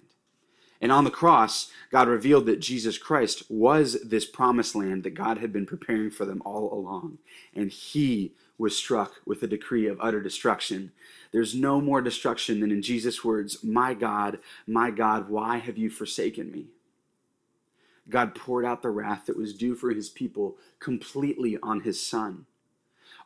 And 0.80 0.92
on 0.92 1.04
the 1.04 1.10
cross, 1.10 1.70
God 1.90 2.08
revealed 2.08 2.46
that 2.46 2.60
Jesus 2.60 2.98
Christ 2.98 3.44
was 3.48 3.96
this 4.02 4.26
promised 4.26 4.74
land 4.74 5.04
that 5.04 5.14
God 5.14 5.38
had 5.38 5.52
been 5.52 5.66
preparing 5.66 6.10
for 6.10 6.24
them 6.24 6.42
all 6.44 6.72
along. 6.72 7.18
And 7.54 7.70
he 7.70 8.34
was 8.58 8.76
struck 8.76 9.20
with 9.24 9.42
a 9.42 9.46
decree 9.46 9.86
of 9.86 9.98
utter 10.00 10.22
destruction 10.22 10.92
there's 11.36 11.54
no 11.54 11.82
more 11.82 12.00
destruction 12.00 12.60
than 12.60 12.70
in 12.70 12.80
Jesus' 12.80 13.22
words, 13.22 13.62
My 13.62 13.92
God, 13.92 14.38
my 14.66 14.90
God, 14.90 15.28
why 15.28 15.58
have 15.58 15.76
you 15.76 15.90
forsaken 15.90 16.50
me? 16.50 16.68
God 18.08 18.34
poured 18.34 18.64
out 18.64 18.80
the 18.80 18.88
wrath 18.88 19.26
that 19.26 19.36
was 19.36 19.52
due 19.52 19.74
for 19.74 19.90
his 19.90 20.08
people 20.08 20.56
completely 20.78 21.58
on 21.62 21.80
his 21.80 22.00
son 22.00 22.46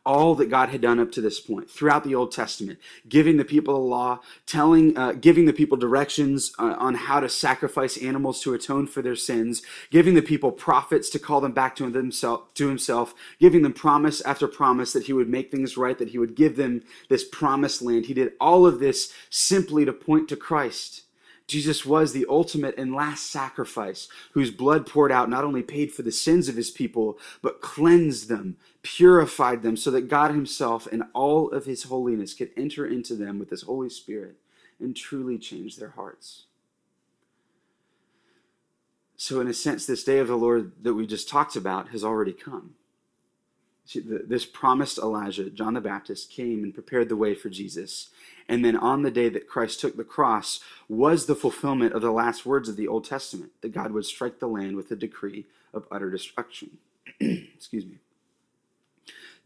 all 0.07 0.35
that 0.35 0.49
God 0.49 0.71
had 0.71 0.81
done 0.81 0.99
up 0.99 1.13
to 1.13 1.21
this 1.21 1.41
point 1.41 1.71
throughout 1.71 2.05
the 2.05 2.15
Old 2.15 2.33
Testament, 2.33 2.79
giving 3.09 3.37
the 3.37 3.45
people 3.45 3.75
the 3.75 3.81
law, 3.81 4.21
telling, 4.47 4.97
uh, 4.97 5.13
giving 5.13 5.45
the 5.45 5.53
people 5.53 5.77
directions 5.77 6.53
uh, 6.59 6.75
on 6.79 6.95
how 6.95 7.21
to 7.21 7.29
sacrifice 7.29 7.99
animals 7.99 8.41
to 8.43 8.55
atone 8.55 8.87
for 8.87 9.03
their 9.03 9.17
sins, 9.17 9.63
giving 9.91 10.15
the 10.15 10.23
people 10.23 10.53
prophets 10.53 11.11
to 11.11 11.19
call 11.19 11.41
them 11.41 11.53
back 11.53 11.77
to 11.77 11.91
himself, 11.91 12.53
to 12.55 12.69
himself, 12.69 13.15
giving 13.39 13.63
them 13.63 13.75
promise 13.75 14.21
after 14.23 14.49
promise 14.49 14.93
that 14.93 15.05
he 15.05 15.13
would 15.13 15.29
make 15.29 15.51
things 15.51 15.77
right, 15.77 15.99
that 15.99 16.11
he 16.11 16.19
would 16.19 16.35
give 16.35 16.57
them 16.57 16.83
this 17.09 17.25
promised 17.25 17.83
land. 17.83 18.07
He 18.07 18.15
did 18.15 18.33
all 18.41 18.67
of 18.67 18.81
this 18.81 19.13
simply 19.29 19.85
to 19.85 19.93
point 19.93 20.29
to 20.29 20.37
Christ. 20.37 21.03
Jesus 21.51 21.85
was 21.85 22.13
the 22.13 22.27
ultimate 22.29 22.77
and 22.79 22.95
last 22.95 23.29
sacrifice, 23.29 24.07
whose 24.35 24.53
blood 24.53 24.87
poured 24.87 25.11
out 25.11 25.29
not 25.29 25.43
only 25.43 25.65
paid 25.65 25.93
for 25.93 26.03
the 26.03 26.13
sins 26.13 26.49
of 26.49 26.55
his 26.55 26.71
people, 26.71 27.19
but 27.43 27.61
cleansed 27.61 28.29
them, 28.29 28.57
purified 28.83 29.63
them, 29.63 29.77
so 29.77 29.91
that 29.91 30.09
God 30.09 30.31
himself 30.31 30.87
and 30.87 31.03
all 31.13 31.51
of 31.51 31.65
his 31.65 31.83
holiness 31.83 32.35
could 32.35 32.51
enter 32.57 32.87
into 32.87 33.17
them 33.17 33.41
with 33.41 33.51
his 33.51 33.63
Holy 33.63 33.91
Spirit 33.91 34.37
and 34.79 34.95
truly 34.95 35.39
change 35.39 35.77
their 35.77 35.91
hearts. 35.91 36.45
So, 39.17 39.41
in 39.41 39.49
a 39.49 39.53
sense, 39.53 39.87
this 39.87 40.05
day 40.05 40.19
of 40.19 40.29
the 40.29 40.37
Lord 40.37 40.71
that 40.83 40.95
we 40.95 41.05
just 41.05 41.29
talked 41.29 41.57
about 41.57 41.89
has 41.89 42.05
already 42.05 42.33
come. 42.33 42.75
This 43.95 44.45
promised 44.45 44.99
Elijah, 44.99 45.51
John 45.51 45.75
the 45.75 45.81
Baptist, 45.81 46.31
came 46.31 46.63
and 46.63 46.73
prepared 46.73 47.09
the 47.09 47.17
way 47.17 47.35
for 47.35 47.49
Jesus. 47.49 48.11
And 48.49 48.65
then 48.65 48.77
on 48.77 49.03
the 49.03 49.11
day 49.11 49.29
that 49.29 49.49
Christ 49.49 49.81
took 49.81 49.97
the 49.97 50.05
cross 50.05 50.61
was 50.89 51.27
the 51.27 51.35
fulfillment 51.35 51.93
of 51.93 52.03
the 52.03 52.11
last 52.11 52.47
words 52.47 52.69
of 52.69 52.77
the 52.77 52.89
Old 52.89 53.05
Testament 53.05 53.53
that 53.61 53.73
God 53.73 53.93
would 53.93 54.05
strike 54.05 54.39
the 54.39 54.49
land 54.49 54.77
with 54.77 54.91
a 54.91 54.97
decree 54.97 55.47
of 55.73 55.87
utter 55.91 56.11
destruction. 56.11 56.79
Excuse 57.21 57.87
me. 57.87 57.99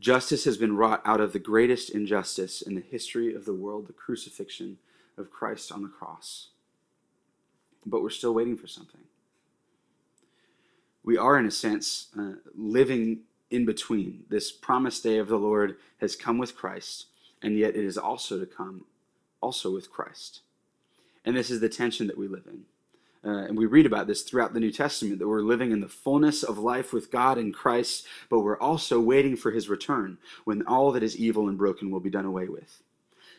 Justice 0.01 0.45
has 0.45 0.57
been 0.57 0.77
wrought 0.77 1.01
out 1.05 1.21
of 1.21 1.33
the 1.33 1.39
greatest 1.39 1.91
injustice 1.91 2.61
in 2.61 2.75
the 2.75 2.81
history 2.81 3.35
of 3.35 3.45
the 3.45 3.55
world, 3.55 3.87
the 3.87 3.93
crucifixion 3.93 4.79
of 5.17 5.31
Christ 5.31 5.73
on 5.73 5.83
the 5.83 5.89
cross. 5.89 6.49
But 7.87 8.03
we're 8.03 8.11
still 8.11 8.35
waiting 8.35 8.57
for 8.57 8.67
something. 8.67 9.01
We 11.03 11.17
are, 11.19 11.39
in 11.39 11.47
a 11.47 11.51
sense, 11.51 12.09
uh, 12.19 12.33
living 12.57 13.21
in 13.55 13.65
between. 13.65 14.25
This 14.29 14.51
promised 14.51 15.03
day 15.03 15.19
of 15.19 15.29
the 15.29 15.39
Lord 15.39 15.77
has 16.01 16.17
come 16.17 16.39
with 16.39 16.57
Christ, 16.57 17.07
and 17.43 17.57
yet 17.57 17.77
it 17.77 17.85
is 17.85 17.97
also 17.97 18.39
to 18.39 18.47
come 18.47 18.85
also 19.41 19.73
with 19.73 19.91
Christ. 19.91 20.41
And 21.25 21.37
this 21.37 21.51
is 21.51 21.61
the 21.61 21.69
tension 21.69 22.07
that 22.09 22.19
we 22.19 22.29
live 22.29 22.47
in. 22.47 22.65
Uh, 23.27 23.45
and 23.47 23.57
we 23.57 23.65
read 23.65 23.87
about 23.87 24.07
this 24.07 24.23
throughout 24.23 24.53
the 24.53 24.61
New 24.61 24.71
Testament 24.71 25.19
that 25.19 25.29
we're 25.29 25.41
living 25.41 25.73
in 25.73 25.81
the 25.81 25.89
fullness 25.89 26.43
of 26.43 26.59
life 26.59 26.93
with 26.93 27.11
God 27.11 27.39
in 27.39 27.53
Christ, 27.53 28.07
but 28.29 28.41
we're 28.41 28.59
also 28.59 29.01
waiting 29.01 29.35
for 29.35 29.51
his 29.51 29.69
return 29.69 30.19
when 30.45 30.67
all 30.67 30.93
that 30.93 31.03
is 31.03 31.17
evil 31.17 31.49
and 31.49 31.57
broken 31.57 31.91
will 31.91 32.01
be 32.01 32.11
done 32.11 32.27
away 32.27 32.49
with. 32.49 32.83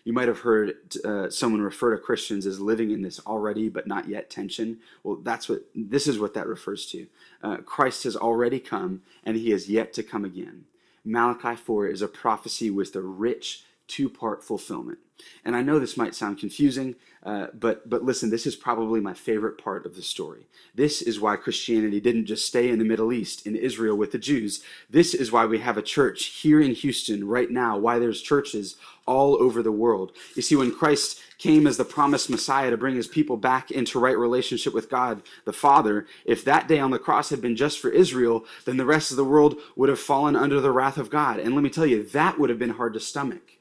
You 0.05 0.13
might 0.13 0.27
have 0.27 0.39
heard 0.39 0.75
uh, 1.03 1.29
someone 1.31 1.61
refer 1.61 1.95
to 1.95 2.01
Christians 2.01 2.45
as 2.45 2.59
living 2.59 2.91
in 2.91 3.01
this 3.01 3.19
already 3.25 3.69
but 3.69 3.87
not 3.87 4.07
yet 4.07 4.29
tension. 4.29 4.77
Well, 5.03 5.17
that's 5.17 5.49
what 5.49 5.65
this 5.75 6.07
is 6.07 6.19
what 6.19 6.35
that 6.35 6.47
refers 6.47 6.85
to. 6.91 7.07
Uh, 7.43 7.57
Christ 7.57 8.03
has 8.03 8.15
already 8.15 8.59
come 8.59 9.01
and 9.23 9.35
he 9.35 9.51
is 9.51 9.67
yet 9.67 9.93
to 9.93 10.03
come 10.03 10.23
again. 10.23 10.65
Malachi 11.03 11.55
4 11.55 11.87
is 11.87 12.01
a 12.01 12.07
prophecy 12.07 12.69
with 12.69 12.95
a 12.95 13.01
rich 13.01 13.63
two 13.87 14.09
part 14.09 14.43
fulfillment. 14.43 14.99
And 15.45 15.55
I 15.55 15.61
know 15.61 15.79
this 15.79 15.95
might 15.97 16.13
sound 16.13 16.39
confusing, 16.39 16.95
uh, 17.23 17.47
but 17.53 17.89
but 17.89 18.03
listen, 18.03 18.29
this 18.29 18.45
is 18.45 18.55
probably 18.55 18.99
my 18.99 19.13
favorite 19.13 19.57
part 19.57 19.85
of 19.85 19.95
the 19.95 20.01
story. 20.01 20.47
This 20.73 21.01
is 21.01 21.19
why 21.19 21.37
Christianity 21.37 22.01
didn't 22.01 22.25
just 22.25 22.45
stay 22.45 22.69
in 22.69 22.79
the 22.79 22.85
Middle 22.85 23.13
East, 23.13 23.47
in 23.47 23.55
Israel 23.55 23.95
with 23.95 24.11
the 24.11 24.19
Jews. 24.19 24.61
This 24.89 25.13
is 25.13 25.31
why 25.31 25.45
we 25.45 25.59
have 25.59 25.77
a 25.77 25.81
church 25.81 26.25
here 26.25 26.59
in 26.59 26.71
Houston 26.71 27.27
right 27.27 27.49
now. 27.49 27.77
Why 27.77 27.97
there's 27.97 28.21
churches 28.21 28.75
all 29.07 29.41
over 29.41 29.61
the 29.61 29.71
world. 29.71 30.11
You 30.35 30.41
see, 30.41 30.55
when 30.55 30.73
Christ 30.73 31.21
came 31.37 31.67
as 31.67 31.77
the 31.77 31.85
promised 31.85 32.29
Messiah 32.29 32.71
to 32.71 32.77
bring 32.77 32.95
his 32.95 33.07
people 33.07 33.37
back 33.37 33.69
into 33.69 33.99
right 33.99 34.17
relationship 34.17 34.73
with 34.73 34.89
God 34.89 35.21
the 35.45 35.53
Father, 35.53 36.07
if 36.25 36.43
that 36.43 36.67
day 36.67 36.79
on 36.79 36.91
the 36.91 36.99
cross 36.99 37.29
had 37.29 37.41
been 37.41 37.55
just 37.55 37.79
for 37.79 37.89
Israel, 37.89 38.45
then 38.65 38.77
the 38.77 38.85
rest 38.85 39.11
of 39.11 39.17
the 39.17 39.23
world 39.23 39.57
would 39.75 39.89
have 39.89 39.99
fallen 39.99 40.35
under 40.35 40.59
the 40.59 40.71
wrath 40.71 40.97
of 40.97 41.09
God. 41.09 41.39
And 41.39 41.53
let 41.53 41.63
me 41.63 41.69
tell 41.69 41.85
you, 41.85 42.03
that 42.09 42.39
would 42.39 42.49
have 42.49 42.59
been 42.59 42.71
hard 42.71 42.93
to 42.93 42.99
stomach. 42.99 43.54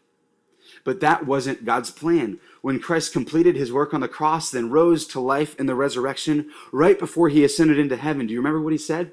But 0.84 1.00
that 1.00 1.26
wasn't 1.26 1.64
God's 1.64 1.90
plan. 1.90 2.38
When 2.60 2.78
Christ 2.78 3.12
completed 3.12 3.56
his 3.56 3.72
work 3.72 3.94
on 3.94 4.00
the 4.00 4.08
cross, 4.08 4.50
then 4.50 4.70
rose 4.70 5.06
to 5.08 5.20
life 5.20 5.58
in 5.58 5.66
the 5.66 5.74
resurrection, 5.74 6.50
right 6.72 6.98
before 6.98 7.30
he 7.30 7.42
ascended 7.42 7.78
into 7.78 7.96
heaven, 7.96 8.26
do 8.26 8.34
you 8.34 8.38
remember 8.38 8.60
what 8.60 8.74
he 8.74 8.78
said? 8.78 9.12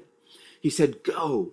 He 0.60 0.70
said, 0.70 1.02
Go. 1.02 1.52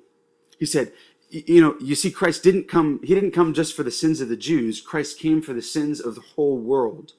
He 0.59 0.65
said, 0.65 0.91
you 1.29 1.61
know, 1.61 1.75
you 1.79 1.95
see, 1.95 2.11
Christ 2.11 2.43
didn't 2.43 2.67
come, 2.67 2.99
he 3.03 3.13
didn't 3.13 3.31
come 3.31 3.53
just 3.53 3.75
for 3.75 3.83
the 3.83 3.91
sins 3.91 4.19
of 4.19 4.29
the 4.29 4.37
Jews. 4.37 4.81
Christ 4.81 5.19
came 5.19 5.41
for 5.41 5.53
the 5.53 5.61
sins 5.61 5.99
of 5.99 6.15
the 6.15 6.21
whole 6.21 6.57
world. 6.57 7.13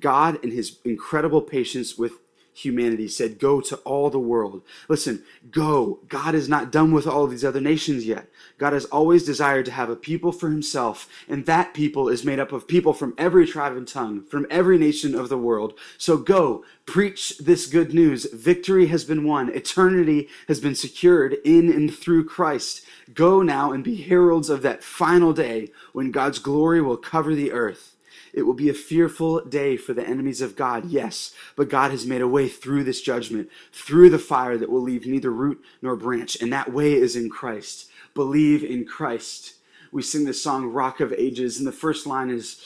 God, 0.00 0.42
in 0.42 0.50
his 0.50 0.78
incredible 0.84 1.42
patience 1.42 1.98
with 1.98 2.12
humanity 2.54 3.08
said, 3.08 3.38
Go 3.38 3.60
to 3.60 3.76
all 3.78 4.10
the 4.10 4.18
world. 4.18 4.62
Listen, 4.88 5.22
go. 5.50 6.00
God 6.08 6.34
is 6.34 6.48
not 6.48 6.72
done 6.72 6.92
with 6.92 7.06
all 7.06 7.24
of 7.24 7.30
these 7.30 7.44
other 7.44 7.60
nations 7.60 8.06
yet. 8.06 8.28
God 8.58 8.72
has 8.72 8.84
always 8.86 9.24
desired 9.24 9.64
to 9.66 9.72
have 9.72 9.90
a 9.90 9.96
people 9.96 10.32
for 10.32 10.48
himself, 10.48 11.08
and 11.28 11.46
that 11.46 11.74
people 11.74 12.08
is 12.08 12.24
made 12.24 12.38
up 12.38 12.52
of 12.52 12.68
people 12.68 12.92
from 12.92 13.14
every 13.18 13.46
tribe 13.46 13.76
and 13.76 13.88
tongue, 13.88 14.24
from 14.24 14.46
every 14.50 14.78
nation 14.78 15.14
of 15.14 15.28
the 15.28 15.38
world. 15.38 15.78
So 15.98 16.16
go, 16.16 16.64
preach 16.86 17.38
this 17.38 17.66
good 17.66 17.94
news. 17.94 18.26
Victory 18.32 18.86
has 18.86 19.04
been 19.04 19.24
won, 19.24 19.48
eternity 19.50 20.28
has 20.48 20.60
been 20.60 20.74
secured 20.74 21.38
in 21.44 21.72
and 21.72 21.94
through 21.94 22.24
Christ. 22.24 22.84
Go 23.14 23.42
now 23.42 23.72
and 23.72 23.82
be 23.84 23.96
heralds 23.96 24.48
of 24.48 24.62
that 24.62 24.84
final 24.84 25.32
day 25.32 25.70
when 25.92 26.10
God's 26.10 26.38
glory 26.38 26.80
will 26.80 26.96
cover 26.96 27.34
the 27.34 27.52
earth. 27.52 27.91
It 28.32 28.42
will 28.42 28.54
be 28.54 28.68
a 28.68 28.74
fearful 28.74 29.44
day 29.44 29.76
for 29.76 29.92
the 29.92 30.06
enemies 30.06 30.40
of 30.40 30.56
God, 30.56 30.86
yes, 30.86 31.34
but 31.54 31.68
God 31.68 31.90
has 31.90 32.06
made 32.06 32.22
a 32.22 32.28
way 32.28 32.48
through 32.48 32.84
this 32.84 33.02
judgment, 33.02 33.50
through 33.72 34.10
the 34.10 34.18
fire 34.18 34.56
that 34.56 34.70
will 34.70 34.80
leave 34.80 35.06
neither 35.06 35.30
root 35.30 35.62
nor 35.82 35.96
branch, 35.96 36.40
and 36.40 36.52
that 36.52 36.72
way 36.72 36.94
is 36.94 37.14
in 37.14 37.28
Christ. 37.28 37.90
Believe 38.14 38.64
in 38.64 38.86
Christ. 38.86 39.56
We 39.90 40.02
sing 40.02 40.24
this 40.24 40.42
song, 40.42 40.66
Rock 40.66 41.00
of 41.00 41.12
Ages, 41.12 41.58
and 41.58 41.66
the 41.66 41.72
first 41.72 42.06
line 42.06 42.30
is, 42.30 42.64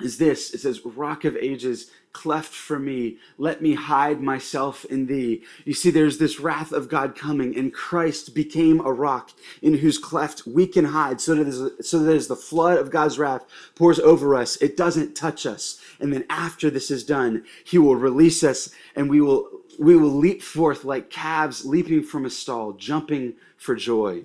is 0.00 0.18
this 0.18 0.54
it 0.54 0.60
says, 0.60 0.84
Rock 0.84 1.24
of 1.24 1.36
Ages, 1.36 1.90
cleft 2.14 2.54
for 2.54 2.78
me. 2.78 3.18
Let 3.36 3.60
me 3.60 3.74
hide 3.74 4.22
myself 4.22 4.86
in 4.86 5.06
thee. 5.06 5.42
You 5.66 5.74
see, 5.74 5.90
there's 5.90 6.16
this 6.16 6.40
wrath 6.40 6.72
of 6.72 6.88
God 6.88 7.14
coming, 7.14 7.54
and 7.58 7.74
Christ 7.74 8.34
became 8.34 8.80
a 8.80 8.92
rock 8.92 9.32
in 9.60 9.74
whose 9.74 9.98
cleft 9.98 10.46
we 10.46 10.66
can 10.66 10.86
hide 10.86 11.20
so 11.20 11.34
that, 11.34 11.84
so 11.84 11.98
that 11.98 12.16
as 12.16 12.28
the 12.28 12.36
flood 12.36 12.78
of 12.78 12.90
God's 12.90 13.18
wrath 13.18 13.44
pours 13.74 13.98
over 13.98 14.34
us, 14.34 14.56
it 14.56 14.76
doesn't 14.76 15.14
touch 15.14 15.44
us. 15.44 15.78
And 16.00 16.12
then 16.12 16.24
after 16.30 16.70
this 16.70 16.90
is 16.90 17.04
done, 17.04 17.44
he 17.64 17.76
will 17.76 17.96
release 17.96 18.42
us 18.42 18.70
and 18.96 19.10
we 19.10 19.20
will, 19.20 19.50
we 19.78 19.96
will 19.96 20.08
leap 20.08 20.40
forth 20.40 20.84
like 20.84 21.10
calves 21.10 21.66
leaping 21.66 22.04
from 22.04 22.24
a 22.24 22.30
stall, 22.30 22.72
jumping 22.72 23.34
for 23.58 23.74
joy. 23.74 24.24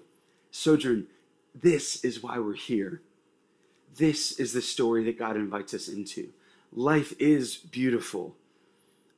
Sojourn, 0.52 1.08
this 1.54 2.06
is 2.06 2.24
why 2.24 2.38
we're 2.38 2.54
here. 2.54 3.02
This 3.98 4.40
is 4.40 4.54
the 4.54 4.62
story 4.62 5.04
that 5.06 5.18
God 5.18 5.36
invites 5.36 5.74
us 5.74 5.88
into 5.88 6.30
life 6.72 7.14
is 7.20 7.58
beautiful. 7.58 8.36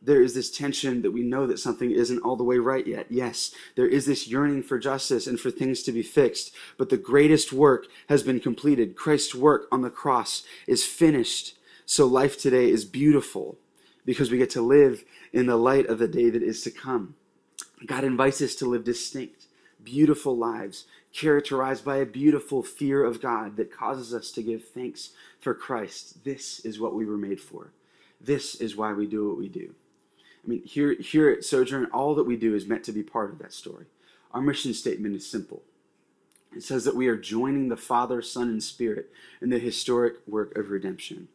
There 0.02 0.24
is 0.24 0.34
this 0.34 0.50
tension 0.50 1.04
that 1.04 1.12
we 1.12 1.22
know 1.22 1.46
that 1.46 1.60
something 1.60 1.92
isn't 1.92 2.22
all 2.24 2.36
the 2.36 2.44
way 2.44 2.58
right 2.58 2.86
yet. 2.88 3.06
Yes, 3.10 3.54
there 3.76 3.88
is 3.88 4.08
this 4.08 4.28
yearning 4.28 4.64
for 4.64 4.80
justice 4.80 5.28
and 5.28 5.40
for 5.40 5.52
things 5.52 5.84
to 5.84 5.92
be 5.92 6.02
fixed, 6.02 6.54
but 6.78 6.90
the 6.90 6.98
greatest 6.98 7.54
work 7.54 7.86
has 8.10 8.24
been 8.24 8.40
completed. 8.40 8.96
Christ's 8.96 9.36
work 9.36 9.68
on 9.72 9.82
the 9.82 9.92
cross 9.92 10.44
is 10.66 10.84
finished. 10.84 11.56
So 11.86 12.08
life 12.08 12.40
today 12.40 12.70
is 12.70 12.84
beautiful 12.84 13.58
because 14.04 14.32
we 14.32 14.40
get 14.40 14.50
to 14.52 14.62
live 14.62 15.04
in 15.32 15.46
the 15.46 15.58
light 15.58 15.86
of 15.86 16.00
the 16.00 16.08
day 16.08 16.32
that 16.32 16.42
is 16.42 16.64
to 16.64 16.72
come. 16.72 17.16
God 17.86 18.04
invites 18.04 18.42
us 18.42 18.56
to 18.56 18.66
live 18.66 18.84
distinct, 18.84 19.46
beautiful 19.84 20.36
lives 20.36 20.86
characterized 21.14 21.84
by 21.84 21.98
a 21.98 22.06
beautiful 22.06 22.64
fear 22.64 23.04
of 23.04 23.22
God 23.22 23.58
that 23.58 23.72
causes 23.72 24.14
us 24.14 24.32
to 24.32 24.44
give 24.44 24.66
thanks 24.66 25.12
for 25.40 25.54
Christ. 25.54 26.24
This 26.24 26.60
is 26.62 26.80
what 26.80 26.96
we 26.96 27.06
were 27.06 27.18
made 27.18 27.42
for. 27.42 27.72
This 28.20 28.56
is 28.56 28.76
why 28.76 28.94
we 28.94 29.08
do 29.08 29.28
what 29.28 29.38
we 29.38 29.50
do. 29.50 29.74
I 30.44 30.48
mean, 30.48 30.64
here, 30.64 30.94
here 30.94 31.30
at 31.30 31.44
Sojourn, 31.44 31.88
all 31.88 32.16
that 32.16 32.24
we 32.24 32.36
do 32.36 32.56
is 32.56 32.66
meant 32.66 32.84
to 32.86 32.92
be 32.92 33.04
part 33.04 33.32
of 33.32 33.40
that 33.40 33.54
story. 33.54 33.86
Our 34.32 34.42
mission 34.42 34.74
statement 34.74 35.16
is 35.16 35.30
simple. 35.30 35.64
It 36.56 36.64
says 36.64 36.84
that 36.86 36.96
we 36.96 37.08
are 37.08 37.18
joining 37.18 37.70
the 37.70 37.78
Father, 37.78 38.22
Son, 38.22 38.50
and 38.50 38.64
Spirit 38.64 39.12
in 39.42 39.50
the 39.50 39.60
historic 39.60 40.16
work 40.28 40.58
of 40.58 40.70
redemption. 40.70 41.28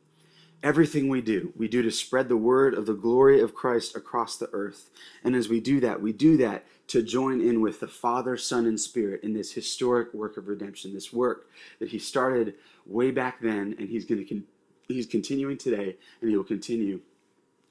Everything 0.63 1.09
we 1.09 1.21
do, 1.21 1.53
we 1.57 1.69
do 1.69 1.83
to 1.83 1.91
spread 1.91 2.29
the 2.29 2.37
word 2.37 2.75
of 2.75 2.87
the 2.87 2.95
glory 2.95 3.41
of 3.41 3.55
Christ 3.55 3.95
across 3.95 4.37
the 4.37 4.49
earth. 4.53 4.91
And 5.23 5.37
as 5.37 5.49
we 5.49 5.61
do 5.61 5.81
that, 5.81 6.01
we 6.01 6.13
do 6.13 6.37
that 6.39 6.65
to 6.89 7.03
join 7.03 7.41
in 7.41 7.61
with 7.61 7.81
the 7.81 7.89
Father, 7.89 8.37
Son, 8.37 8.67
and 8.67 8.81
Spirit 8.81 9.23
in 9.23 9.35
this 9.35 9.53
historic 9.53 10.13
work 10.15 10.37
of 10.37 10.49
redemption, 10.49 10.95
this 10.95 11.13
work 11.13 11.49
that 11.79 11.91
He 11.91 11.99
started 11.99 12.55
way 12.87 13.11
back 13.11 13.41
then, 13.41 13.77
and 13.79 13.89
He's 13.89 14.05
going 14.05 14.25
to 14.25 14.25
con- 14.25 14.45
He's 14.89 15.07
continuing 15.07 15.59
today, 15.59 15.97
and 16.21 16.31
He 16.31 16.37
will 16.37 16.45
continue 16.45 17.01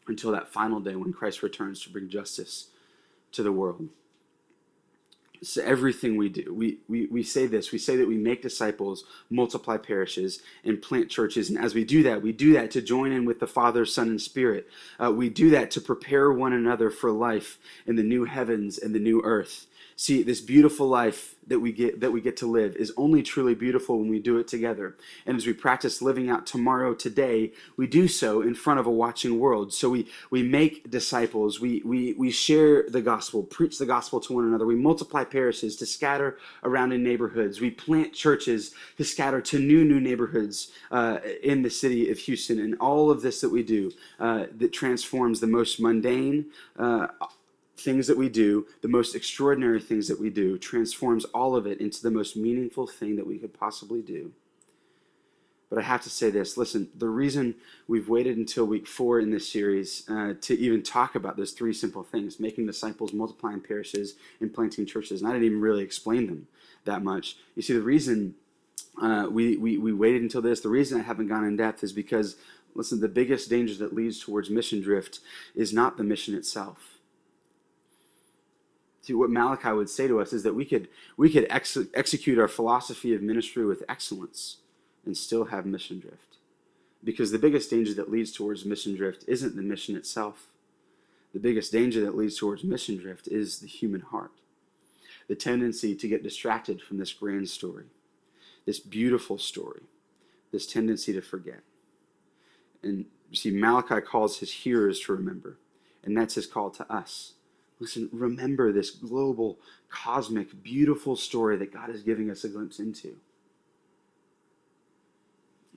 until 0.07 0.31
that 0.31 0.47
final 0.47 0.79
day 0.79 0.95
when 0.95 1.13
Christ 1.13 1.41
returns 1.41 1.81
to 1.83 1.89
bring 1.89 2.09
justice 2.09 2.67
to 3.31 3.43
the 3.43 3.51
world. 3.51 3.89
So 5.41 5.61
everything 5.63 6.17
we 6.17 6.29
do, 6.29 6.53
we, 6.53 6.77
we, 6.87 7.07
we 7.07 7.23
say 7.23 7.45
this, 7.45 7.71
we 7.71 7.77
say 7.77 7.95
that 7.97 8.07
we 8.07 8.17
make 8.17 8.41
disciples, 8.41 9.03
multiply 9.29 9.77
parishes, 9.77 10.41
and 10.63 10.81
plant 10.81 11.09
churches. 11.09 11.49
And 11.49 11.57
as 11.57 11.73
we 11.73 11.83
do 11.83 12.03
that, 12.03 12.21
we 12.21 12.31
do 12.31 12.53
that 12.53 12.71
to 12.71 12.81
join 12.81 13.11
in 13.11 13.25
with 13.25 13.39
the 13.39 13.47
Father, 13.47 13.85
Son, 13.85 14.09
and 14.09 14.21
Spirit. 14.21 14.67
Uh, 15.01 15.11
we 15.11 15.29
do 15.29 15.49
that 15.51 15.71
to 15.71 15.81
prepare 15.81 16.31
one 16.31 16.53
another 16.53 16.89
for 16.89 17.11
life 17.11 17.59
in 17.85 17.95
the 17.95 18.03
new 18.03 18.25
heavens 18.25 18.77
and 18.77 18.93
the 18.93 18.99
new 18.99 19.21
earth. 19.23 19.67
See, 19.97 20.23
this 20.23 20.41
beautiful 20.41 20.87
life 20.87 21.35
that 21.47 21.61
we 21.61 21.71
get 21.71 22.01
that 22.01 22.11
we 22.11 22.19
get 22.19 22.35
to 22.37 22.51
live 22.51 22.75
is 22.75 22.91
only 22.97 23.23
truly 23.23 23.55
beautiful 23.55 23.97
when 23.97 24.09
we 24.09 24.19
do 24.19 24.37
it 24.37 24.47
together. 24.47 24.97
And 25.25 25.37
as 25.37 25.45
we 25.45 25.53
practice 25.53 26.01
living 26.01 26.29
out 26.29 26.45
tomorrow 26.45 26.93
today, 26.93 27.53
we 27.77 27.87
do 27.87 28.09
so 28.09 28.41
in 28.41 28.55
front 28.55 28.81
of 28.81 28.87
a 28.87 28.91
watching 28.91 29.39
world. 29.39 29.73
So 29.73 29.89
we 29.89 30.07
we 30.29 30.43
make 30.43 30.89
disciples, 30.89 31.61
we 31.61 31.81
we 31.85 32.11
we 32.13 32.29
share 32.29 32.83
the 32.89 33.01
gospel, 33.01 33.41
preach 33.41 33.77
the 33.77 33.85
gospel 33.85 34.19
to 34.21 34.33
one 34.33 34.43
another. 34.43 34.65
We 34.65 34.75
multiply 34.75 35.23
parishes 35.23 35.77
to 35.77 35.85
scatter 35.85 36.39
around 36.65 36.91
in 36.91 37.01
neighborhoods. 37.01 37.61
We 37.61 37.71
plant 37.71 38.13
churches 38.13 38.73
to 38.97 39.05
scatter 39.05 39.39
to 39.39 39.59
new 39.59 39.85
new 39.85 40.01
neighborhoods 40.01 40.71
uh, 40.91 41.19
in 41.41 41.61
the 41.61 41.69
city 41.69 42.11
of 42.11 42.19
Houston. 42.19 42.59
And 42.59 42.75
all 42.81 43.09
of 43.09 43.21
this 43.21 43.39
that 43.39 43.49
we 43.49 43.63
do 43.63 43.93
uh, 44.19 44.47
that 44.57 44.73
transforms 44.73 45.39
the 45.39 45.47
most 45.47 45.79
mundane. 45.79 46.47
Uh, 46.77 47.07
things 47.77 48.07
that 48.07 48.17
we 48.17 48.29
do, 48.29 48.67
the 48.81 48.87
most 48.87 49.15
extraordinary 49.15 49.81
things 49.81 50.07
that 50.07 50.19
we 50.19 50.29
do, 50.29 50.57
transforms 50.57 51.25
all 51.25 51.55
of 51.55 51.67
it 51.67 51.81
into 51.81 52.01
the 52.01 52.11
most 52.11 52.37
meaningful 52.37 52.87
thing 52.87 53.15
that 53.15 53.27
we 53.27 53.37
could 53.37 53.53
possibly 53.53 54.01
do. 54.01 54.31
But 55.69 55.79
I 55.79 55.81
have 55.81 56.03
to 56.03 56.09
say 56.09 56.29
this 56.29 56.57
listen, 56.57 56.89
the 56.95 57.09
reason 57.09 57.55
we've 57.87 58.07
waited 58.07 58.37
until 58.37 58.65
week 58.65 58.87
four 58.87 59.19
in 59.19 59.31
this 59.31 59.51
series 59.51 60.07
uh, 60.09 60.35
to 60.41 60.57
even 60.57 60.83
talk 60.83 61.15
about 61.15 61.37
those 61.37 61.51
three 61.51 61.73
simple 61.73 62.03
things 62.03 62.39
making 62.39 62.67
disciples, 62.67 63.13
multiplying 63.13 63.61
parishes, 63.61 64.15
and 64.39 64.53
planting 64.53 64.85
churches, 64.85 65.21
and 65.21 65.29
I 65.29 65.33
didn't 65.33 65.47
even 65.47 65.61
really 65.61 65.83
explain 65.83 66.27
them 66.27 66.47
that 66.85 67.03
much. 67.03 67.37
You 67.55 67.61
see, 67.61 67.73
the 67.73 67.81
reason 67.81 68.35
uh, 69.01 69.27
we, 69.29 69.57
we, 69.57 69.77
we 69.77 69.91
waited 69.91 70.21
until 70.21 70.41
this, 70.41 70.61
the 70.61 70.69
reason 70.69 70.99
I 70.99 71.03
haven't 71.03 71.27
gone 71.27 71.43
in 71.43 71.57
depth 71.57 71.83
is 71.83 71.91
because, 71.91 72.37
listen, 72.75 73.01
the 73.01 73.09
biggest 73.09 73.49
danger 73.49 73.75
that 73.75 73.93
leads 73.93 74.19
towards 74.19 74.49
mission 74.49 74.81
drift 74.81 75.19
is 75.55 75.73
not 75.73 75.97
the 75.97 76.03
mission 76.03 76.35
itself. 76.35 76.94
What 79.09 79.29
Malachi 79.29 79.71
would 79.71 79.89
say 79.89 80.07
to 80.07 80.19
us 80.19 80.33
is 80.33 80.43
that 80.43 80.55
we 80.55 80.65
could, 80.65 80.87
we 81.17 81.29
could 81.29 81.47
ex- 81.49 81.77
execute 81.93 82.39
our 82.39 82.47
philosophy 82.47 83.13
of 83.13 83.21
ministry 83.21 83.65
with 83.65 83.83
excellence 83.87 84.57
and 85.05 85.15
still 85.15 85.45
have 85.45 85.65
mission 85.65 85.99
drift. 85.99 86.37
Because 87.03 87.31
the 87.31 87.39
biggest 87.39 87.69
danger 87.69 87.93
that 87.93 88.11
leads 88.11 88.31
towards 88.31 88.65
mission 88.65 88.95
drift 88.95 89.23
isn't 89.27 89.55
the 89.55 89.61
mission 89.61 89.95
itself. 89.95 90.47
The 91.33 91.39
biggest 91.39 91.71
danger 91.71 92.01
that 92.01 92.15
leads 92.15 92.37
towards 92.37 92.63
mission 92.63 92.97
drift 92.97 93.27
is 93.27 93.59
the 93.59 93.67
human 93.67 94.01
heart. 94.01 94.31
The 95.27 95.35
tendency 95.35 95.95
to 95.95 96.07
get 96.07 96.23
distracted 96.23 96.81
from 96.81 96.97
this 96.97 97.13
grand 97.13 97.49
story, 97.49 97.85
this 98.65 98.79
beautiful 98.79 99.37
story, 99.37 99.81
this 100.51 100.65
tendency 100.65 101.13
to 101.13 101.21
forget. 101.21 101.61
And 102.81 103.05
you 103.29 103.35
see, 103.35 103.51
Malachi 103.51 104.01
calls 104.01 104.39
his 104.39 104.51
hearers 104.51 104.99
to 105.01 105.13
remember, 105.13 105.57
and 106.03 106.17
that's 106.17 106.35
his 106.35 106.45
call 106.45 106.69
to 106.71 106.91
us. 106.91 107.33
Listen, 107.79 108.09
remember 108.11 108.71
this 108.71 108.89
global, 108.89 109.59
cosmic, 109.89 110.63
beautiful 110.63 111.15
story 111.15 111.57
that 111.57 111.73
God 111.73 111.89
is 111.89 112.03
giving 112.03 112.29
us 112.29 112.43
a 112.43 112.49
glimpse 112.49 112.79
into 112.79 113.17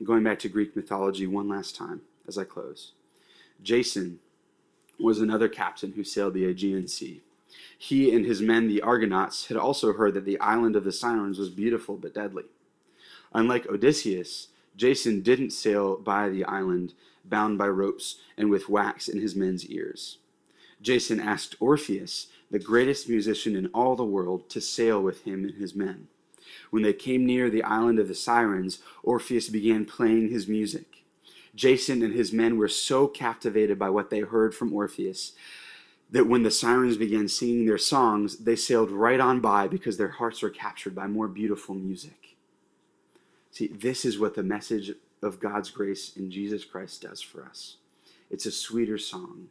going 0.05 0.23
back 0.23 0.39
to 0.41 0.49
Greek 0.49 0.77
mythology 0.77 1.27
one 1.27 1.49
last 1.49 1.77
time 1.77 2.03
as 2.27 2.39
I 2.39 2.45
close. 2.45 2.93
Jason 3.63 4.21
was 4.99 5.21
another 5.21 5.49
captain 5.49 5.93
who 5.93 6.05
sailed 6.05 6.35
the 6.35 6.45
Aegean 6.45 6.89
Sea. 6.89 7.23
He 7.77 8.15
and 8.15 8.25
his 8.25 8.41
men, 8.41 8.69
the 8.69 8.83
Argonauts, 8.83 9.47
had 9.47 9.57
also 9.57 9.93
heard 9.93 10.15
that 10.15 10.25
the 10.25 10.39
island 10.41 10.77
of 10.77 10.85
the 10.85 10.93
Sirens 10.93 11.39
was 11.39 11.51
beautiful 11.51 11.97
but 11.97 12.15
deadly. 12.15 12.45
Unlike 13.33 13.69
Odysseus, 13.69 14.49
Jason 14.77 15.23
didn't 15.23 15.51
sail 15.51 15.97
by 15.97 16.29
the 16.29 16.45
island 16.45 16.95
bound 17.25 17.59
by 17.59 17.67
ropes 17.67 18.17
and 18.37 18.51
with 18.51 18.69
wax 18.69 19.09
in 19.09 19.21
his 19.21 19.35
men's 19.35 19.67
ears. 19.67 20.19
Jason 20.81 21.21
asked 21.21 21.57
Orpheus, 21.61 22.29
the 22.51 22.59
greatest 22.59 23.09
musician 23.09 23.57
in 23.57 23.67
all 23.69 23.97
the 23.97 24.05
world, 24.05 24.49
to 24.51 24.61
sail 24.61 25.03
with 25.03 25.25
him 25.25 25.45
and 25.45 25.55
his 25.55 25.75
men. 25.75 26.09
When 26.71 26.83
they 26.83 26.93
came 26.93 27.27
near 27.27 27.51
the 27.51 27.63
island 27.63 27.99
of 27.99 28.09
the 28.09 28.15
Sirens, 28.15 28.79
Orpheus 29.03 29.49
began 29.49 29.85
playing 29.85 30.31
his 30.31 30.49
music. 30.49 31.05
Jason 31.55 32.03
and 32.03 32.15
his 32.15 32.33
men 32.33 32.57
were 32.57 32.69
so 32.69 33.07
captivated 33.09 33.79
by 33.79 33.91
what 33.91 34.11
they 34.11 34.21
heard 34.21 34.55
from 34.55 34.73
Orpheus 34.73 35.33
that 36.11 36.27
when 36.27 36.43
the 36.43 36.51
sirens 36.51 36.97
began 36.97 37.29
singing 37.29 37.67
their 37.67 37.79
songs, 37.79 38.39
they 38.39 38.57
sailed 38.57 38.91
right 38.91 39.21
on 39.21 39.41
by 39.41 39.69
because 39.69 39.97
their 39.97 40.09
hearts 40.09 40.41
were 40.41 40.51
captured 40.51 40.95
by 40.95 41.07
more 41.07 41.29
beautiful 41.29 41.75
music. 41.75 42.37
See, 43.51 43.69
this 43.69 44.05
is 44.05 44.19
what 44.19 44.35
the 44.35 44.43
message 44.43 44.93
of 45.23 45.41
God's 45.41 45.71
grace 45.71 46.17
in 46.17 46.31
Jesus 46.31 46.65
Christ 46.65 47.03
does 47.03 47.21
for 47.21 47.45
us. 47.45 47.77
It's 48.31 48.47
a 48.47 48.53
sweeter 48.53 48.99
song. 48.99 49.49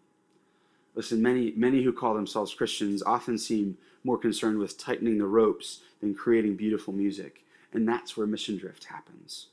Listen, 0.97 1.21
many, 1.21 1.53
many 1.55 1.83
who 1.83 1.93
call 1.93 2.15
themselves 2.15 2.55
Christians 2.55 3.03
often 3.03 3.37
seem 3.37 3.77
more 4.03 4.17
concerned 4.17 4.57
with 4.57 4.79
tightening 4.79 5.19
the 5.19 5.27
ropes 5.27 5.81
than 6.01 6.15
creating 6.15 6.55
beautiful 6.55 6.91
music. 6.91 7.45
And 7.71 7.87
that's 7.87 8.17
where 8.17 8.25
mission 8.25 8.57
drift 8.57 8.85
happens. 8.85 9.49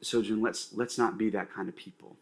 Sojourn, 0.00 0.40
let's, 0.40 0.72
let's 0.74 0.96
not 0.96 1.18
be 1.18 1.28
that 1.30 1.52
kind 1.52 1.68
of 1.68 1.74
people. 1.74 2.14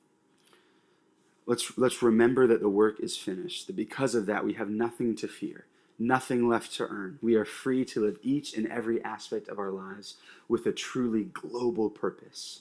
Let's, 1.45 1.77
let's 1.77 2.01
remember 2.01 2.47
that 2.47 2.63
the 2.63 2.71
work 2.71 3.01
is 3.01 3.19
finished, 3.19 3.67
that 3.67 3.77
because 3.77 4.15
of 4.15 4.25
that, 4.25 4.47
we 4.47 4.55
have 4.55 4.71
nothing 4.71 5.15
to 5.17 5.29
fear, 5.29 5.67
nothing 5.99 6.49
left 6.49 6.73
to 6.77 6.87
earn. 6.87 7.19
We 7.21 7.35
are 7.35 7.45
free 7.45 7.85
to 7.85 8.01
live 8.01 8.17
each 8.23 8.57
and 8.57 8.67
every 8.69 9.05
aspect 9.05 9.47
of 9.49 9.59
our 9.59 9.71
lives 9.71 10.15
with 10.49 10.65
a 10.65 10.73
truly 10.73 11.25
global 11.25 11.91
purpose. 11.91 12.61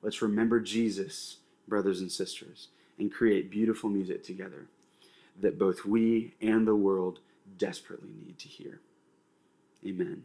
Let's 0.00 0.22
remember 0.22 0.60
Jesus, 0.60 1.36
brothers 1.68 2.00
and 2.00 2.10
sisters 2.10 2.68
and 3.00 3.12
create 3.12 3.50
beautiful 3.50 3.90
music 3.90 4.22
together 4.22 4.68
that 5.40 5.58
both 5.58 5.84
we 5.84 6.34
and 6.40 6.68
the 6.68 6.76
world 6.76 7.20
desperately 7.58 8.10
need 8.24 8.38
to 8.38 8.48
hear. 8.48 8.80
Amen. 9.86 10.24